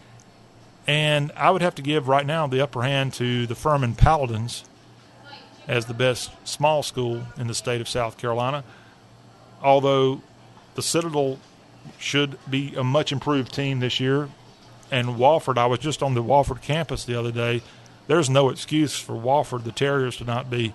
[0.85, 4.65] And I would have to give right now the upper hand to the Furman Paladins
[5.67, 8.63] as the best small school in the state of South Carolina.
[9.61, 10.21] Although
[10.75, 11.39] the Citadel
[11.97, 14.29] should be a much improved team this year.
[14.91, 17.61] And Wofford, I was just on the Wofford campus the other day.
[18.07, 20.73] There's no excuse for Wofford, the Terriers, to not be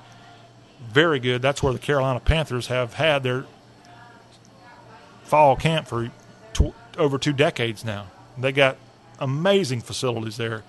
[0.80, 1.42] very good.
[1.42, 3.46] That's where the Carolina Panthers have had their
[5.24, 6.10] fall camp for
[6.52, 8.08] tw- over two decades now.
[8.36, 8.76] They got
[9.18, 10.62] amazing facilities there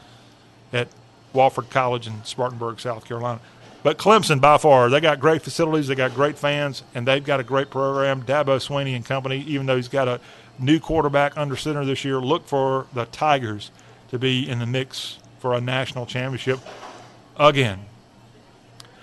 [0.72, 0.88] at
[1.34, 3.42] Wofford College in Spartanburg, South Carolina.
[3.82, 7.42] But Clemson, by far, they got great facilities, they got great fans, and they've got
[7.42, 8.24] a great program.
[8.24, 10.22] Dabo Swinney and company, even though he's got a
[10.58, 13.72] new quarterback under center this year, look for the Tigers
[14.10, 16.58] to be in the mix for a national championship
[17.38, 17.82] again.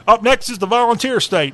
[0.08, 1.52] Up next is the Volunteer State,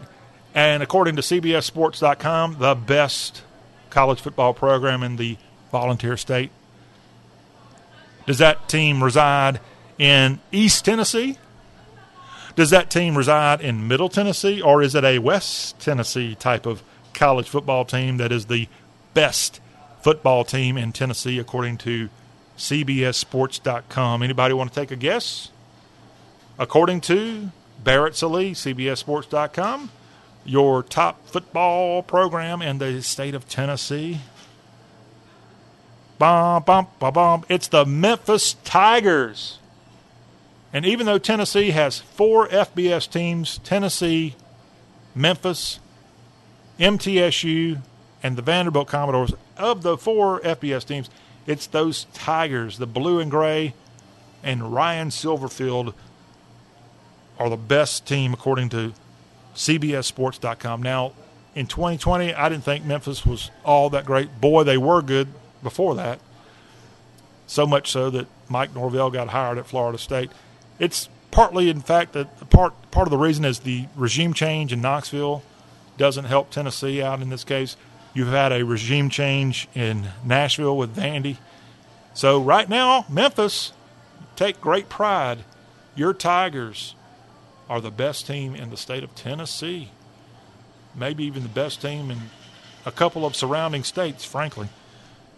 [0.55, 3.43] and according to CBSSports.com, the best
[3.91, 5.39] college football program in the
[5.73, 6.53] Volunteer State.
[8.29, 9.59] Does that team reside
[9.99, 11.37] in East Tennessee?
[12.55, 16.85] Does that team reside in Middle Tennessee, or is it a West Tennessee type of
[17.13, 18.69] college football team that is the
[19.15, 19.61] best
[20.01, 22.09] football team in Tennessee, according to
[22.57, 24.23] CBSSports.com?
[24.23, 25.51] Anybody want to take a guess?
[26.59, 27.51] According to
[27.83, 29.91] Barrett Sallee, CBSSports.com,
[30.45, 34.21] your top football program in the state of Tennessee.
[36.19, 37.45] Bum, bum, bum, bum.
[37.49, 39.59] It's the Memphis Tigers.
[40.73, 44.35] And even though Tennessee has four FBS teams Tennessee,
[45.15, 45.79] Memphis,
[46.79, 47.83] MTSU,
[48.23, 51.11] and the Vanderbilt Commodores of the four FBS teams,
[51.47, 53.75] it's those Tigers, the blue and gray,
[54.43, 55.95] and Ryan Silverfield
[57.39, 58.93] are the best team according to
[59.55, 60.83] CBSSports.com.
[60.83, 61.13] Now,
[61.55, 64.41] in 2020, I didn't think Memphis was all that great.
[64.41, 65.29] Boy, they were good
[65.63, 66.21] before that.
[67.47, 70.31] So much so that Mike Norvell got hired at Florida State.
[70.79, 74.81] It's partly, in fact, that part part of the reason is the regime change in
[74.81, 75.43] Knoxville
[75.97, 77.77] doesn't help Tennessee out in this case.
[78.17, 81.37] You've had a regime change in Nashville with Vandy.
[82.15, 83.75] So right now, Memphis,
[84.37, 85.41] take great pride.
[85.95, 86.95] Your Tigers
[87.69, 89.91] are the best team in the state of Tennessee.
[90.95, 92.31] Maybe even the best team in
[92.87, 94.71] a couple of surrounding states, frankly.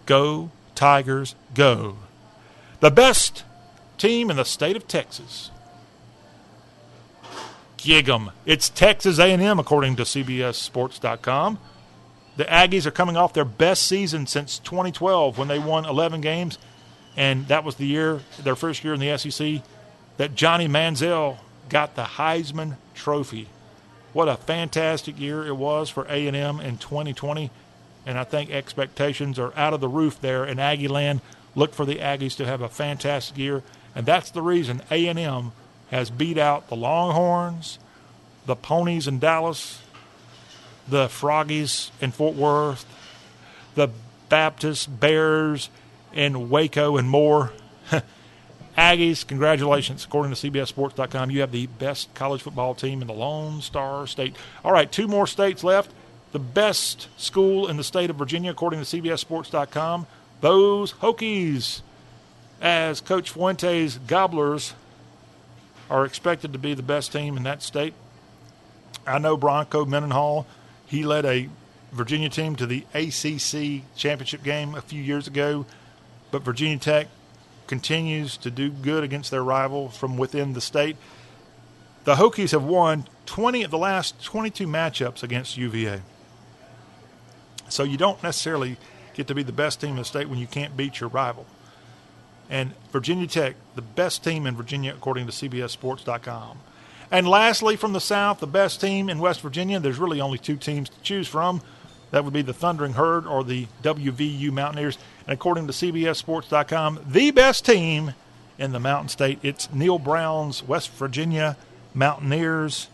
[0.06, 1.96] Go, Tigers, go.
[2.78, 3.42] The best
[3.96, 5.50] team in the state of Texas.
[7.76, 8.30] Gig 'em.
[8.46, 11.58] It's Texas A&M, according to CBSSports.com.
[12.38, 16.56] The Aggies are coming off their best season since 2012 when they won 11 games,
[17.16, 19.60] and that was the year, their first year in the SEC,
[20.18, 21.38] that Johnny Manziel
[21.68, 23.48] got the Heisman Trophy.
[24.12, 27.50] What a fantastic year it was for A&M in 2020,
[28.06, 31.22] and I think expectations are out of the roof there in Aggie land.
[31.56, 33.64] Look for the Aggies to have a fantastic year,
[33.96, 35.50] and that's the reason A&M
[35.90, 37.80] has beat out the Longhorns,
[38.46, 39.82] the Ponies in Dallas,
[40.88, 42.84] the Froggies in Fort Worth,
[43.74, 43.88] the
[44.28, 45.70] Baptist Bears
[46.12, 47.52] in Waco, and more.
[48.78, 50.04] Aggies, congratulations.
[50.04, 54.36] According to CBSSports.com, you have the best college football team in the Lone Star State.
[54.64, 55.90] All right, two more states left.
[56.32, 60.06] The best school in the state of Virginia, according to CBSSports.com,
[60.40, 61.80] those Hokies,
[62.60, 64.74] as Coach Fuente's Gobblers
[65.90, 67.94] are expected to be the best team in that state.
[69.06, 70.46] I know Bronco Mendenhall,
[70.88, 71.48] he led a
[71.92, 75.66] Virginia team to the ACC championship game a few years ago,
[76.30, 77.08] but Virginia Tech
[77.66, 80.96] continues to do good against their rival from within the state.
[82.04, 86.00] The Hokies have won 20 of the last 22 matchups against UVA.
[87.68, 88.78] So you don't necessarily
[89.12, 91.44] get to be the best team in the state when you can't beat your rival.
[92.48, 96.60] And Virginia Tech, the best team in Virginia, according to CBSSports.com.
[97.10, 99.80] And lastly, from the South, the best team in West Virginia.
[99.80, 101.62] There's really only two teams to choose from.
[102.10, 104.98] That would be the Thundering Herd or the WVU Mountaineers.
[105.26, 108.14] And according to CBSSports.com, the best team
[108.58, 111.56] in the Mountain State, it's Neal Brown's West Virginia
[111.94, 112.88] Mountaineers.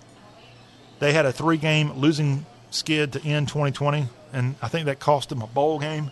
[0.98, 5.28] They had a three game losing skid to end 2020, and I think that cost
[5.28, 6.10] them a bowl game.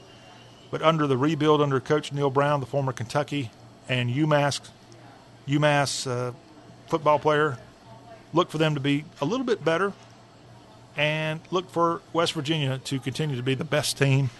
[0.71, 3.51] But under the rebuild under Coach Neal Brown, the former Kentucky
[3.89, 4.61] and UMass,
[5.47, 6.33] UMass uh,
[6.87, 7.59] football player,
[8.33, 9.93] look for them to be a little bit better
[10.97, 14.31] and look for West Virginia to continue to be the best team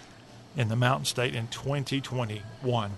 [0.55, 2.91] in the Mountain State in 2021.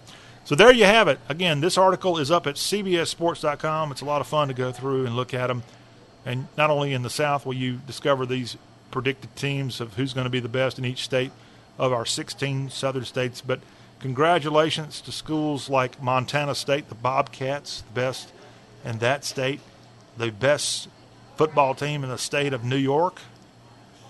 [0.43, 1.19] So there you have it.
[1.27, 3.91] Again, this article is up at cbssports.com.
[3.91, 5.63] It's a lot of fun to go through and look at them.
[6.25, 8.57] And not only in the South will you discover these
[8.91, 11.31] predicted teams of who's going to be the best in each state
[11.77, 13.59] of our 16 southern states, but
[13.99, 18.31] congratulations to schools like Montana State, the Bobcats, the best
[18.83, 19.59] in that state,
[20.17, 20.87] the best
[21.35, 23.19] football team in the state of New York.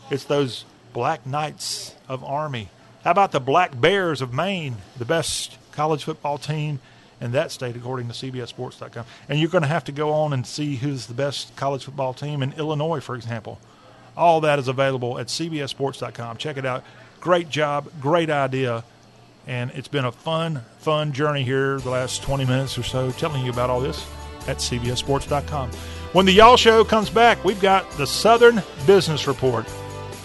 [0.10, 2.69] It's those Black Knights of Army.
[3.03, 6.80] How about the Black Bears of Maine, the best college football team
[7.22, 9.06] in that state, according to CBSSports.com.
[9.30, 12.14] And you're going to have to go on and see who's the best college football
[12.14, 13.60] team in Illinois, for example.
[14.18, 16.38] All that is available at CBSSports.com.
[16.38, 16.84] Check it out.
[17.19, 18.84] Great job, great idea.
[19.48, 23.45] And it's been a fun, fun journey here the last 20 minutes or so telling
[23.45, 24.06] you about all this
[24.48, 25.72] at CBSSports.com.
[26.16, 29.70] When the Y'all Show comes back, we've got the Southern Business Report.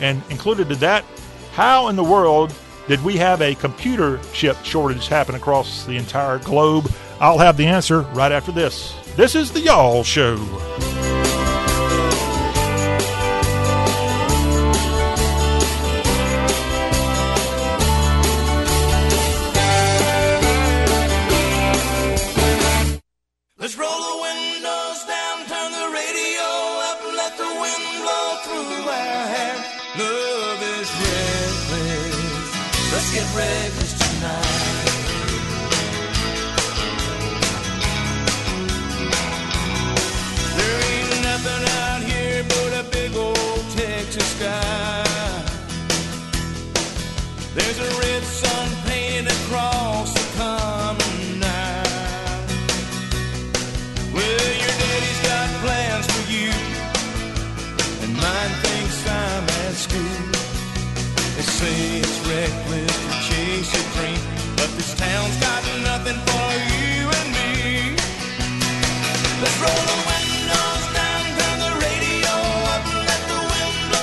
[0.01, 1.05] And included to that,
[1.51, 2.55] how in the world
[2.87, 6.89] did we have a computer chip shortage happen across the entire globe?
[7.19, 8.95] I'll have the answer right after this.
[9.17, 10.37] This is the Y'all Show.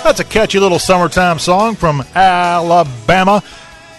[0.08, 3.44] That's a catchy little summertime song from Alabama.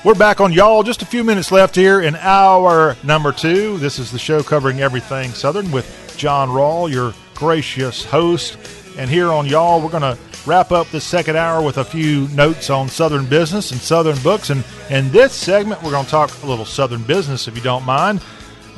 [0.05, 0.83] We're back on y'all.
[0.83, 3.77] Just a few minutes left here in hour number two.
[3.77, 8.57] This is the show covering everything Southern with John Rawl, your gracious host.
[8.97, 12.27] And here on y'all, we're going to wrap up this second hour with a few
[12.29, 14.49] notes on Southern business and Southern books.
[14.49, 17.85] And in this segment, we're going to talk a little Southern business, if you don't
[17.85, 18.23] mind.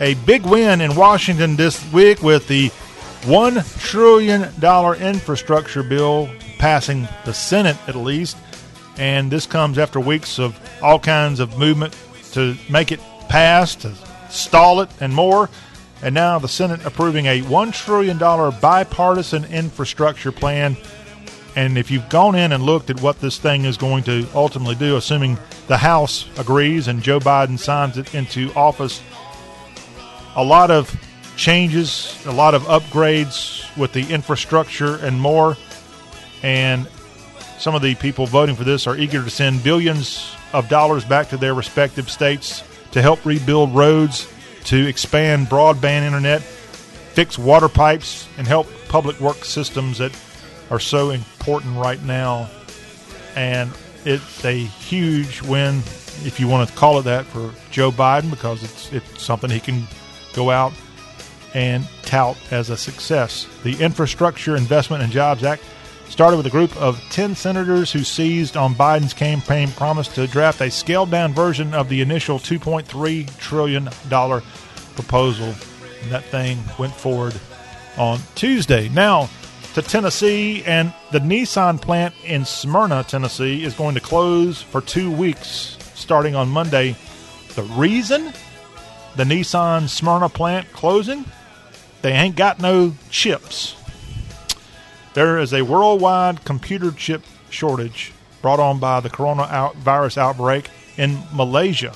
[0.01, 2.71] A big win in Washington this week with the
[3.21, 4.43] $1 trillion
[5.01, 6.29] infrastructure bill
[6.61, 8.37] passing the Senate at least.
[8.99, 11.97] And this comes after weeks of all kinds of movement
[12.33, 13.95] to make it pass, to
[14.29, 15.49] stall it, and more.
[16.03, 20.77] And now the Senate approving a $1 trillion bipartisan infrastructure plan.
[21.57, 24.77] And if you've gone in and looked at what this thing is going to ultimately
[24.77, 29.03] do, assuming the House agrees and Joe Biden signs it into office,
[30.37, 30.95] a lot of
[31.37, 35.57] changes, a lot of upgrades with the infrastructure and more.
[36.43, 36.89] And
[37.59, 41.29] some of the people voting for this are eager to send billions of dollars back
[41.29, 44.27] to their respective states to help rebuild roads,
[44.65, 50.17] to expand broadband internet, fix water pipes, and help public work systems that
[50.71, 52.49] are so important right now.
[53.37, 53.71] And
[54.05, 55.79] it's a huge win,
[56.25, 59.61] if you want to call it that, for Joe Biden because it's it's something he
[59.61, 59.87] can
[60.33, 60.73] go out
[61.55, 63.47] and tout as a success.
[63.63, 65.63] The Infrastructure Investment and Jobs Act
[66.11, 70.61] started with a group of 10 senators who seized on Biden's campaign promise to draft
[70.61, 73.85] a scaled down version of the initial $2.3 trillion
[74.95, 75.55] proposal.
[76.03, 77.41] And that thing went forward
[77.97, 78.89] on Tuesday.
[78.91, 79.31] Now
[79.75, 85.13] to Tennessee, and the Nissan plant in Smyrna, Tennessee, is going to close for two
[85.13, 86.97] weeks starting on Monday.
[87.55, 88.33] The reason
[89.17, 91.25] the Nissan Smyrna plant closing?
[92.03, 93.77] They ain't got no chips.
[95.13, 98.13] There is a worldwide computer chip shortage
[98.43, 101.95] brought on by the coronavirus outbreak in Malaysia.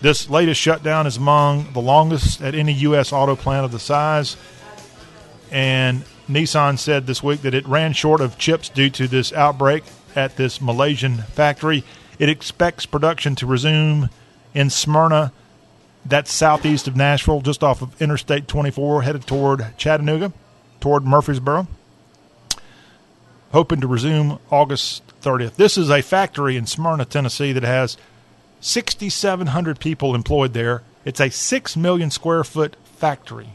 [0.00, 3.12] This latest shutdown is among the longest at any U.S.
[3.12, 4.38] auto plant of the size.
[5.50, 9.84] And Nissan said this week that it ran short of chips due to this outbreak
[10.16, 11.84] at this Malaysian factory.
[12.18, 14.08] It expects production to resume
[14.54, 15.32] in Smyrna,
[16.06, 20.32] that's southeast of Nashville, just off of Interstate 24, headed toward Chattanooga,
[20.80, 21.68] toward Murfreesboro
[23.52, 25.56] hoping to resume August 30th.
[25.56, 27.96] This is a factory in Smyrna, Tennessee that has
[28.60, 30.82] 6,700 people employed there.
[31.04, 33.50] It's a 6 million square foot factory.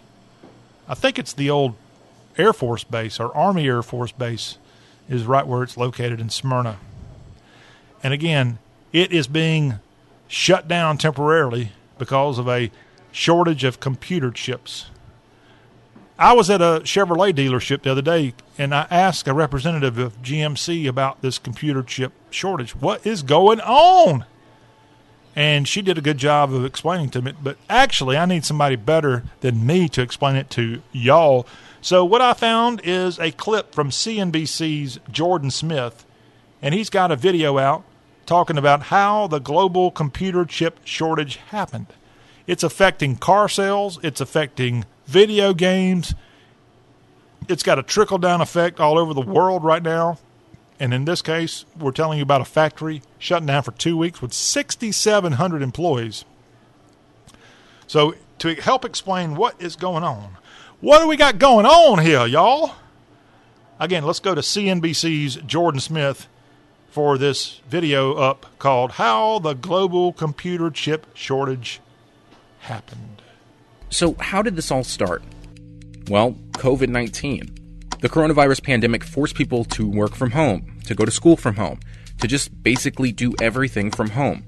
[0.88, 1.76] I think it's the old
[2.38, 4.57] Air Force Base or Army Air Force Base
[5.07, 6.77] is right where it's located in Smyrna.
[8.03, 8.59] And again,
[8.91, 9.76] it is being
[10.27, 12.72] shut down temporarily because of a
[13.11, 14.88] shortage of computer chips.
[16.17, 20.21] I was at a Chevrolet dealership the other day and I asked a representative of
[20.21, 22.75] GMC about this computer chip shortage.
[22.75, 24.25] What is going on?
[25.35, 28.77] And she did a good job of explaining to me, but actually, I need somebody
[28.77, 31.45] better than me to explain it to y'all.
[31.81, 36.05] So, what I found is a clip from CNBC's Jordan Smith,
[36.61, 37.83] and he's got a video out
[38.25, 41.87] talking about how the global computer chip shortage happened.
[42.47, 46.14] It's affecting car sales, it's affecting video games.
[47.48, 50.18] It's got a trickle down effect all over the world right now.
[50.80, 54.22] And in this case, we're telling you about a factory shutting down for two weeks
[54.22, 56.26] with 6,700 employees.
[57.88, 60.38] So, to help explain what is going on,
[60.82, 62.72] what do we got going on here, y'all?
[63.80, 66.27] Again, let's go to CNBC's Jordan Smith
[66.90, 71.82] for this video up called How the Global Computer Chip Shortage
[72.60, 73.14] Happened.
[73.95, 75.23] So, how did this all start?
[76.09, 77.88] Well, COVID 19.
[78.01, 81.80] The coronavirus pandemic forced people to work from home, to go to school from home,
[82.19, 84.43] to just basically do everything from home.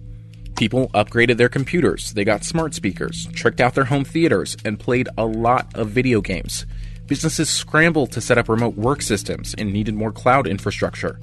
[0.57, 5.07] People upgraded their computers, they got smart speakers, tricked out their home theaters, and played
[5.17, 6.65] a lot of video games.
[7.05, 11.21] Businesses scrambled to set up remote work systems and needed more cloud infrastructure.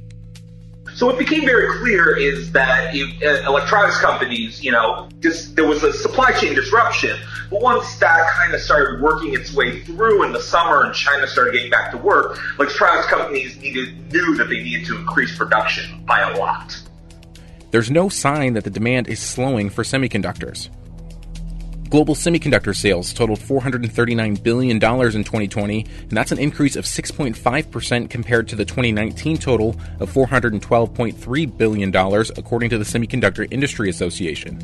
[0.94, 5.66] So what became very clear is that if, uh, electronics companies, you know, just there
[5.66, 7.18] was a supply chain disruption.
[7.50, 11.26] But once that kind of started working its way through in the summer and China
[11.26, 16.04] started getting back to work, electronics companies needed knew that they needed to increase production
[16.06, 16.80] by a lot.
[17.72, 20.68] There's no sign that the demand is slowing for semiconductors.
[21.90, 28.48] Global semiconductor sales totaled $439 billion in 2020, and that's an increase of 6.5% compared
[28.48, 34.59] to the 2019 total of $412.3 billion, according to the Semiconductor Industry Association.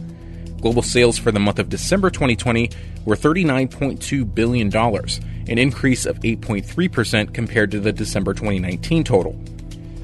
[0.60, 2.70] Global sales for the month of December 2020
[3.04, 9.38] were $39.2 billion, an increase of 8.3% compared to the December 2019 total.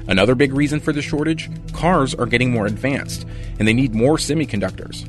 [0.07, 3.27] Another big reason for the shortage cars are getting more advanced,
[3.59, 5.07] and they need more semiconductors.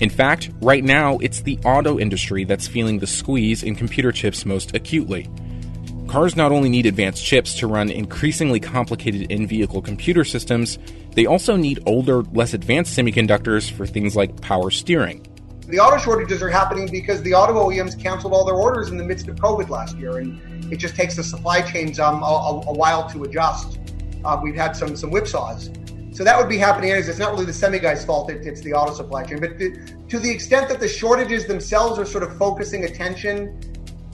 [0.00, 4.44] In fact, right now, it's the auto industry that's feeling the squeeze in computer chips
[4.44, 5.28] most acutely.
[6.06, 10.78] Cars not only need advanced chips to run increasingly complicated in vehicle computer systems,
[11.14, 15.26] they also need older, less advanced semiconductors for things like power steering.
[15.66, 19.04] The auto shortages are happening because the auto OEMs canceled all their orders in the
[19.04, 20.38] midst of COVID last year, and
[20.72, 23.80] it just takes the supply chains um, a, a, while to adjust.
[24.24, 25.74] Uh, we've had some some whipsaws.
[26.16, 27.10] So that would be happening anyways.
[27.10, 29.38] It's not really the semi guy's fault, it, it's the auto supply chain.
[29.38, 29.76] But to,
[30.08, 33.60] to the extent that the shortages themselves are sort of focusing attention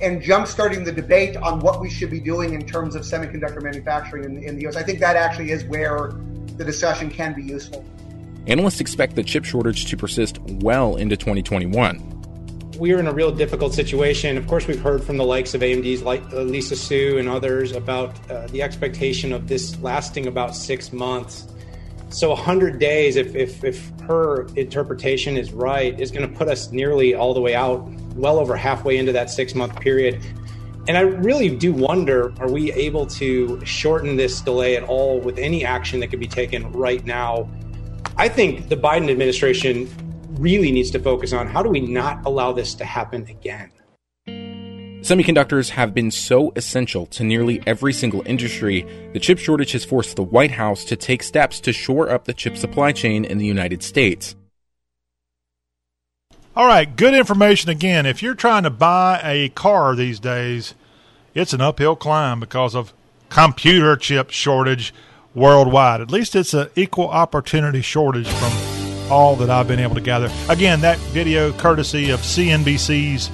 [0.00, 4.24] and jumpstarting the debate on what we should be doing in terms of semiconductor manufacturing
[4.24, 6.10] in, in the US, I think that actually is where
[6.56, 7.84] the discussion can be useful.
[8.48, 12.12] Analysts expect the chip shortage to persist well into 2021
[12.82, 14.36] we're in a real difficult situation.
[14.36, 17.70] Of course, we've heard from the likes of AMD's like uh, Lisa Su and others
[17.70, 21.46] about uh, the expectation of this lasting about six months.
[22.12, 26.70] So 100 days, if, if, if her interpretation is right, is going to put us
[26.70, 30.20] nearly all the way out, well over halfway into that six month period.
[30.89, 35.39] And I really do wonder are we able to shorten this delay at all with
[35.39, 37.48] any action that could be taken right now?
[38.18, 39.89] I think the Biden administration
[40.34, 43.70] really needs to focus on how do we not allow this to happen again?
[45.02, 50.14] Semiconductors have been so essential to nearly every single industry, the chip shortage has forced
[50.14, 53.44] the White House to take steps to shore up the chip supply chain in the
[53.44, 54.36] United States.
[56.54, 58.06] All right, good information again.
[58.06, 60.76] If you're trying to buy a car these days,
[61.34, 62.92] it's an uphill climb because of
[63.28, 64.94] computer chip shortage
[65.34, 66.00] worldwide.
[66.00, 68.52] At least it's an equal opportunity shortage from
[69.10, 70.30] all that I've been able to gather.
[70.48, 73.32] Again, that video courtesy of CNBC's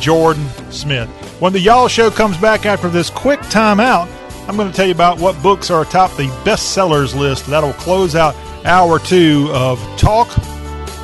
[0.00, 1.08] Jordan Smith.
[1.40, 4.08] When the Y'all Show comes back after this quick timeout,
[4.48, 7.46] I'm going to tell you about what books are atop the bestsellers list.
[7.46, 10.28] That'll close out hour two of Talk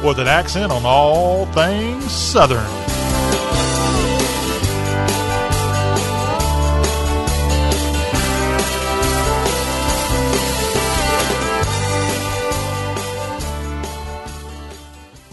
[0.02, 2.66] with an accent on all things Southern.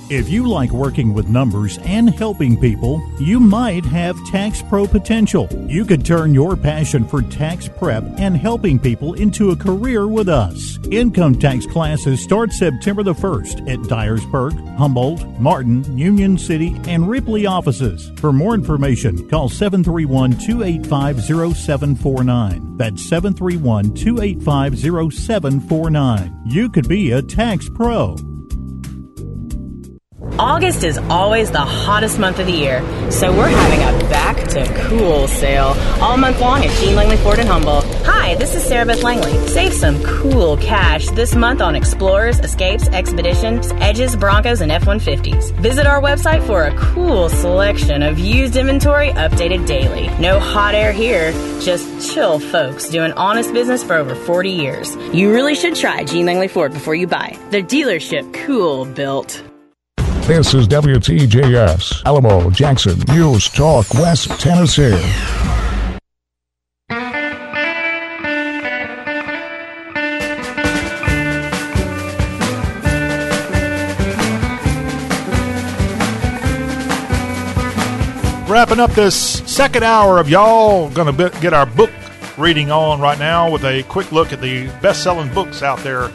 [0.09, 5.47] If you like working with numbers and helping people, you might have Tax Pro potential.
[5.67, 10.27] You could turn your passion for tax prep and helping people into a career with
[10.27, 10.79] us.
[10.89, 17.45] Income tax classes start September the 1st at Dyersburg, Humboldt, Martin, Union City, and Ripley
[17.45, 18.11] offices.
[18.19, 22.77] For more information, call 731 285 0749.
[22.77, 26.41] That's 731 285 0749.
[26.47, 28.15] You could be a tax pro.
[30.39, 32.79] August is always the hottest month of the year,
[33.11, 37.39] so we're having a back to cool sale all month long at Jean Langley Ford
[37.39, 37.81] in Humble.
[38.05, 39.33] Hi, this is Sarah Beth Langley.
[39.49, 45.51] Save some cool cash this month on Explorers, Escapes, Expeditions, Edges, Broncos, and F 150s.
[45.55, 50.07] Visit our website for a cool selection of used inventory updated daily.
[50.19, 54.95] No hot air here, just chill folks doing honest business for over 40 years.
[55.13, 57.37] You really should try Jean Langley Ford before you buy.
[57.51, 59.43] The dealership cool built.
[60.29, 64.91] This is WTJS, Alamo, Jackson, News Talk, West Tennessee.
[78.47, 79.15] Wrapping up this
[79.51, 81.89] second hour of y'all, going to get our book
[82.37, 86.11] reading on right now with a quick look at the best selling books out there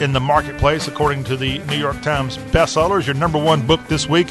[0.00, 3.06] in the marketplace, according to the New York Times bestsellers.
[3.06, 4.28] Your number one book this week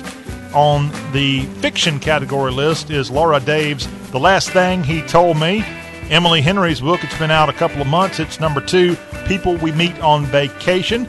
[0.53, 5.64] on the fiction category list is Laura Dave's The Last Thing He Told Me.
[6.10, 8.19] Emily Henry's book, it's been out a couple of months.
[8.19, 8.95] It's number two,
[9.26, 11.07] People We Meet on Vacation.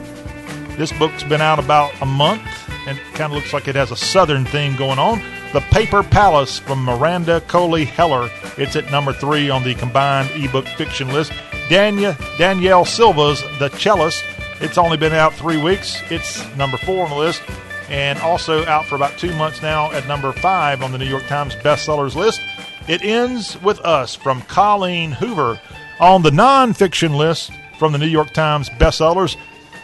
[0.77, 2.41] This book's been out about a month
[2.87, 5.21] and kind of looks like it has a southern theme going on.
[5.53, 8.29] The Paper Palace from Miranda Cowley Heller.
[8.57, 11.31] It's at number three on the combined ebook fiction list.
[11.69, 14.23] Daniel, Danielle Silva's The Cellist
[14.65, 16.01] it's only been out three weeks.
[16.09, 17.43] It's number four on the list,
[17.87, 21.25] and also out for about two months now at number five on the New York
[21.27, 22.41] Times bestsellers list.
[22.87, 25.61] It ends with us from Colleen Hoover
[25.99, 29.37] on the nonfiction list from the New York Times bestsellers.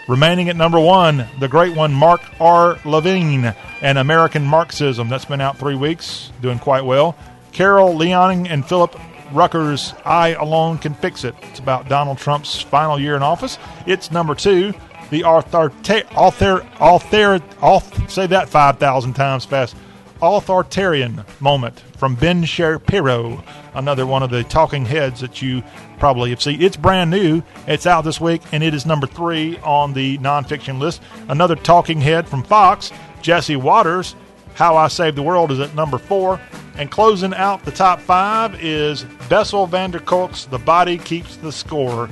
[0.07, 2.79] Remaining at number one, the great one, Mark R.
[2.83, 5.09] Levine and American Marxism.
[5.09, 7.15] That's been out three weeks, doing quite well.
[7.51, 8.99] Carol Leonnig and Philip
[9.33, 11.35] Rucker's I Alone Can Fix It.
[11.43, 13.57] It's about Donald Trump's final year in office.
[13.85, 14.73] It's number two.
[15.09, 15.71] The author,
[16.15, 19.75] author, author, author say that 5,000 times fast.
[20.21, 23.43] Authoritarian moment from Ben Shapiro,
[23.73, 25.63] another one of the talking heads that you
[25.97, 26.61] probably have seen.
[26.61, 27.41] It's brand new.
[27.67, 31.01] It's out this week, and it is number three on the nonfiction list.
[31.27, 32.91] Another talking head from Fox,
[33.21, 34.15] Jesse Watters.
[34.55, 36.39] How I Saved the World is at number four.
[36.75, 41.51] And closing out the top five is Bessel van der Kolk's The Body Keeps the
[41.51, 42.09] Score.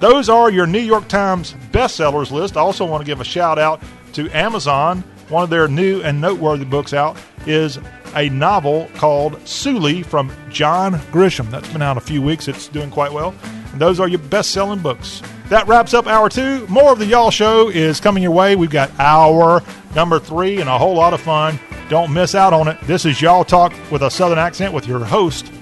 [0.00, 2.56] Those are your New York Times bestsellers list.
[2.56, 3.80] I also want to give a shout out
[4.12, 5.02] to Amazon.
[5.28, 7.16] One of their new and noteworthy books out
[7.46, 7.78] is
[8.14, 11.50] a novel called Sooley from John Grisham.
[11.50, 12.48] That's been out a few weeks.
[12.48, 13.34] It's doing quite well.
[13.72, 15.22] And those are your best selling books.
[15.48, 16.66] That wraps up hour two.
[16.66, 18.56] More of the Y'all Show is coming your way.
[18.56, 19.62] We've got hour
[19.94, 21.60] number three and a whole lot of fun.
[21.88, 22.80] Don't miss out on it.
[22.82, 25.52] This is Y'all Talk with a Southern accent with your host,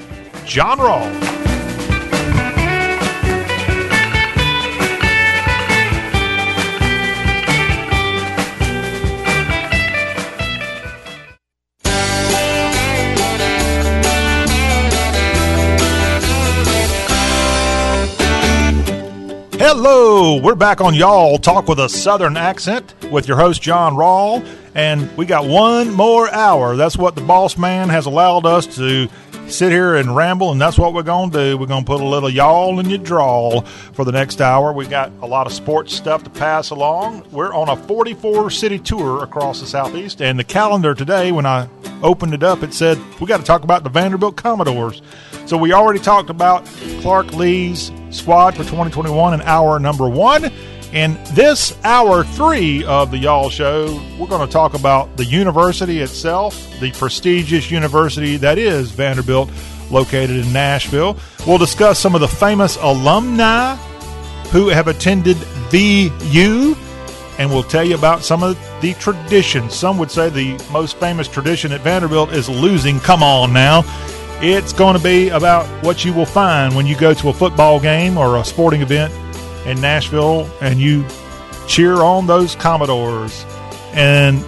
[0.47, 1.44] John Rawl.
[19.77, 24.47] Hello, we're back on Y'all Talk with a Southern accent with your host, John Rawl.
[24.73, 26.77] And we got one more hour.
[26.77, 29.09] That's what the boss man has allowed us to
[29.49, 31.59] sit here and ramble, and that's what we're going to do.
[31.59, 34.73] We're going to put a little y'all in your drawl for the next hour.
[34.73, 37.27] We've got a lot of sports stuff to pass along.
[37.31, 41.69] We're on a 44 city tour across the Southeast, and the calendar today, when I
[42.03, 45.03] opened it up, it said we got to talk about the Vanderbilt Commodores.
[45.47, 46.65] So we already talked about
[47.01, 50.51] Clark Lea's squad for 2021 in hour number one.
[50.95, 55.99] In this hour three of the Y'all Show, we're going to talk about the university
[55.99, 59.51] itself, the prestigious university that is Vanderbilt,
[59.91, 61.17] located in Nashville.
[61.49, 63.75] We'll discuss some of the famous alumni
[64.53, 65.37] who have attended
[65.73, 66.77] VU,
[67.41, 69.75] and we'll tell you about some of the traditions.
[69.75, 73.01] Some would say the most famous tradition at Vanderbilt is losing.
[73.01, 73.83] Come on now.
[74.41, 77.81] It's going to be about what you will find when you go to a football
[77.81, 79.13] game or a sporting event
[79.67, 81.05] in Nashville and you
[81.67, 83.45] cheer on those Commodores.
[83.93, 84.45] And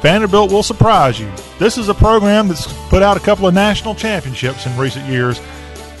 [0.00, 1.30] Vanderbilt will surprise you.
[1.58, 5.40] This is a program that's put out a couple of national championships in recent years.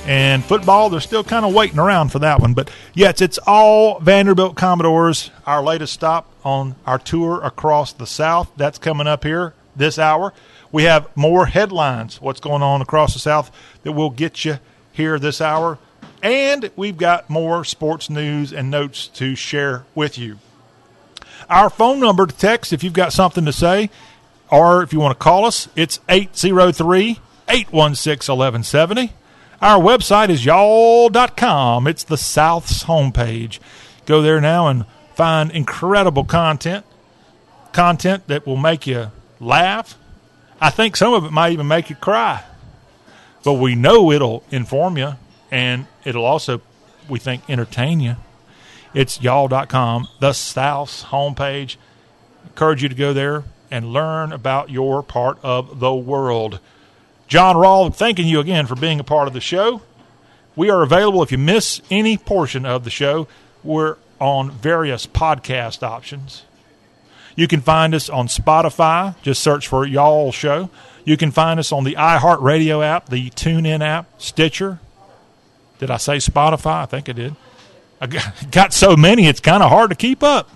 [0.06, 2.54] And football, they're still kind of waiting around for that one.
[2.54, 8.50] But yes, it's all Vanderbilt Commodores, our latest stop on our tour across the South.
[8.56, 10.32] That's coming up here this hour.
[10.70, 13.50] We have more headlines, what's going on across the South,
[13.82, 14.58] that will get you
[14.92, 15.78] here this hour.
[16.22, 20.38] And we've got more sports news and notes to share with you.
[21.48, 23.90] Our phone number to text if you've got something to say,
[24.50, 29.12] or if you want to call us, it's 803 816 1170.
[29.60, 31.86] Our website is y'all.com.
[31.86, 33.58] It's the South's homepage.
[34.06, 34.84] Go there now and
[35.14, 36.84] find incredible content
[37.72, 39.10] content that will make you
[39.40, 39.96] laugh.
[40.60, 42.42] I think some of it might even make you cry.
[43.44, 45.14] But we know it'll inform you
[45.50, 46.60] and it'll also,
[47.08, 48.16] we think, entertain you.
[48.94, 51.76] It's y'all.com, the South's homepage.
[52.44, 56.60] Encourage you to go there and learn about your part of the world.
[57.26, 59.82] John Rawl, thanking you again for being a part of the show.
[60.56, 63.28] We are available if you miss any portion of the show.
[63.62, 66.44] We're on various podcast options.
[67.36, 69.14] You can find us on Spotify.
[69.22, 70.70] Just search for Y'all Show.
[71.04, 74.80] You can find us on the iHeartRadio app, the TuneIn app, Stitcher.
[75.78, 76.82] Did I say Spotify?
[76.82, 77.36] I think I did.
[78.00, 78.06] I
[78.50, 80.50] got so many, it's kind of hard to keep up.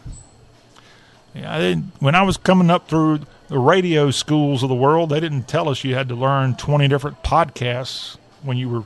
[1.35, 5.21] Yeah, I when I was coming up through the radio schools of the world, they
[5.21, 8.85] didn't tell us you had to learn 20 different podcasts when you were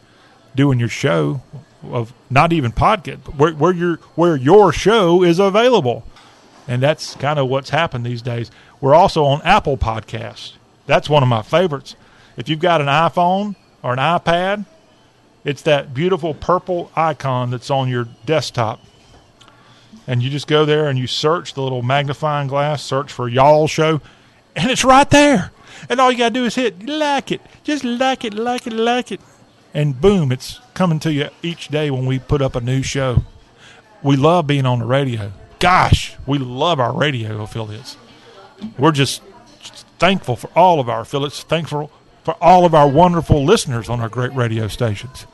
[0.54, 1.42] doing your show
[1.84, 6.04] of not even podcast, but where, where your where your show is available.
[6.68, 8.50] And that's kind of what's happened these days.
[8.80, 10.54] We're also on Apple Podcasts.
[10.86, 11.94] That's one of my favorites.
[12.36, 14.66] If you've got an iPhone or an iPad,
[15.46, 18.80] it's that beautiful purple icon that's on your desktop.
[20.08, 23.68] And you just go there and you search the little magnifying glass, search for Y'all
[23.68, 24.00] Show,
[24.56, 25.52] and it's right there.
[25.88, 27.40] And all you got to do is hit like it.
[27.62, 29.20] Just like it, like it, like it.
[29.72, 33.22] And boom, it's coming to you each day when we put up a new show.
[34.02, 35.32] We love being on the radio.
[35.60, 37.96] Gosh, we love our radio affiliates.
[38.76, 39.22] We're just
[40.00, 41.92] thankful for all of our affiliates, thankful
[42.24, 45.26] for all of our wonderful listeners on our great radio stations.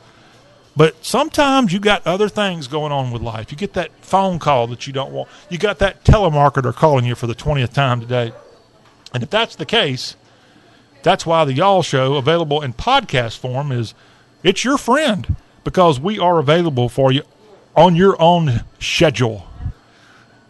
[0.75, 3.51] But sometimes you got other things going on with life.
[3.51, 5.29] You get that phone call that you don't want.
[5.49, 8.33] You got that telemarketer calling you for the 20th time today.
[9.13, 10.15] And if that's the case,
[11.03, 13.93] that's why the Y'all Show, available in podcast form, is
[14.41, 17.21] it's your friend because we are available for you
[17.75, 19.47] on your own schedule.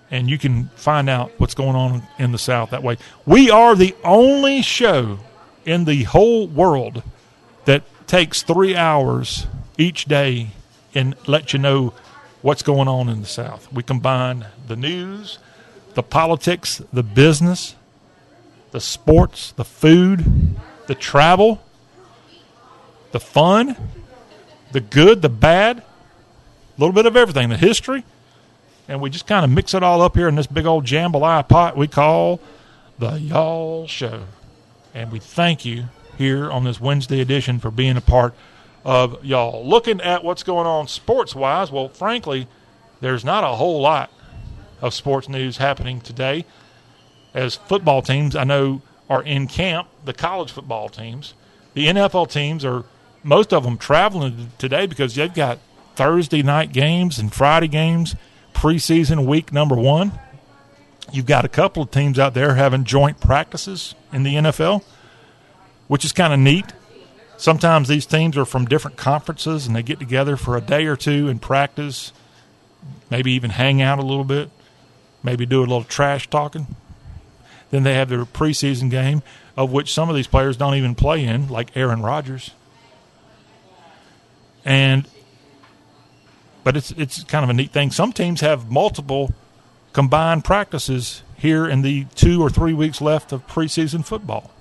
[0.09, 2.97] And you can find out what's going on in the South that way.
[3.25, 5.19] We are the only show
[5.65, 7.03] in the whole world
[7.65, 9.47] that takes three hours
[9.77, 10.49] each day
[10.93, 11.93] and let you know
[12.41, 13.71] what's going on in the South.
[13.71, 15.39] We combine the news,
[15.93, 17.75] the politics, the business,
[18.71, 20.55] the sports, the food,
[20.87, 21.63] the travel,
[23.11, 23.75] the fun,
[24.71, 25.83] the good, the bad, a
[26.77, 28.03] little bit of everything, the history,
[28.87, 31.47] and we just kind of mix it all up here in this big old jambalaya
[31.47, 32.39] pot we call
[32.99, 34.23] the Y'all Show.
[34.93, 35.85] And we thank you
[36.17, 38.33] here on this Wednesday edition for being a part
[38.83, 39.67] of y'all.
[39.67, 42.47] Looking at what's going on sports wise, well, frankly,
[43.01, 44.11] there's not a whole lot
[44.81, 46.45] of sports news happening today.
[47.33, 51.33] As football teams, I know, are in camp, the college football teams.
[51.73, 52.83] The NFL teams are,
[53.23, 55.59] most of them traveling today because they've got
[55.95, 58.15] Thursday night games and Friday games,
[58.53, 60.11] preseason week number one.
[61.11, 64.83] You've got a couple of teams out there having joint practices in the NFL,
[65.87, 66.65] which is kind of neat
[67.37, 70.95] sometimes these teams are from different conferences and they get together for a day or
[70.95, 72.11] two and practice,
[73.09, 74.49] maybe even hang out a little bit,
[75.21, 76.75] maybe do a little trash talking.
[77.71, 79.23] Then they have their preseason game,
[79.57, 82.51] of which some of these players don't even play in, like Aaron Rodgers.
[84.63, 85.07] And
[86.63, 87.91] but it's it's kind of a neat thing.
[87.91, 89.33] Some teams have multiple
[89.91, 94.52] combined practices here in the two or three weeks left of preseason football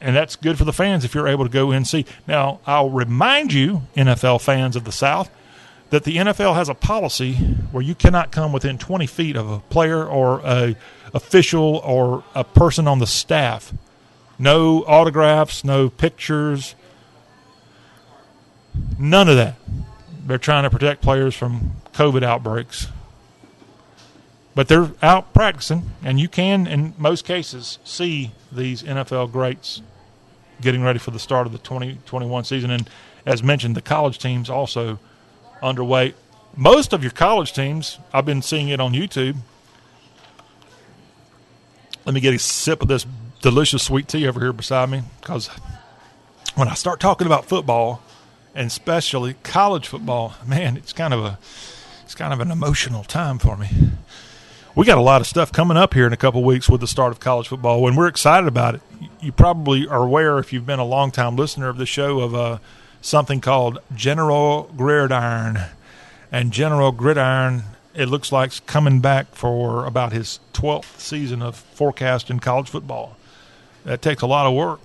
[0.00, 2.06] and that's good for the fans if you're able to go and see.
[2.26, 5.30] Now, I'll remind you, NFL fans of the South,
[5.90, 7.34] that the NFL has a policy
[7.72, 10.76] where you cannot come within 20 feet of a player or a
[11.12, 13.74] official or a person on the staff.
[14.38, 16.74] No autographs, no pictures,
[18.98, 19.56] none of that.
[20.26, 22.88] They're trying to protect players from COVID outbreaks.
[24.54, 29.80] But they're out practicing, and you can, in most cases, see these NFL greats
[30.60, 32.70] getting ready for the start of the 2021 season.
[32.70, 32.88] And
[33.26, 34.98] as mentioned, the college teams also
[35.62, 36.14] underway.
[36.56, 39.36] Most of your college teams, I've been seeing it on YouTube.
[42.04, 43.06] Let me get a sip of this
[43.40, 45.48] delicious sweet tea over here beside me because
[46.54, 48.02] when I start talking about football,
[48.54, 51.38] and especially college football, man, it's kind of a
[52.04, 53.68] it's kind of an emotional time for me.
[54.80, 56.86] We got a lot of stuff coming up here in a couple weeks with the
[56.86, 58.80] start of college football, and we're excited about it
[59.20, 62.34] you probably are aware if you've been a long time listener of the show of
[62.34, 62.58] uh,
[63.02, 65.58] something called General Gridiron.
[66.32, 71.56] And General Gridiron, it looks like, is coming back for about his 12th season of
[71.56, 73.16] forecasting college football.
[73.84, 74.80] That takes a lot of work,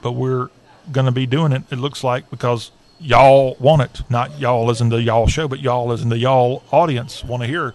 [0.00, 0.50] but we're
[0.90, 2.70] going to be doing it, it looks like, because
[3.00, 4.08] y'all want it.
[4.10, 7.42] Not y'all as in the y'all show, but y'all as in the y'all audience want
[7.42, 7.74] to hear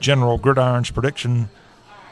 [0.00, 1.48] General Gridiron's prediction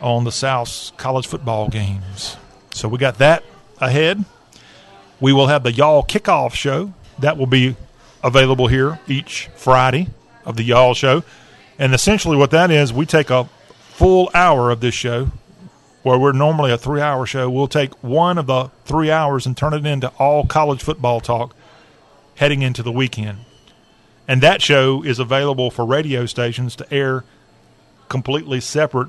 [0.01, 2.37] on the South's college football games.
[2.73, 3.43] So we got that
[3.79, 4.25] ahead.
[5.21, 6.93] We will have the Y'all Kickoff Show.
[7.19, 7.77] That will be
[8.23, 10.09] available here each Friday
[10.45, 11.23] of the Y'all Show.
[11.79, 13.45] And essentially, what that is, we take a
[13.97, 15.31] full hour of this show,
[16.03, 17.49] where we're normally a three hour show.
[17.49, 21.55] We'll take one of the three hours and turn it into all college football talk
[22.37, 23.39] heading into the weekend.
[24.29, 27.25] And that show is available for radio stations to air
[28.09, 29.09] completely separate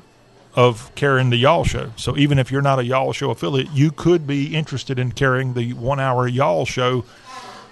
[0.57, 1.91] of carrying the Y'all Show.
[1.97, 5.53] So even if you're not a Y'all Show affiliate, you could be interested in carrying
[5.53, 7.05] the one hour Y'all Show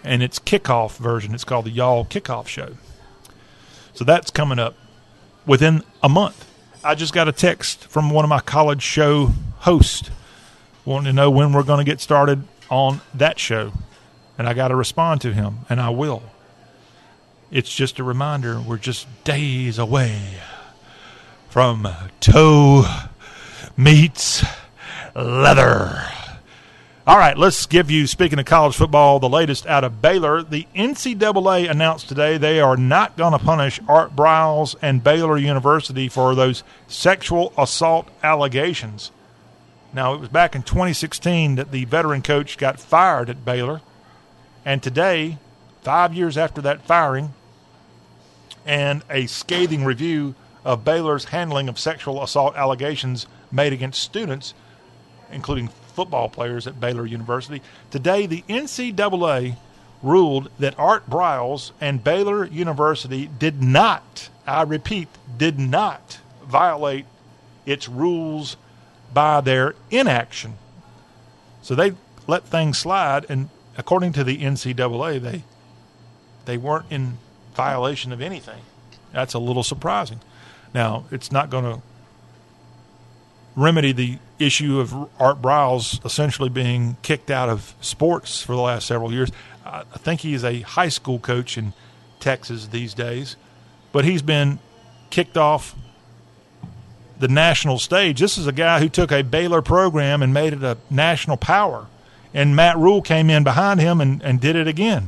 [0.03, 1.33] and its kickoff version.
[1.33, 2.75] It's called the Y'all Kickoff Show.
[3.95, 4.75] So that's coming up
[5.47, 6.47] within a month.
[6.83, 10.11] I just got a text from one of my college show hosts
[10.85, 13.71] wanting to know when we're going to get started on that show.
[14.37, 16.21] And I got to respond to him, and I will.
[17.49, 20.19] It's just a reminder we're just days away
[21.55, 21.87] from
[22.19, 22.83] toe
[23.77, 24.43] meets
[25.15, 26.05] leather.
[27.07, 30.43] All right, let's give you, speaking of college football, the latest out of Baylor.
[30.43, 36.09] The NCAA announced today they are not going to punish Art Briles and Baylor University
[36.09, 39.11] for those sexual assault allegations.
[39.93, 43.79] Now, it was back in 2016 that the veteran coach got fired at Baylor.
[44.65, 45.37] And today,
[45.83, 47.33] five years after that firing,
[48.65, 50.35] and a scathing review
[50.65, 54.53] of Baylor's handling of sexual assault allegations made against students,
[55.31, 57.61] including football players at Baylor University.
[57.91, 59.55] Today, the NCAA
[60.01, 67.05] ruled that Art Briles and Baylor University did not, I repeat, did not violate
[67.65, 68.57] its rules
[69.13, 70.55] by their inaction.
[71.61, 71.93] So they
[72.27, 75.43] let things slide, and according to the NCAA, they
[76.45, 77.17] they weren't in
[77.55, 78.61] violation of anything.
[79.11, 80.19] That's a little surprising.
[80.75, 81.81] Now, it's not going to
[83.55, 88.85] remedy the issue of Art Briles essentially being kicked out of sports for the last
[88.85, 89.31] several years.
[89.65, 91.71] I think he is a high school coach in
[92.19, 93.37] Texas these days,
[93.93, 94.59] but he's been
[95.11, 95.75] kicked off
[97.19, 98.19] the national stage.
[98.19, 101.87] This is a guy who took a Baylor program and made it a national power.
[102.33, 105.07] And Matt Rhule came in behind him and, and did it again.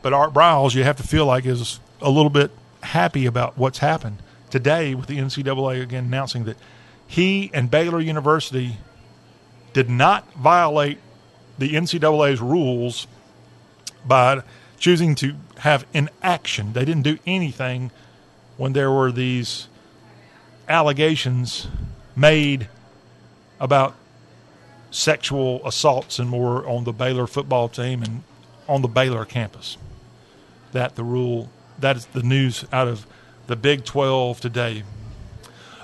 [0.00, 2.52] But Art Briles, you have to feel like, is a little bit
[2.84, 4.18] happy about what's happened
[4.50, 6.56] today with the NCAA again announcing that
[7.06, 8.76] he and Baylor University
[9.72, 10.98] did not violate
[11.58, 13.06] the NCAA's rules
[14.06, 14.42] by
[14.78, 16.72] choosing to have inaction.
[16.72, 17.90] They didn't do anything
[18.56, 19.68] when there were these
[20.68, 21.66] allegations
[22.16, 22.68] made
[23.60, 23.94] about
[24.90, 28.22] sexual assaults and more on the Baylor football team and
[28.68, 29.76] on the Baylor campus.
[30.72, 31.50] That the rule
[31.84, 33.06] that is the news out of
[33.46, 34.84] the Big 12 today.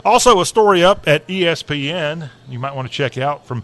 [0.02, 3.62] Also, a story up at ESPN you might want to check out from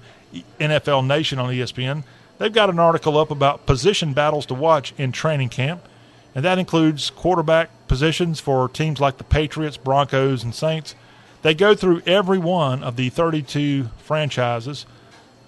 [0.61, 2.05] NFL Nation on ESPN.
[2.37, 5.89] They've got an article up about position battles to watch in training camp,
[6.35, 10.95] and that includes quarterback positions for teams like the Patriots, Broncos, and Saints.
[11.41, 14.85] They go through every one of the 32 franchises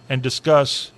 [0.08, 0.90] and discuss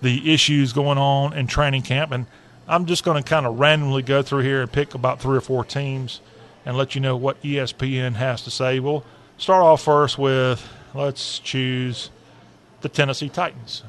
[0.00, 2.10] the issues going on in training camp.
[2.10, 2.24] And
[2.66, 5.42] I'm just going to kind of randomly go through here and pick about three or
[5.42, 6.20] four teams
[6.64, 8.80] and let you know what ESPN has to say.
[8.80, 9.04] We'll
[9.36, 12.10] start off first with let's choose
[12.80, 13.82] the Tennessee Titans.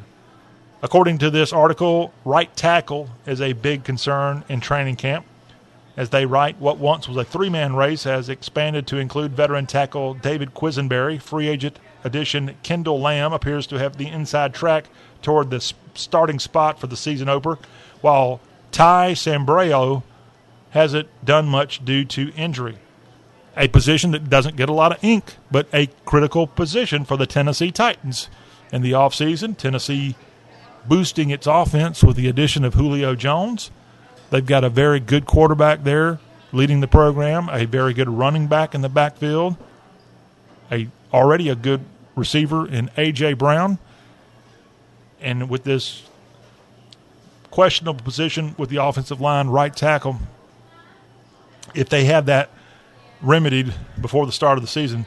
[0.84, 5.26] According to this article, right tackle is a big concern in training camp.
[5.96, 9.66] As they write, what once was a three man race has expanded to include veteran
[9.66, 11.22] tackle David Quessenberry.
[11.22, 14.90] Free agent addition Kendall Lamm appears to have the inside track
[15.22, 15.62] toward the
[15.94, 17.58] starting spot for the season opener,
[18.02, 18.42] while
[18.76, 20.04] Ty Sambrailo
[20.72, 22.78] hasn't done much due to injury.
[23.56, 27.26] A position that doesn't get a lot of ink, but a critical position for the
[27.26, 28.28] Tennessee Titans.
[28.74, 30.18] In the offseason, Tennessee
[30.86, 33.72] boosting its offense with the addition of Julio Jones.
[34.30, 36.20] They've got a very good quarterback there
[36.52, 39.56] leading the program, a very good running back in the backfield,
[40.70, 43.80] a already a good receiver in AJ Brown.
[45.22, 46.10] And with this
[47.56, 50.20] questionable position with the offensive line, right tackle,
[51.74, 52.50] if they have that
[53.22, 55.06] remedied before the start of the season,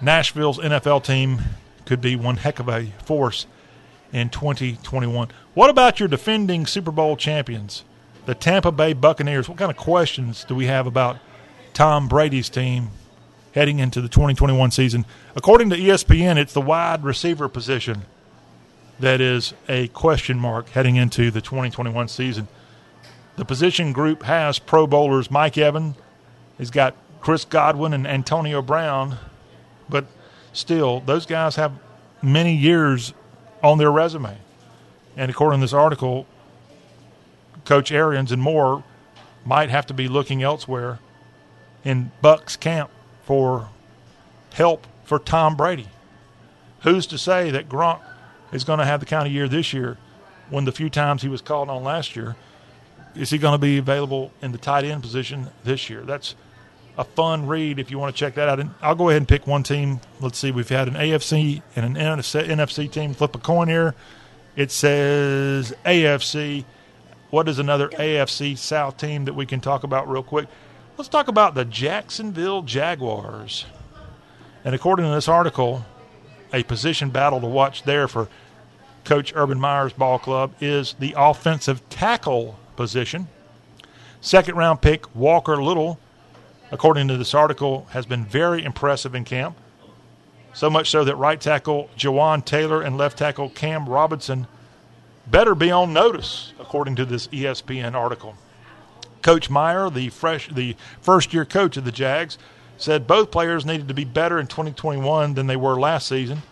[0.00, 1.40] Nashville's NFL team
[1.86, 3.46] could be one heck of a force
[4.12, 5.28] in 2021.
[5.54, 7.84] What about your defending Super Bowl champions,
[8.26, 9.48] the Tampa Bay Buccaneers?
[9.48, 11.18] What kind of questions do we have about
[11.74, 12.90] Tom Brady's team
[13.54, 15.06] heading into the 2021 season?
[15.36, 18.02] According to ESPN, it's the wide receiver position
[19.00, 22.48] that is a question mark heading into the 2021 season.
[23.36, 25.96] The position group has Pro Bowlers Mike Evans.
[26.58, 29.18] He's got Chris Godwin and Antonio Brown
[29.92, 30.06] but
[30.54, 31.72] still, those guys have
[32.22, 33.12] many years
[33.62, 34.38] on their resume.
[35.16, 36.26] And according to this article,
[37.66, 38.82] Coach Arians and more
[39.44, 40.98] might have to be looking elsewhere
[41.84, 42.90] in Buck's camp
[43.24, 43.68] for
[44.54, 45.88] help for Tom Brady.
[46.80, 48.00] Who's to say that Gronk
[48.52, 49.96] is going to have the kind of year this year
[50.50, 52.36] when the few times he was called on last year?
[53.14, 56.02] Is he going to be available in the tight end position this year?
[56.02, 56.34] That's
[56.96, 58.60] a fun read if you want to check that out.
[58.60, 60.00] And I'll go ahead and pick one team.
[60.20, 60.50] Let's see.
[60.50, 63.14] We've had an AFC and an NFC team.
[63.14, 63.94] Flip a coin here.
[64.56, 66.64] It says AFC.
[67.30, 70.48] What is another AFC South team that we can talk about real quick?
[70.98, 73.64] Let's talk about the Jacksonville Jaguars.
[74.64, 75.84] And according to this article,
[76.52, 78.28] a position battle to watch there for
[79.04, 83.28] Coach Urban Meyer's ball club is the offensive tackle position.
[84.20, 85.98] Second round pick Walker Little,
[86.70, 89.56] according to this article, has been very impressive in camp.
[90.54, 94.46] So much so that right tackle Jawaan Taylor and left tackle Cam Robinson
[95.26, 98.36] better be on notice, according to this ESPN article.
[99.22, 102.38] Coach Meyer, the fresh, the first-year coach of the Jags,
[102.76, 106.42] said both players needed to be better in 2021 than they were last season.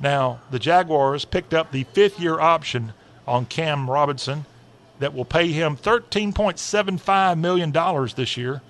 [0.00, 2.92] Now, the Jaguars picked up the fifth-year option
[3.26, 4.46] on Cam Robinson
[4.98, 7.72] that will pay him $13.75 million
[8.16, 8.62] this year.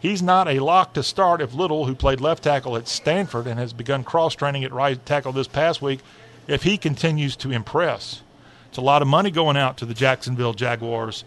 [0.00, 3.58] He's not a lock to start if Little, who played left tackle at Stanford and
[3.58, 6.00] has begun cross training at right tackle this past week,
[6.46, 8.22] if he continues to impress.
[8.68, 11.24] It's a lot of money going out to the Jacksonville Jaguars.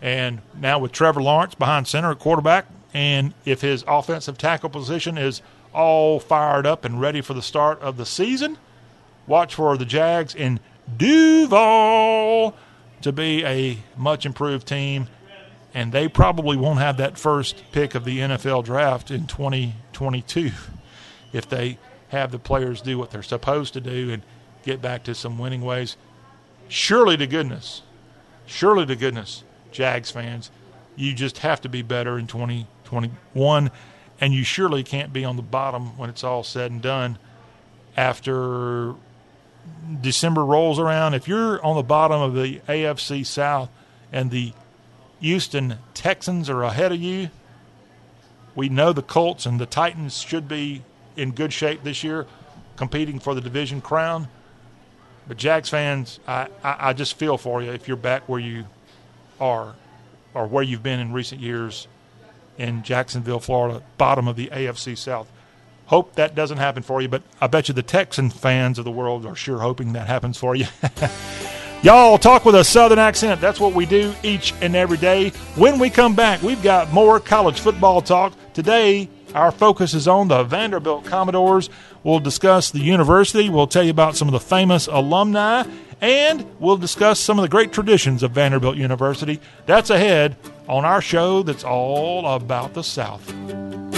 [0.00, 5.18] And now with Trevor Lawrence behind center at quarterback, and if his offensive tackle position
[5.18, 5.42] is
[5.72, 8.58] all fired up and ready for the start of the season,
[9.30, 10.58] watch for the Jags in
[10.96, 12.52] Duval
[13.00, 15.06] to be a much improved team
[15.72, 20.50] and they probably won't have that first pick of the NFL draft in 2022
[21.32, 21.78] if they
[22.08, 24.24] have the players do what they're supposed to do and
[24.64, 25.96] get back to some winning ways.
[26.66, 27.82] Surely to goodness,
[28.46, 30.50] surely to goodness, Jags fans,
[30.96, 33.70] you just have to be better in 2021,
[34.20, 37.16] and you surely can't be on the bottom when it's all said and done
[37.96, 38.96] after
[40.00, 41.14] December rolls around.
[41.14, 43.70] If you're on the bottom of the AFC South
[44.12, 44.52] and the
[45.20, 47.30] Houston Texans are ahead of you.
[48.54, 50.82] We know the Colts and the Titans should be
[51.16, 52.26] in good shape this year,
[52.76, 54.28] competing for the division crown.
[55.28, 58.64] But Jags fans, I, I, I just feel for you if you're back where you
[59.38, 59.74] are
[60.34, 61.86] or where you've been in recent years
[62.58, 65.30] in Jacksonville, Florida, bottom of the AFC South.
[65.90, 68.92] Hope that doesn't happen for you, but I bet you the Texan fans of the
[68.92, 70.66] world are sure hoping that happens for you.
[71.82, 73.40] Y'all talk with a southern accent.
[73.40, 75.30] That's what we do each and every day.
[75.56, 78.34] When we come back, we've got more college football talk.
[78.54, 81.70] Today, our focus is on the Vanderbilt Commodores.
[82.04, 83.48] We'll discuss the university.
[83.48, 85.64] We'll tell you about some of the famous alumni.
[86.00, 89.40] And we'll discuss some of the great traditions of Vanderbilt University.
[89.66, 90.36] That's ahead
[90.68, 93.89] on our show that's all about the South.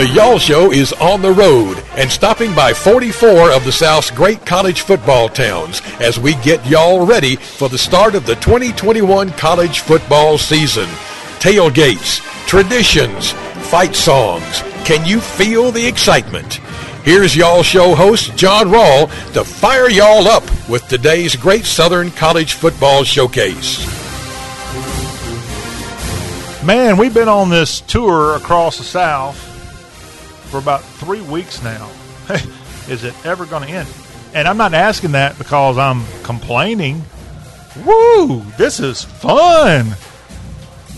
[0.00, 4.46] The Y'all Show is on the road and stopping by 44 of the South's great
[4.46, 9.80] college football towns as we get y'all ready for the start of the 2021 college
[9.80, 10.86] football season.
[11.38, 13.32] Tailgates, traditions,
[13.68, 14.62] fight songs.
[14.86, 16.54] Can you feel the excitement?
[17.04, 22.54] Here's Y'all Show host John Rawl to fire y'all up with today's great Southern College
[22.54, 23.84] Football Showcase.
[26.64, 29.49] Man, we've been on this tour across the South
[30.50, 31.90] for about three weeks now.
[32.88, 33.88] Is it ever going to end?
[34.34, 37.02] And I'm not asking that because I'm complaining.
[37.84, 38.42] Woo!
[38.58, 39.92] This is fun.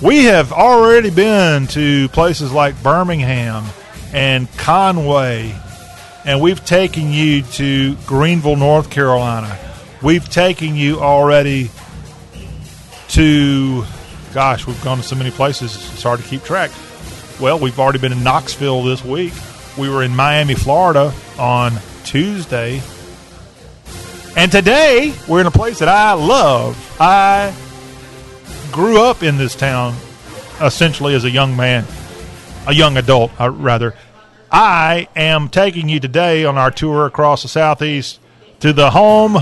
[0.03, 3.65] We have already been to places like Birmingham
[4.13, 5.55] and Conway,
[6.25, 9.59] and we've taken you to Greenville, North Carolina.
[10.03, 11.71] We've taken you already
[13.11, 13.85] to,
[14.35, 16.71] gosh, we've gone to so many places, it's hard to keep track.
[17.43, 19.33] Well, we've already been in Knoxville this week.
[19.77, 21.73] We were in Miami, Florida on
[22.05, 22.81] Tuesday.
[24.37, 26.79] And today, we're in a place that I love.
[27.01, 27.53] I
[28.71, 29.97] grew up in this town
[30.61, 31.85] essentially as a young man,
[32.69, 33.97] a young adult, uh, rather.
[34.53, 38.21] I am taking you today on our tour across the Southeast
[38.61, 39.35] to the home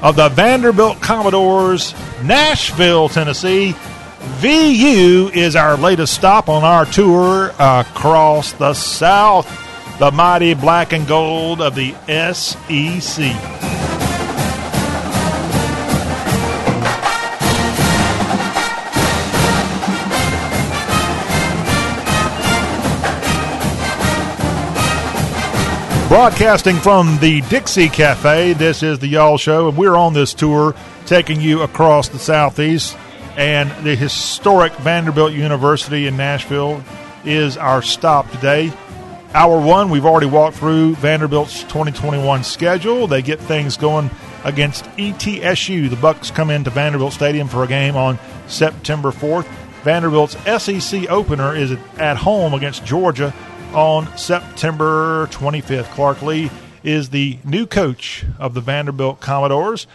[0.00, 3.74] of the Vanderbilt Commodores, Nashville, Tennessee.
[4.26, 9.48] VU is our latest stop on our tour across the South,
[9.98, 11.92] the mighty black and gold of the
[12.34, 13.32] SEC.
[26.08, 30.74] Broadcasting from the Dixie Cafe, this is the Y'all Show, and we're on this tour
[31.04, 32.96] taking you across the Southeast.
[33.36, 36.82] And the historic Vanderbilt University in Nashville
[37.24, 38.72] is our stop today.
[39.34, 43.06] Hour one, we've already walked through Vanderbilt's 2021 schedule.
[43.06, 44.10] They get things going
[44.44, 45.90] against ETSU.
[45.90, 49.46] The Bucks come into Vanderbilt Stadium for a game on September 4th.
[49.82, 53.34] Vanderbilt's SEC opener is at home against Georgia
[53.74, 55.84] on September 25th.
[55.90, 56.50] Clark Lea
[56.82, 59.86] is the new coach of the Vanderbilt Commodores.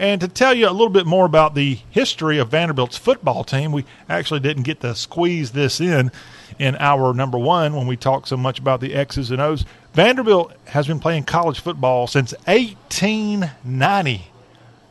[0.00, 3.70] And to tell you a little bit more about the history of Vanderbilt's football team,
[3.70, 6.10] we actually didn't get to squeeze this in
[6.58, 9.66] in our number one when we talked so much about the X's and O's.
[9.92, 14.26] Vanderbilt has been playing college football since 1890.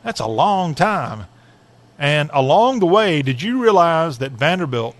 [0.04, 1.26] That's a long time.
[1.98, 4.94] And along the way, did you realize that Vanderbilt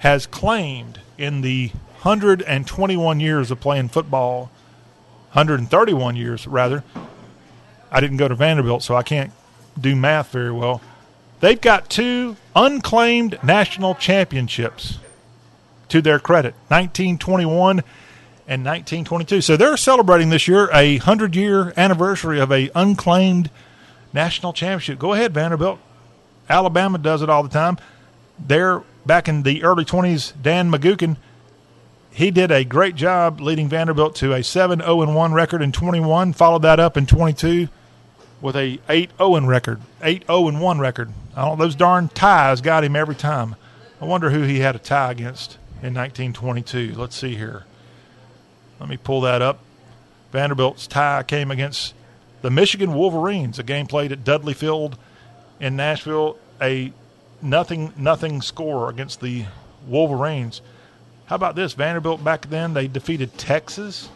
[0.00, 1.68] has claimed in the
[2.02, 4.50] 121 years of playing football,
[5.32, 6.84] 131 years rather.
[7.90, 9.32] I didn't go to Vanderbilt, so I can't
[9.80, 10.80] do math very well.
[11.40, 14.98] They've got two unclaimed national championships
[15.88, 17.80] to their credit 1921
[18.48, 19.40] and 1922.
[19.40, 23.50] So they're celebrating this year a 100 year anniversary of a unclaimed
[24.12, 24.98] national championship.
[24.98, 25.78] Go ahead, Vanderbilt.
[26.48, 27.76] Alabama does it all the time.
[28.38, 30.32] They're back in the early 20s.
[30.40, 31.16] Dan McGugin
[32.16, 36.32] he did a great job leading Vanderbilt to a 7 0 1 record in 21,
[36.32, 37.68] followed that up in 22
[38.40, 41.12] with a 8 0 record, 8 0 1 record.
[41.34, 43.56] Those darn ties got him every time.
[44.00, 46.94] I wonder who he had a tie against in 1922.
[46.94, 47.64] Let's see here.
[48.78, 49.60] Let me pull that up.
[50.32, 51.94] Vanderbilt's tie came against
[52.42, 54.98] the Michigan Wolverines, a game played at Dudley Field
[55.60, 56.92] in Nashville, a
[57.40, 59.46] nothing nothing score against the
[59.86, 60.60] Wolverines.
[61.26, 61.72] How about this?
[61.72, 64.08] Vanderbilt back then, they defeated Texas.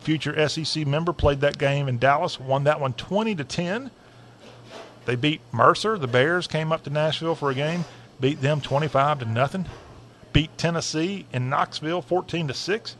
[0.00, 3.90] Future SEC member played that game in Dallas, won that one 20 to 10.
[5.04, 5.98] They beat Mercer.
[5.98, 7.84] The Bears came up to Nashville for a game,
[8.20, 9.66] beat them 25 to nothing.
[10.32, 12.96] Beat Tennessee in Knoxville 14 to 6.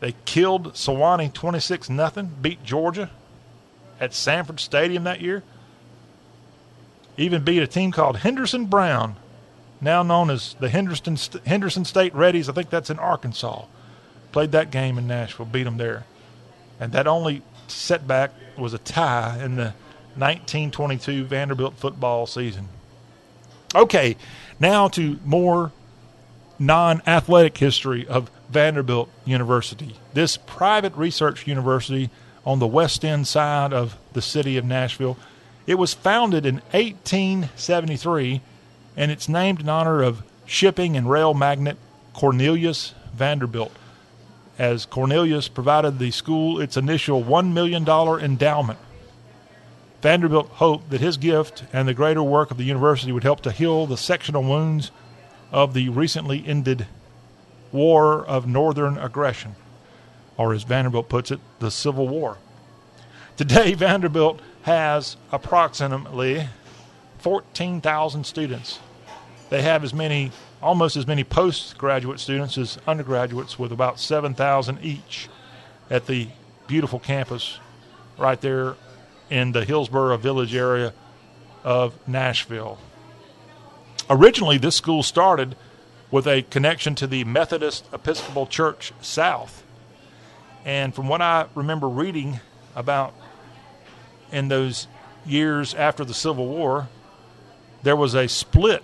[0.00, 2.30] They killed Sewanee 26 nothing.
[2.40, 3.10] Beat Georgia
[3.98, 5.42] at Sanford Stadium that year.
[7.16, 9.16] Even beat a team called Henderson Brown
[9.80, 11.16] now known as the Henderson
[11.46, 12.48] Henderson State Reddies.
[12.48, 13.64] I think that's in Arkansas.
[14.32, 16.04] Played that game in Nashville, beat them there,
[16.78, 19.74] and that only setback was a tie in the
[20.16, 22.68] 1922 Vanderbilt football season.
[23.74, 24.16] Okay,
[24.58, 25.72] now to more
[26.58, 29.96] non-athletic history of Vanderbilt University.
[30.14, 32.10] This private research university
[32.44, 35.16] on the west end side of the city of Nashville.
[35.66, 38.40] It was founded in 1873
[38.96, 41.76] and it's named in honor of shipping and rail magnate
[42.14, 43.72] Cornelius Vanderbilt,
[44.58, 48.78] as Cornelius provided the school its initial $1 million endowment.
[50.02, 53.52] Vanderbilt hoped that his gift and the greater work of the university would help to
[53.52, 54.90] heal the sectional wounds
[55.50, 56.86] of the recently ended
[57.72, 59.56] War of Northern Aggression,
[60.36, 62.38] or as Vanderbilt puts it, the Civil War.
[63.36, 66.48] Today, Vanderbilt has approximately
[67.18, 68.78] 14,000 students.
[69.50, 70.32] They have as many,
[70.62, 75.28] almost as many postgraduate students as undergraduates, with about 7,000 each
[75.90, 76.28] at the
[76.66, 77.58] beautiful campus
[78.18, 78.76] right there
[79.30, 80.92] in the Hillsboro Village area
[81.64, 82.78] of Nashville.
[84.10, 85.54] Originally, this school started
[86.10, 89.62] with a connection to the Methodist Episcopal Church South.
[90.64, 92.40] And from what I remember reading
[92.74, 93.14] about
[94.32, 94.86] in those
[95.26, 96.88] years after the Civil War,
[97.82, 98.82] there was a split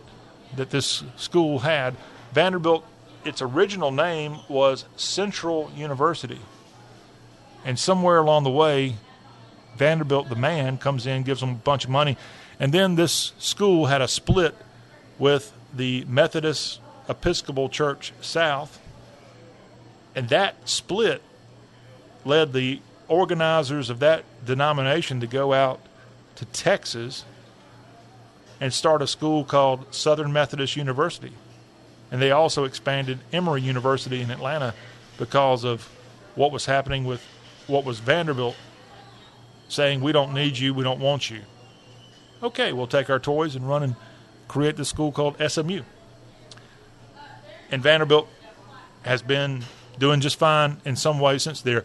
[0.57, 1.97] that this school had.
[2.33, 2.85] Vanderbilt,
[3.25, 6.41] its original name was Central University.
[7.65, 8.97] And somewhere along the way,
[9.77, 12.17] Vanderbilt, the man, comes in, gives them a bunch of money.
[12.61, 14.55] And then this school had a split
[15.19, 18.81] with the Methodist Episcopal Church South.
[20.15, 21.23] And that split
[22.25, 25.81] led the organizers of that denomination to go out
[26.37, 27.25] to Texas
[28.61, 31.33] and start a school called Southern Methodist University.
[32.11, 34.75] And they also expanded Emory University in Atlanta
[35.19, 35.89] because of
[36.35, 37.23] what was happening with
[37.67, 38.57] what was Vanderbilt
[39.69, 41.41] saying, We don't need you, we don't want you.
[42.43, 43.97] Okay, we'll take our toys and run and
[44.49, 45.83] create this school called SMU.
[47.71, 48.29] And Vanderbilt
[49.03, 49.65] has been
[49.99, 51.85] doing just fine in some ways since there.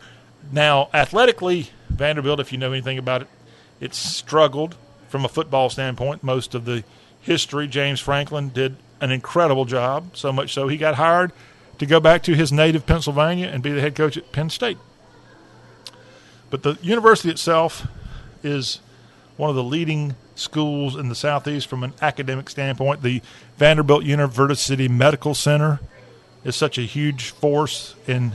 [0.52, 3.28] Now, athletically, Vanderbilt, if you know anything about it,
[3.80, 4.76] it's struggled
[5.10, 6.24] from a football standpoint.
[6.24, 6.84] Most of the
[7.22, 11.32] history, James Franklin did an incredible job, so much so he got hired
[11.78, 14.78] to go back to his native Pennsylvania and be the head coach at Penn State.
[16.50, 17.88] But the university itself
[18.44, 18.80] is
[19.38, 23.02] one of the leading schools in the Southeast from an academic standpoint.
[23.02, 23.22] The
[23.58, 25.80] Vanderbilt University Medical Center
[26.44, 28.34] is such a huge force in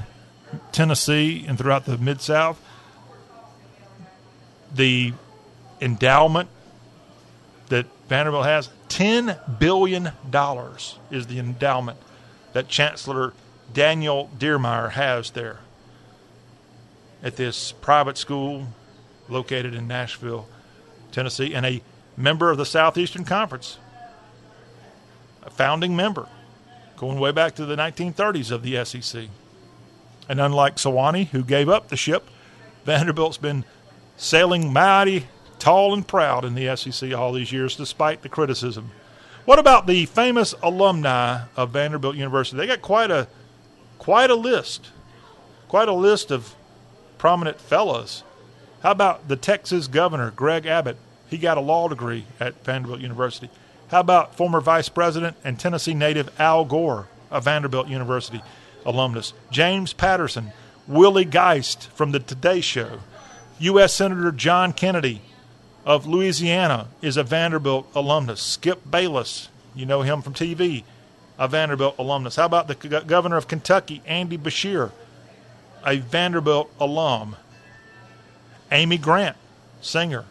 [0.72, 2.60] Tennessee and throughout the Mid South.
[4.74, 5.12] The
[5.80, 6.48] endowment
[7.68, 10.12] that Vanderbilt has $10 billion
[11.10, 11.98] is the endowment
[12.52, 13.32] that Chancellor
[13.72, 15.60] Daniel Diermeier has there
[17.22, 18.68] at this private school
[19.28, 20.46] located in Nashville,
[21.10, 21.82] Tennessee, and a
[22.16, 23.78] member of the Southeastern Conference,
[25.42, 26.28] a founding member,
[26.96, 29.28] going way back to the 1930s of the SEC.
[30.28, 32.28] And unlike Sewanee, who gave up the ship,
[32.84, 33.64] Vanderbilt's been
[34.16, 35.26] sailing mighty
[35.64, 38.90] tall and proud in the SEC all these years, despite the criticism.
[39.46, 42.58] What about the famous alumni of Vanderbilt University?
[42.58, 43.28] They got quite a
[43.96, 44.90] quite a list,
[45.68, 46.54] quite a list of
[47.16, 48.24] prominent fellows.
[48.82, 50.98] How about the Texas governor Greg Abbott?
[51.30, 53.48] He got a law degree at Vanderbilt University.
[53.88, 58.42] How about former vice president and Tennessee native Al Gore, a Vanderbilt University
[58.84, 59.32] alumnus?
[59.50, 60.52] James Patterson,
[60.86, 63.00] Willie Geist from the Today Show,
[63.60, 63.94] U.S.
[63.94, 65.22] Senator John Kennedy
[65.84, 68.40] of Louisiana is a Vanderbilt alumnus.
[68.40, 70.84] Skip Bayless, you know him from TV,
[71.38, 72.36] a Vanderbilt alumnus.
[72.36, 72.74] How about the
[73.06, 74.92] governor of Kentucky, Andy Beshear,
[75.84, 77.36] a Vanderbilt alum?
[78.72, 79.36] Amy Grant,
[79.80, 80.24] singer,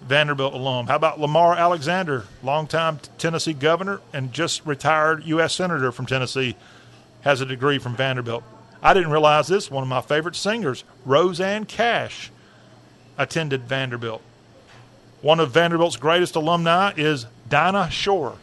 [0.00, 0.86] Vanderbilt alum.
[0.86, 5.54] How about Lamar Alexander, longtime Tennessee governor and just retired U.S.
[5.54, 6.56] Senator from Tennessee,
[7.22, 8.44] has a degree from Vanderbilt.
[8.82, 9.70] I didn't realize this.
[9.70, 12.30] One of my favorite singers, Rosanne Cash,
[13.18, 14.22] attended Vanderbilt.
[15.22, 18.36] One of Vanderbilt's greatest alumni is Dinah Shore,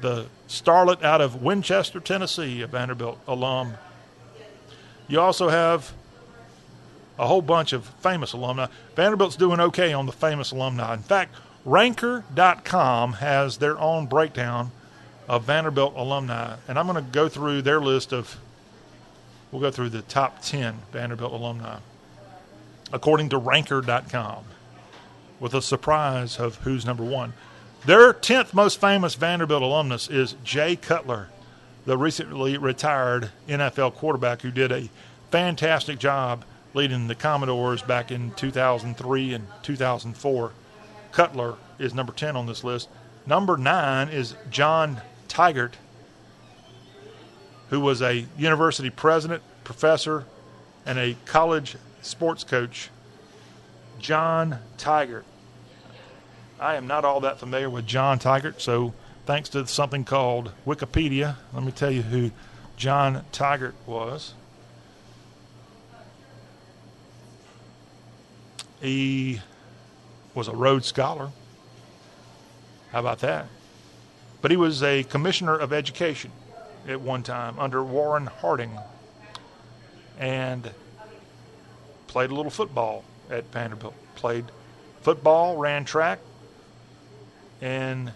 [0.00, 3.74] the starlet out of Winchester, Tennessee, a Vanderbilt alum.
[5.08, 5.92] You also have
[7.18, 8.66] a whole bunch of famous alumni.
[8.94, 10.92] Vanderbilt's doing okay on the famous alumni.
[10.94, 11.34] In fact,
[11.64, 14.70] Ranker.com has their own breakdown
[15.28, 18.38] of Vanderbilt alumni, and I'm going to go through their list of.
[19.50, 21.78] We'll go through the top 10 Vanderbilt alumni,
[22.92, 24.44] according to Ranker.com,
[25.40, 27.32] with a surprise of who's number one.
[27.84, 31.28] Their 10th most famous Vanderbilt alumnus is Jay Cutler,
[31.84, 34.88] the recently retired NFL quarterback who did a
[35.30, 36.44] fantastic job
[36.74, 40.52] leading the Commodores back in 2003 and 2004.
[41.12, 42.88] Cutler is number 10 on this list.
[43.26, 45.74] Number 9 is John Tigert,
[47.70, 50.24] who was a university president, professor,
[50.84, 52.90] and a college sports coach.
[54.06, 55.24] John Tigert.
[56.60, 61.34] I am not all that familiar with John Tigert, so thanks to something called Wikipedia,
[61.52, 62.30] let me tell you who
[62.76, 64.34] John Tigert was.
[68.80, 69.40] He
[70.36, 71.32] was a Rhodes Scholar.
[72.92, 73.46] How about that?
[74.40, 76.30] But he was a commissioner of education
[76.86, 78.78] at one time under Warren Harding
[80.16, 80.70] and
[82.06, 83.94] played a little football at Vanderbilt.
[84.14, 84.46] Played
[85.02, 86.18] football, ran track,
[87.60, 88.12] and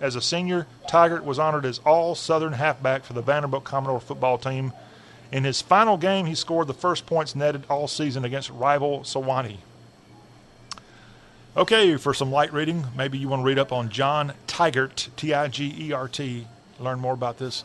[0.00, 4.36] as a senior, Tigert was honored as all Southern halfback for the Vanderbilt Commodore football
[4.36, 4.72] team.
[5.30, 9.58] In his final game, he scored the first points netted all season against rival Sewanee.
[11.56, 15.32] Okay, for some light reading, maybe you want to read up on John Tigert, T
[15.32, 16.46] I G E R T,
[16.80, 17.62] learn more about this.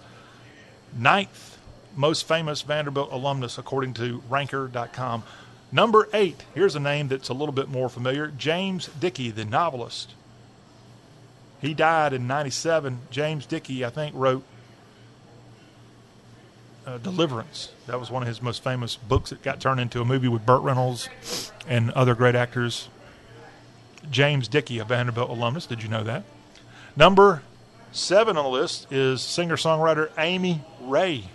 [0.96, 1.58] Ninth
[1.96, 5.24] most famous Vanderbilt alumnus, according to Ranker.com.
[5.72, 10.14] Number eight, here's a name that's a little bit more familiar James Dickey, the novelist.
[11.60, 13.00] He died in 97.
[13.10, 14.44] James Dickey, I think, wrote
[16.86, 17.72] uh, Deliverance.
[17.88, 20.46] That was one of his most famous books that got turned into a movie with
[20.46, 21.10] Burt Reynolds
[21.68, 22.90] and other great actors.
[24.10, 25.66] James Dickey, a Vanderbilt alumnus.
[25.66, 26.24] Did you know that?
[26.96, 27.42] Number
[27.92, 31.26] seven on the list is singer songwriter Amy Ray,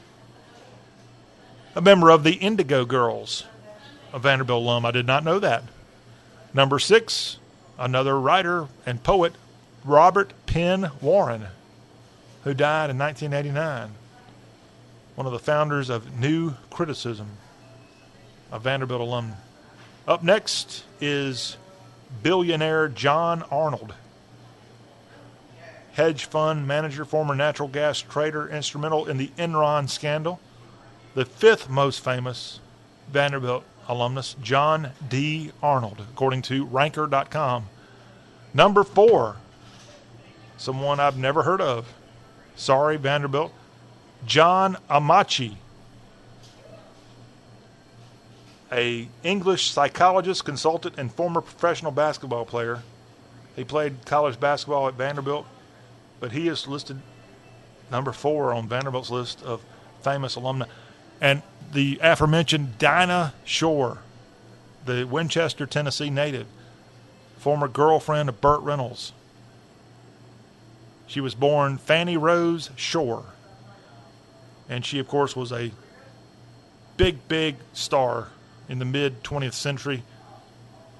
[1.74, 3.44] a member of the Indigo Girls,
[4.12, 4.84] a Vanderbilt alum.
[4.84, 5.64] I did not know that.
[6.54, 7.38] Number six,
[7.78, 9.34] another writer and poet,
[9.84, 11.46] Robert Penn Warren,
[12.44, 13.90] who died in 1989.
[15.14, 17.28] One of the founders of New Criticism,
[18.50, 19.34] a Vanderbilt alum.
[20.06, 21.56] Up next is
[22.22, 23.94] billionaire John Arnold.
[25.92, 30.40] hedge fund manager, former natural gas trader, instrumental in the Enron scandal.
[31.14, 32.60] The fifth most famous
[33.10, 35.52] Vanderbilt alumnus, John D.
[35.62, 37.68] Arnold, according to Ranker.com.
[38.54, 39.36] Number four,
[40.56, 41.92] someone I've never heard of.
[42.54, 43.52] Sorry, Vanderbilt.
[44.24, 45.56] John Amaechi,
[48.70, 52.82] a English psychologist, consultant, and former professional basketball player.
[53.56, 55.46] He played college basketball at Vanderbilt,
[56.20, 57.00] but he is listed
[57.90, 59.60] number four on Vanderbilt's list of
[60.02, 60.66] famous alumni.
[61.20, 61.42] And
[61.72, 63.98] the aforementioned Dinah Shore,
[64.84, 66.46] the Winchester, Tennessee native,
[67.38, 69.12] former girlfriend of Burt Reynolds.
[71.06, 73.24] She was born Fannie Rose Shore.
[74.68, 75.72] And she, of course, was a
[76.96, 78.28] big, big star
[78.68, 80.02] in the mid 20th century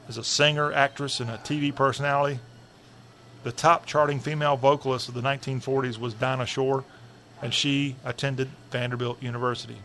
[0.09, 2.41] as a singer, actress, and a TV personality.
[3.45, 6.85] The top charting female vocalist of the 1940s was Dinah Shore,
[7.41, 9.79] and she attended Vanderbilt University.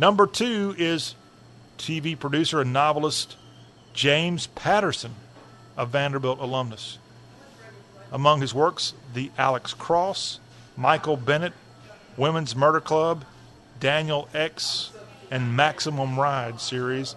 [0.00, 1.14] Number two is
[1.76, 3.36] TV producer and novelist
[3.92, 5.14] James Patterson,
[5.76, 6.96] a Vanderbilt alumnus.
[8.10, 10.40] Among his works, The Alex Cross,
[10.74, 11.52] Michael Bennett,
[12.16, 13.26] Women's Murder Club,
[13.78, 14.90] Daniel X,
[15.30, 17.14] and Maximum Ride series,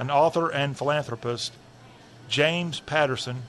[0.00, 1.52] an author and philanthropist,
[2.28, 3.44] James Patterson,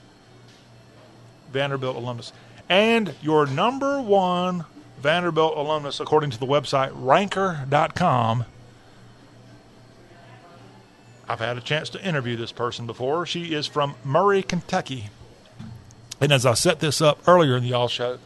[1.52, 2.32] Vanderbilt alumnus.
[2.70, 4.66] And your number one
[5.02, 8.46] Vanderbilt alumnus, according to the website ranker.com.
[11.30, 13.24] I've had a chance to interview this person before.
[13.28, 15.12] She is from Murray, Kentucky.
[16.20, 18.18] And as I set this up earlier in the Y'all Show,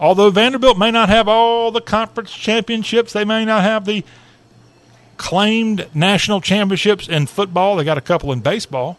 [0.00, 4.04] although Vanderbilt may not have all the conference championships, they may not have the
[5.18, 8.98] claimed national championships in football, they got a couple in baseball.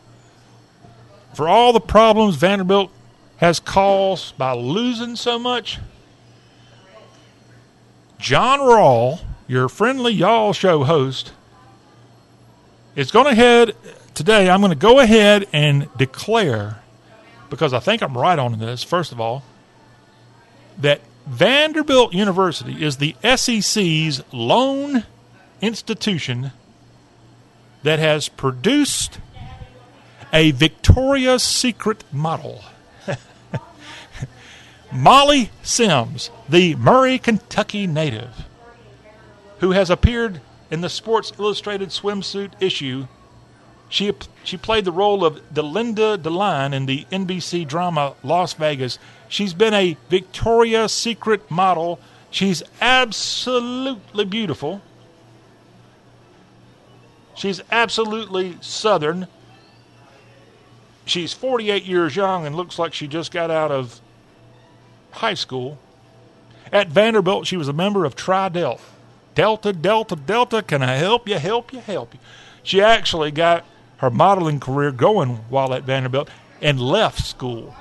[1.34, 2.92] For all the problems Vanderbilt
[3.38, 5.80] has caused by losing so much,
[8.20, 11.32] John Rawl, your friendly Y'all Show host,
[12.96, 13.76] is going to head
[14.14, 14.50] today.
[14.50, 16.80] I'm going to go ahead and declare,
[17.50, 19.44] because I think I'm right on this, first of all,
[20.78, 25.06] that Vanderbilt University is the SEC's lone
[25.62, 26.52] institution
[27.84, 29.20] that has produced
[30.34, 32.64] a Victoria's Secret model.
[34.92, 38.46] Molly Sims, the Murray, Kentucky native,
[39.60, 43.08] who has appeared in the Sports Illustrated swimsuit issue.
[43.90, 44.14] She,
[44.46, 48.98] she played the role of Delinda DeLine in the NBC drama Las Vegas.
[49.28, 52.00] She's been a Victoria's Secret model.
[52.32, 54.82] She's absolutely beautiful.
[57.36, 59.28] She's absolutely Southern.
[61.04, 64.00] She's 48 years young and looks like she just got out of
[65.12, 65.78] high school.
[66.72, 68.82] At Vanderbilt, she was a member of Tri Delta.
[69.34, 72.20] Delta, Delta, Delta, can I help you, help you, help you?
[72.64, 73.66] She actually got
[73.98, 76.30] her modeling career going while at Vanderbilt
[76.62, 77.76] and left school.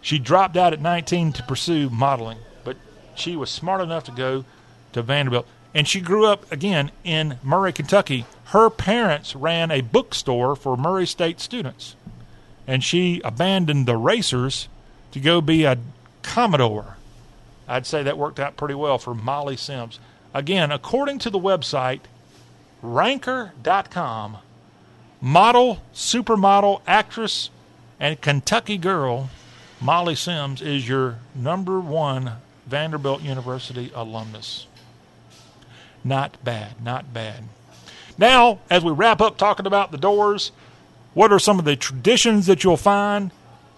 [0.00, 2.76] She dropped out at 19 to pursue modeling, but
[3.14, 4.44] she was smart enough to go
[4.92, 5.46] to Vanderbilt.
[5.74, 8.24] And she grew up again in Murray, Kentucky.
[8.46, 11.94] Her parents ran a bookstore for Murray State students.
[12.66, 14.68] And she abandoned the racers
[15.12, 15.78] to go be a
[16.22, 16.97] Commodore.
[17.68, 20.00] I'd say that worked out pretty well for Molly Sims.
[20.34, 22.00] Again, according to the website
[22.82, 24.38] ranker.com,
[25.20, 27.50] model, supermodel, actress,
[28.00, 29.30] and Kentucky girl
[29.80, 32.32] Molly Sims is your number one
[32.66, 34.66] Vanderbilt University alumnus.
[36.02, 37.44] Not bad, not bad.
[38.16, 40.50] Now, as we wrap up talking about the Dores,
[41.14, 43.30] what are some of the traditions that you'll find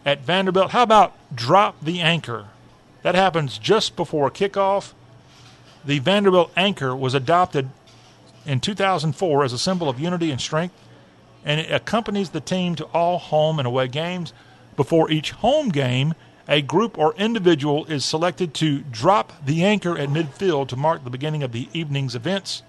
[0.07, 0.71] at Vanderbilt?
[0.71, 2.47] How about drop the anchor?
[3.03, 4.93] That happens just before kickoff.
[5.85, 7.71] The Vanderbilt anchor was adopted
[8.45, 10.75] in 2004 as a symbol of unity and strength,
[11.45, 14.33] and it accompanies the team to all home and away games.
[14.77, 16.15] Before each home game,
[16.49, 21.11] a group or individual is selected to drop the anchor at midfield to mark the
[21.11, 22.63] beginning of the evening's events.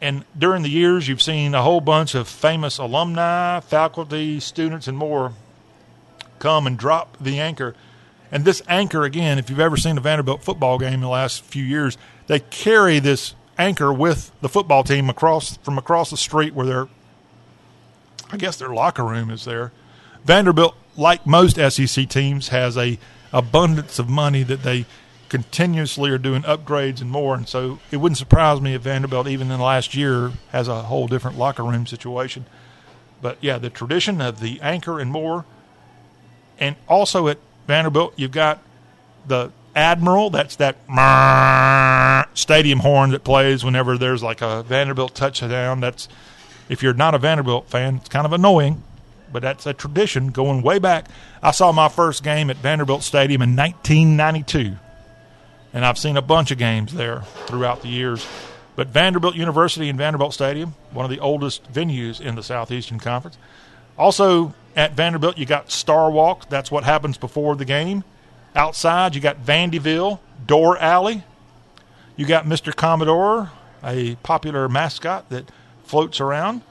[0.00, 4.98] And during the years, you've seen a whole bunch of famous alumni, faculty, students, and
[4.98, 5.32] more
[6.38, 7.74] come and drop the anchor.
[8.32, 11.44] And this anchor, again, if you've ever seen a Vanderbilt football game in the last
[11.44, 16.54] few years, they carry this anchor with the football team across from across the street
[16.54, 16.88] where their,
[18.30, 19.70] I guess their locker room is there.
[20.24, 22.98] Vanderbilt, like most SEC teams, has a
[23.34, 24.86] abundance of money that they
[25.28, 27.34] continuously are doing upgrades and more.
[27.34, 30.82] And so it wouldn't surprise me if Vanderbilt, even in the last year, has a
[30.82, 32.46] whole different locker room situation.
[33.20, 35.44] But yeah, the tradition of the anchor and more,
[36.58, 38.62] and also at Vanderbilt, you've got
[39.26, 40.30] the Admiral.
[40.30, 40.76] That's that
[42.34, 45.80] stadium horn that plays whenever there's like a Vanderbilt touchdown.
[45.80, 46.08] That's
[46.68, 48.82] if you're not a Vanderbilt fan, it's kind of annoying,
[49.32, 51.06] but that's a tradition going way back.
[51.42, 54.76] I saw my first game at Vanderbilt Stadium in 1992,
[55.72, 58.26] and I've seen a bunch of games there throughout the years.
[58.74, 63.36] But Vanderbilt University and Vanderbilt Stadium, one of the oldest venues in the Southeastern Conference.
[63.98, 66.48] Also at Vanderbilt, you got Star Walk.
[66.48, 68.04] That's what happens before the game.
[68.54, 71.24] Outside, you got Vandyville, Dore Alley.
[72.16, 72.74] You got Mr.
[72.74, 73.50] Commodore,
[73.82, 75.50] a popular mascot that
[75.84, 76.62] floats around.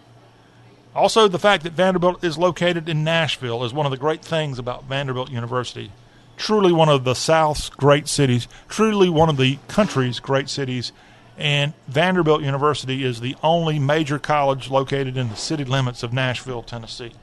[0.94, 4.60] Also, the fact that Vanderbilt is located in Nashville is one of the great things
[4.60, 5.92] about Vanderbilt University.
[6.38, 10.92] Truly one of the South's great cities, truly one of the country's great cities,
[11.38, 16.62] and Vanderbilt University is the only major college located in the city limits of Nashville,
[16.62, 17.14] Tennessee.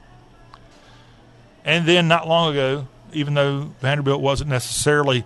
[1.65, 5.23] And then, not long ago, even though Vanderbilt wasn't necessarily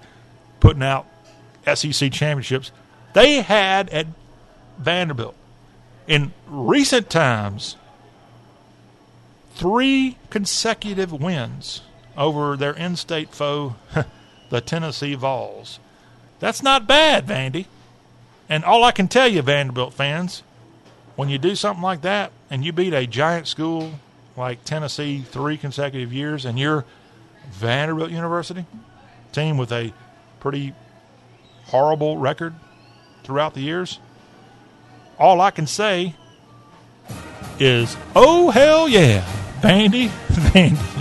[0.60, 1.06] putting out
[1.72, 2.72] SEC championships,
[3.14, 4.08] they had at
[4.78, 5.36] Vanderbilt
[6.08, 7.78] in recent times
[9.56, 11.82] three consecutive wins
[12.18, 13.76] over their in state foe,
[14.50, 15.80] the Tennessee Vols.
[16.40, 17.68] That's not bad, Vandy.
[18.50, 20.44] And all I can tell you, Vanderbilt fans,
[21.16, 23.94] when you do something like that and you beat a giant school
[24.36, 26.86] like Tennessee three consecutive years and you're
[27.52, 28.66] Vanderbilt University,
[29.32, 29.94] team with a
[30.40, 30.74] pretty
[31.66, 32.54] horrible record
[33.24, 34.00] throughout the years,
[35.20, 36.16] all I can say
[37.60, 39.26] is, oh, hell yeah,
[39.62, 41.00] Vandy, Vandy.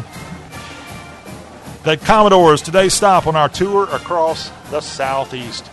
[1.84, 5.66] The Commodores, today's stop on our tour across the Southeast.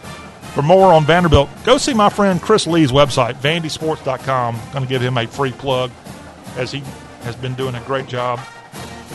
[0.56, 4.60] For more on Vanderbilt, go see my friend Chris Lee's website, vandysports.com.
[4.74, 5.92] Going to give him a free plug
[6.58, 6.82] as he
[7.22, 8.40] has been doing a great job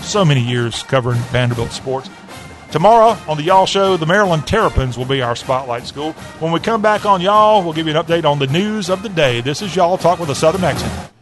[0.02, 2.10] so many years covering Vanderbilt sports.
[2.70, 6.12] Tomorrow on the Y'all Show, the Maryland Terrapins will be our spotlight school.
[6.41, 9.02] When we come back on Y'all, we'll give you an update on the news of
[9.02, 9.41] the day.
[9.41, 11.14] This is Y'all Talk with a Southern accent.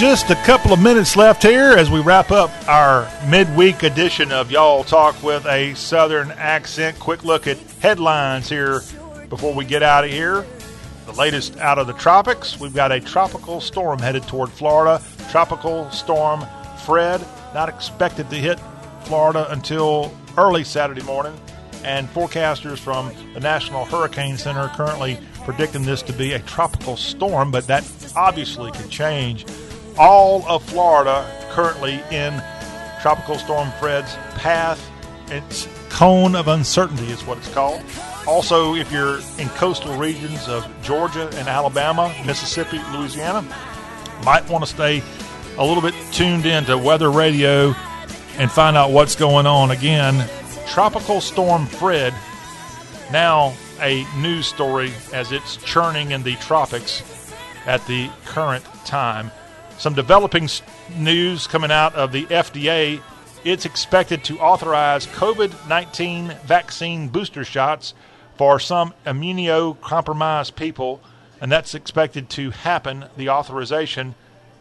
[0.00, 4.50] Just a couple of minutes left here as we wrap up our midweek edition of
[4.50, 6.98] Y'all Talk with a Southern accent.
[6.98, 8.80] Quick look at headlines here
[9.28, 10.46] before we get out of here.
[11.04, 12.58] The latest out of the tropics.
[12.58, 15.04] We've got a tropical storm headed toward Florida.
[15.30, 16.46] Tropical storm
[16.86, 17.22] Fred,
[17.52, 18.58] not expected to hit
[19.02, 21.38] Florida until early Saturday morning.
[21.84, 26.96] And forecasters from the National Hurricane Center are currently predicting this to be a tropical
[26.96, 27.84] storm, but that
[28.16, 29.44] obviously could change.
[30.00, 32.42] All of Florida currently in
[33.02, 34.80] Tropical Storm Fred's path.
[35.30, 37.82] It's cone of uncertainty is what it's called.
[38.26, 43.42] Also, if you're in coastal regions of Georgia and Alabama, Mississippi, Louisiana,
[44.24, 45.02] might want to stay
[45.58, 47.74] a little bit tuned in to weather radio
[48.38, 49.70] and find out what's going on.
[49.70, 50.26] Again,
[50.66, 52.14] Tropical Storm Fred,
[53.12, 57.02] now a news story as it's churning in the tropics
[57.66, 59.30] at the current time.
[59.80, 60.46] Some developing
[60.94, 63.00] news coming out of the FDA.
[63.44, 67.94] It's expected to authorize COVID 19 vaccine booster shots
[68.36, 71.00] for some immunocompromised people,
[71.40, 74.16] and that's expected to happen, the authorization,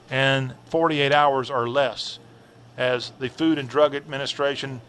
[0.09, 2.17] in 48 hours or less,
[2.77, 4.79] as the Food and Drug Administration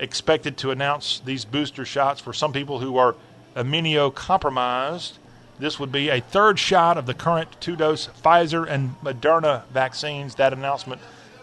[0.00, 3.14] expected to announce these booster shots for some people who are
[3.54, 5.12] immunocompromised.
[5.60, 10.36] This would be a third shot of the current two dose Pfizer and Moderna vaccines.
[10.36, 11.02] That announcement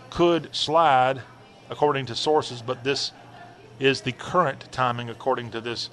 [0.09, 1.21] could slide,
[1.69, 3.11] according to sources, but this
[3.79, 5.91] is the current timing, according to this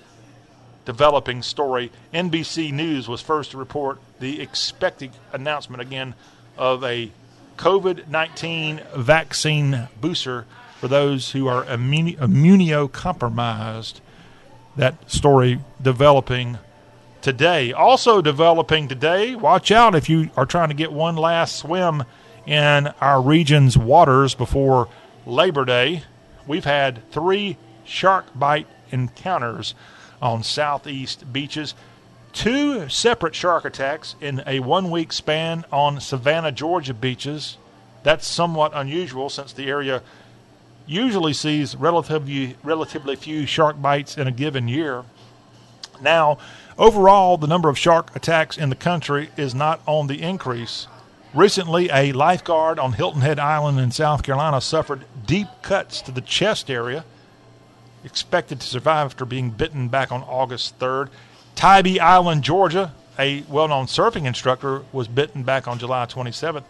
[0.86, 1.93] developing story.
[2.15, 6.15] NBC News was first to report the expected announcement again
[6.57, 7.11] of a
[7.59, 10.47] COVID 19 vaccine booster
[10.81, 14.01] for those who are immunocompromised.
[14.77, 16.59] That story developing
[17.25, 17.73] today.
[17.73, 22.05] Also developing today, watch out if you are trying to get one last swim
[22.47, 24.91] in our region's waters before
[25.25, 26.03] Labor Day.
[26.47, 29.75] We've had three shark bite encounters
[30.20, 31.75] on southeast beaches,
[32.35, 37.57] two separate shark attacks in a one week span on Savannah, Georgia beaches.
[38.03, 40.03] That's somewhat unusual since the area
[40.86, 45.05] usually sees relatively relatively few shark bites in a given year.
[46.03, 46.39] Now,
[46.78, 50.86] overall, the number of shark attacks in the country is not on the increase.
[51.33, 56.20] Recently, a lifeguard on Hilton Head Island in South Carolina suffered deep cuts to the
[56.20, 57.05] chest area,
[58.05, 61.09] expected to survive after being bitten back on August 3rd.
[61.57, 66.65] Tybee Island, Georgia, a well known surfing instructor was bitten back on July 27th.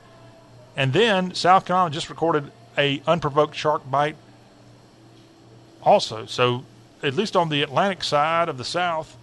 [0.76, 4.16] And then South Carolina just recorded a unprovoked shark bite
[5.82, 6.26] also.
[6.26, 6.64] So
[7.02, 9.16] at least on the Atlantic side of the South,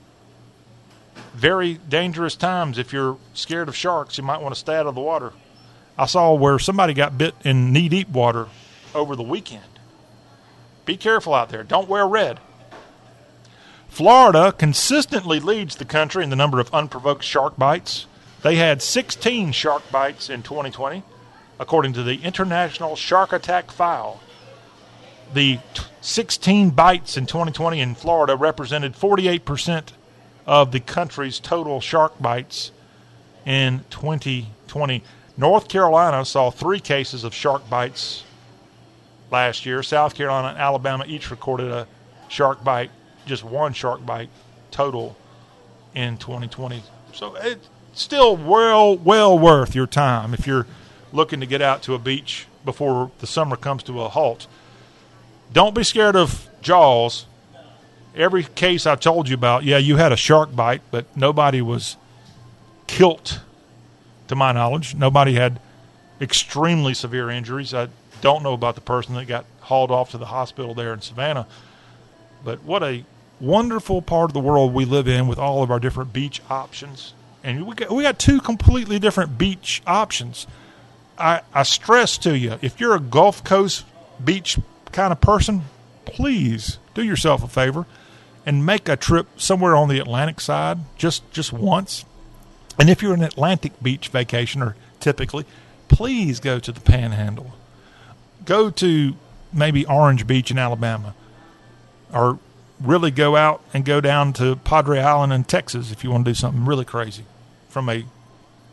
[1.33, 2.77] very dangerous times.
[2.77, 5.33] If you're scared of sharks, you might want to stay out of the water.
[5.97, 8.47] I saw where somebody got bit in knee deep water
[8.95, 9.63] over the weekend.
[10.85, 11.63] Be careful out there.
[11.63, 12.39] Don't wear red.
[13.87, 18.07] Florida consistently leads the country in the number of unprovoked shark bites.
[18.41, 21.03] They had 16 shark bites in 2020,
[21.59, 24.21] according to the International Shark Attack File.
[25.33, 29.89] The t- 16 bites in 2020 in Florida represented 48%
[30.45, 32.71] of the country's total shark bites
[33.45, 35.03] in 2020.
[35.37, 38.23] North Carolina saw three cases of shark bites
[39.31, 39.81] last year.
[39.81, 41.87] South Carolina and Alabama each recorded a
[42.27, 42.91] shark bite,
[43.25, 44.29] just one shark bite
[44.71, 45.15] total
[45.93, 46.83] in 2020.
[47.13, 50.65] So it's still well well worth your time if you're
[51.11, 54.47] looking to get out to a beach before the summer comes to a halt.
[55.51, 57.25] Don't be scared of jaws.
[58.15, 61.95] Every case I told you about, yeah, you had a shark bite, but nobody was
[62.87, 63.39] killed,
[64.27, 64.95] to my knowledge.
[64.95, 65.59] Nobody had
[66.21, 67.73] extremely severe injuries.
[67.73, 67.89] I
[68.21, 71.47] don't know about the person that got hauled off to the hospital there in Savannah.
[72.43, 73.05] But what a
[73.39, 77.13] wonderful part of the world we live in with all of our different beach options.
[77.43, 80.47] And we got, we got two completely different beach options.
[81.17, 83.85] I, I stress to you, if you're a Gulf Coast
[84.23, 84.57] beach
[84.91, 85.63] kind of person,
[86.05, 87.85] please do yourself a favor
[88.45, 92.05] and make a trip somewhere on the Atlantic side just just once.
[92.79, 95.45] And if you're an Atlantic beach vacationer, typically,
[95.87, 97.53] please go to the Panhandle.
[98.45, 99.15] Go to
[99.53, 101.13] maybe Orange Beach in Alabama,
[102.13, 102.39] or
[102.79, 106.31] really go out and go down to Padre Island in Texas if you want to
[106.31, 107.25] do something really crazy
[107.69, 108.05] from a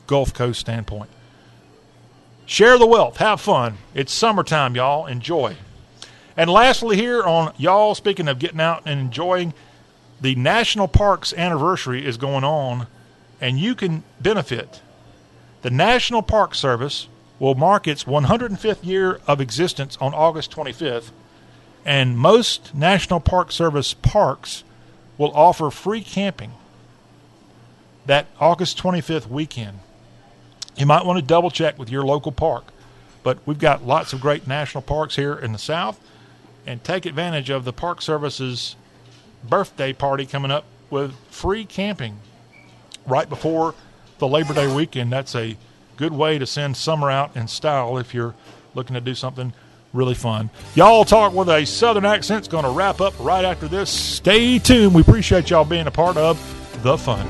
[0.06, 1.10] Gulf Coast standpoint.
[2.46, 3.76] Share the wealth, have fun.
[3.94, 5.06] It's summertime, y'all.
[5.06, 5.54] Enjoy.
[6.38, 9.54] And lastly, here on y'all, speaking of getting out and enjoying,
[10.20, 12.86] the National Parks anniversary is going on,
[13.40, 14.80] and you can benefit.
[15.62, 17.08] The National Park Service
[17.40, 21.10] will mark its 105th year of existence on August 25th,
[21.84, 24.62] and most National Park Service parks
[25.18, 26.52] will offer free camping
[28.06, 29.80] that August 25th weekend.
[30.76, 32.66] You might want to double check with your local park,
[33.24, 35.98] but we've got lots of great national parks here in the South,
[36.68, 38.76] and take advantage of the Park Service's
[39.42, 42.18] birthday party coming up with free camping
[43.06, 43.74] right before
[44.18, 45.10] the Labor Day weekend.
[45.10, 45.56] That's a
[45.96, 48.34] good way to send summer out in style if you're
[48.74, 49.54] looking to do something
[49.94, 50.50] really fun.
[50.74, 52.40] Y'all talk with a southern accent.
[52.40, 53.88] It's going to wrap up right after this.
[53.88, 54.94] Stay tuned.
[54.94, 56.38] We appreciate y'all being a part of
[56.82, 57.26] the fun.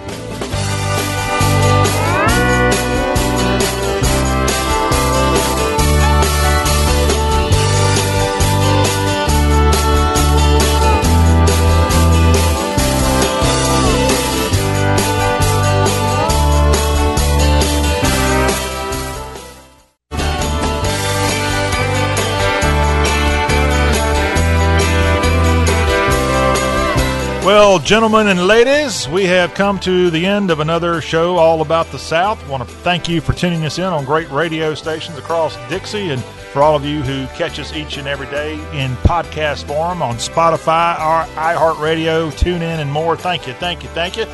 [27.49, 31.91] Well, gentlemen and ladies, we have come to the end of another show all about
[31.91, 32.47] the South.
[32.47, 36.23] want to thank you for tuning us in on great radio stations across Dixie and
[36.53, 40.17] for all of you who catch us each and every day in podcast form on
[40.17, 43.17] Spotify, our iHeartRadio, TuneIn, and more.
[43.17, 44.27] Thank you, thank you, thank you.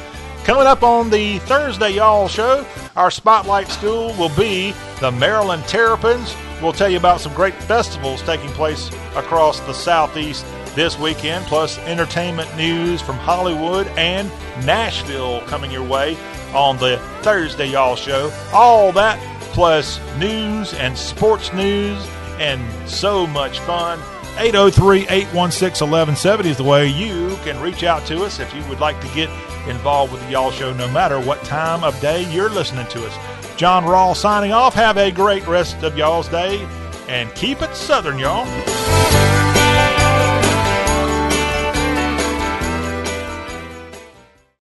[0.42, 6.34] Coming up on the Thursday Y'all show, our Spotlight School will be the Maryland Terrapins.
[6.60, 10.44] We'll tell you about some great festivals taking place across the Southeast
[10.74, 14.28] this weekend, plus entertainment news from Hollywood and
[14.64, 16.16] Nashville coming your way
[16.54, 18.32] on the Thursday Y'all Show.
[18.52, 19.18] All that
[19.52, 22.06] plus news and sports news
[22.38, 23.98] and so much fun.
[24.36, 28.80] 803 816 1170 is the way you can reach out to us if you would
[28.80, 29.30] like to get
[29.68, 33.56] involved with the Y'all Show no matter what time of day you're listening to us.
[33.56, 34.74] John Rawl signing off.
[34.74, 36.66] Have a great rest of y'all's day
[37.08, 38.44] and keep it Southern, y'all.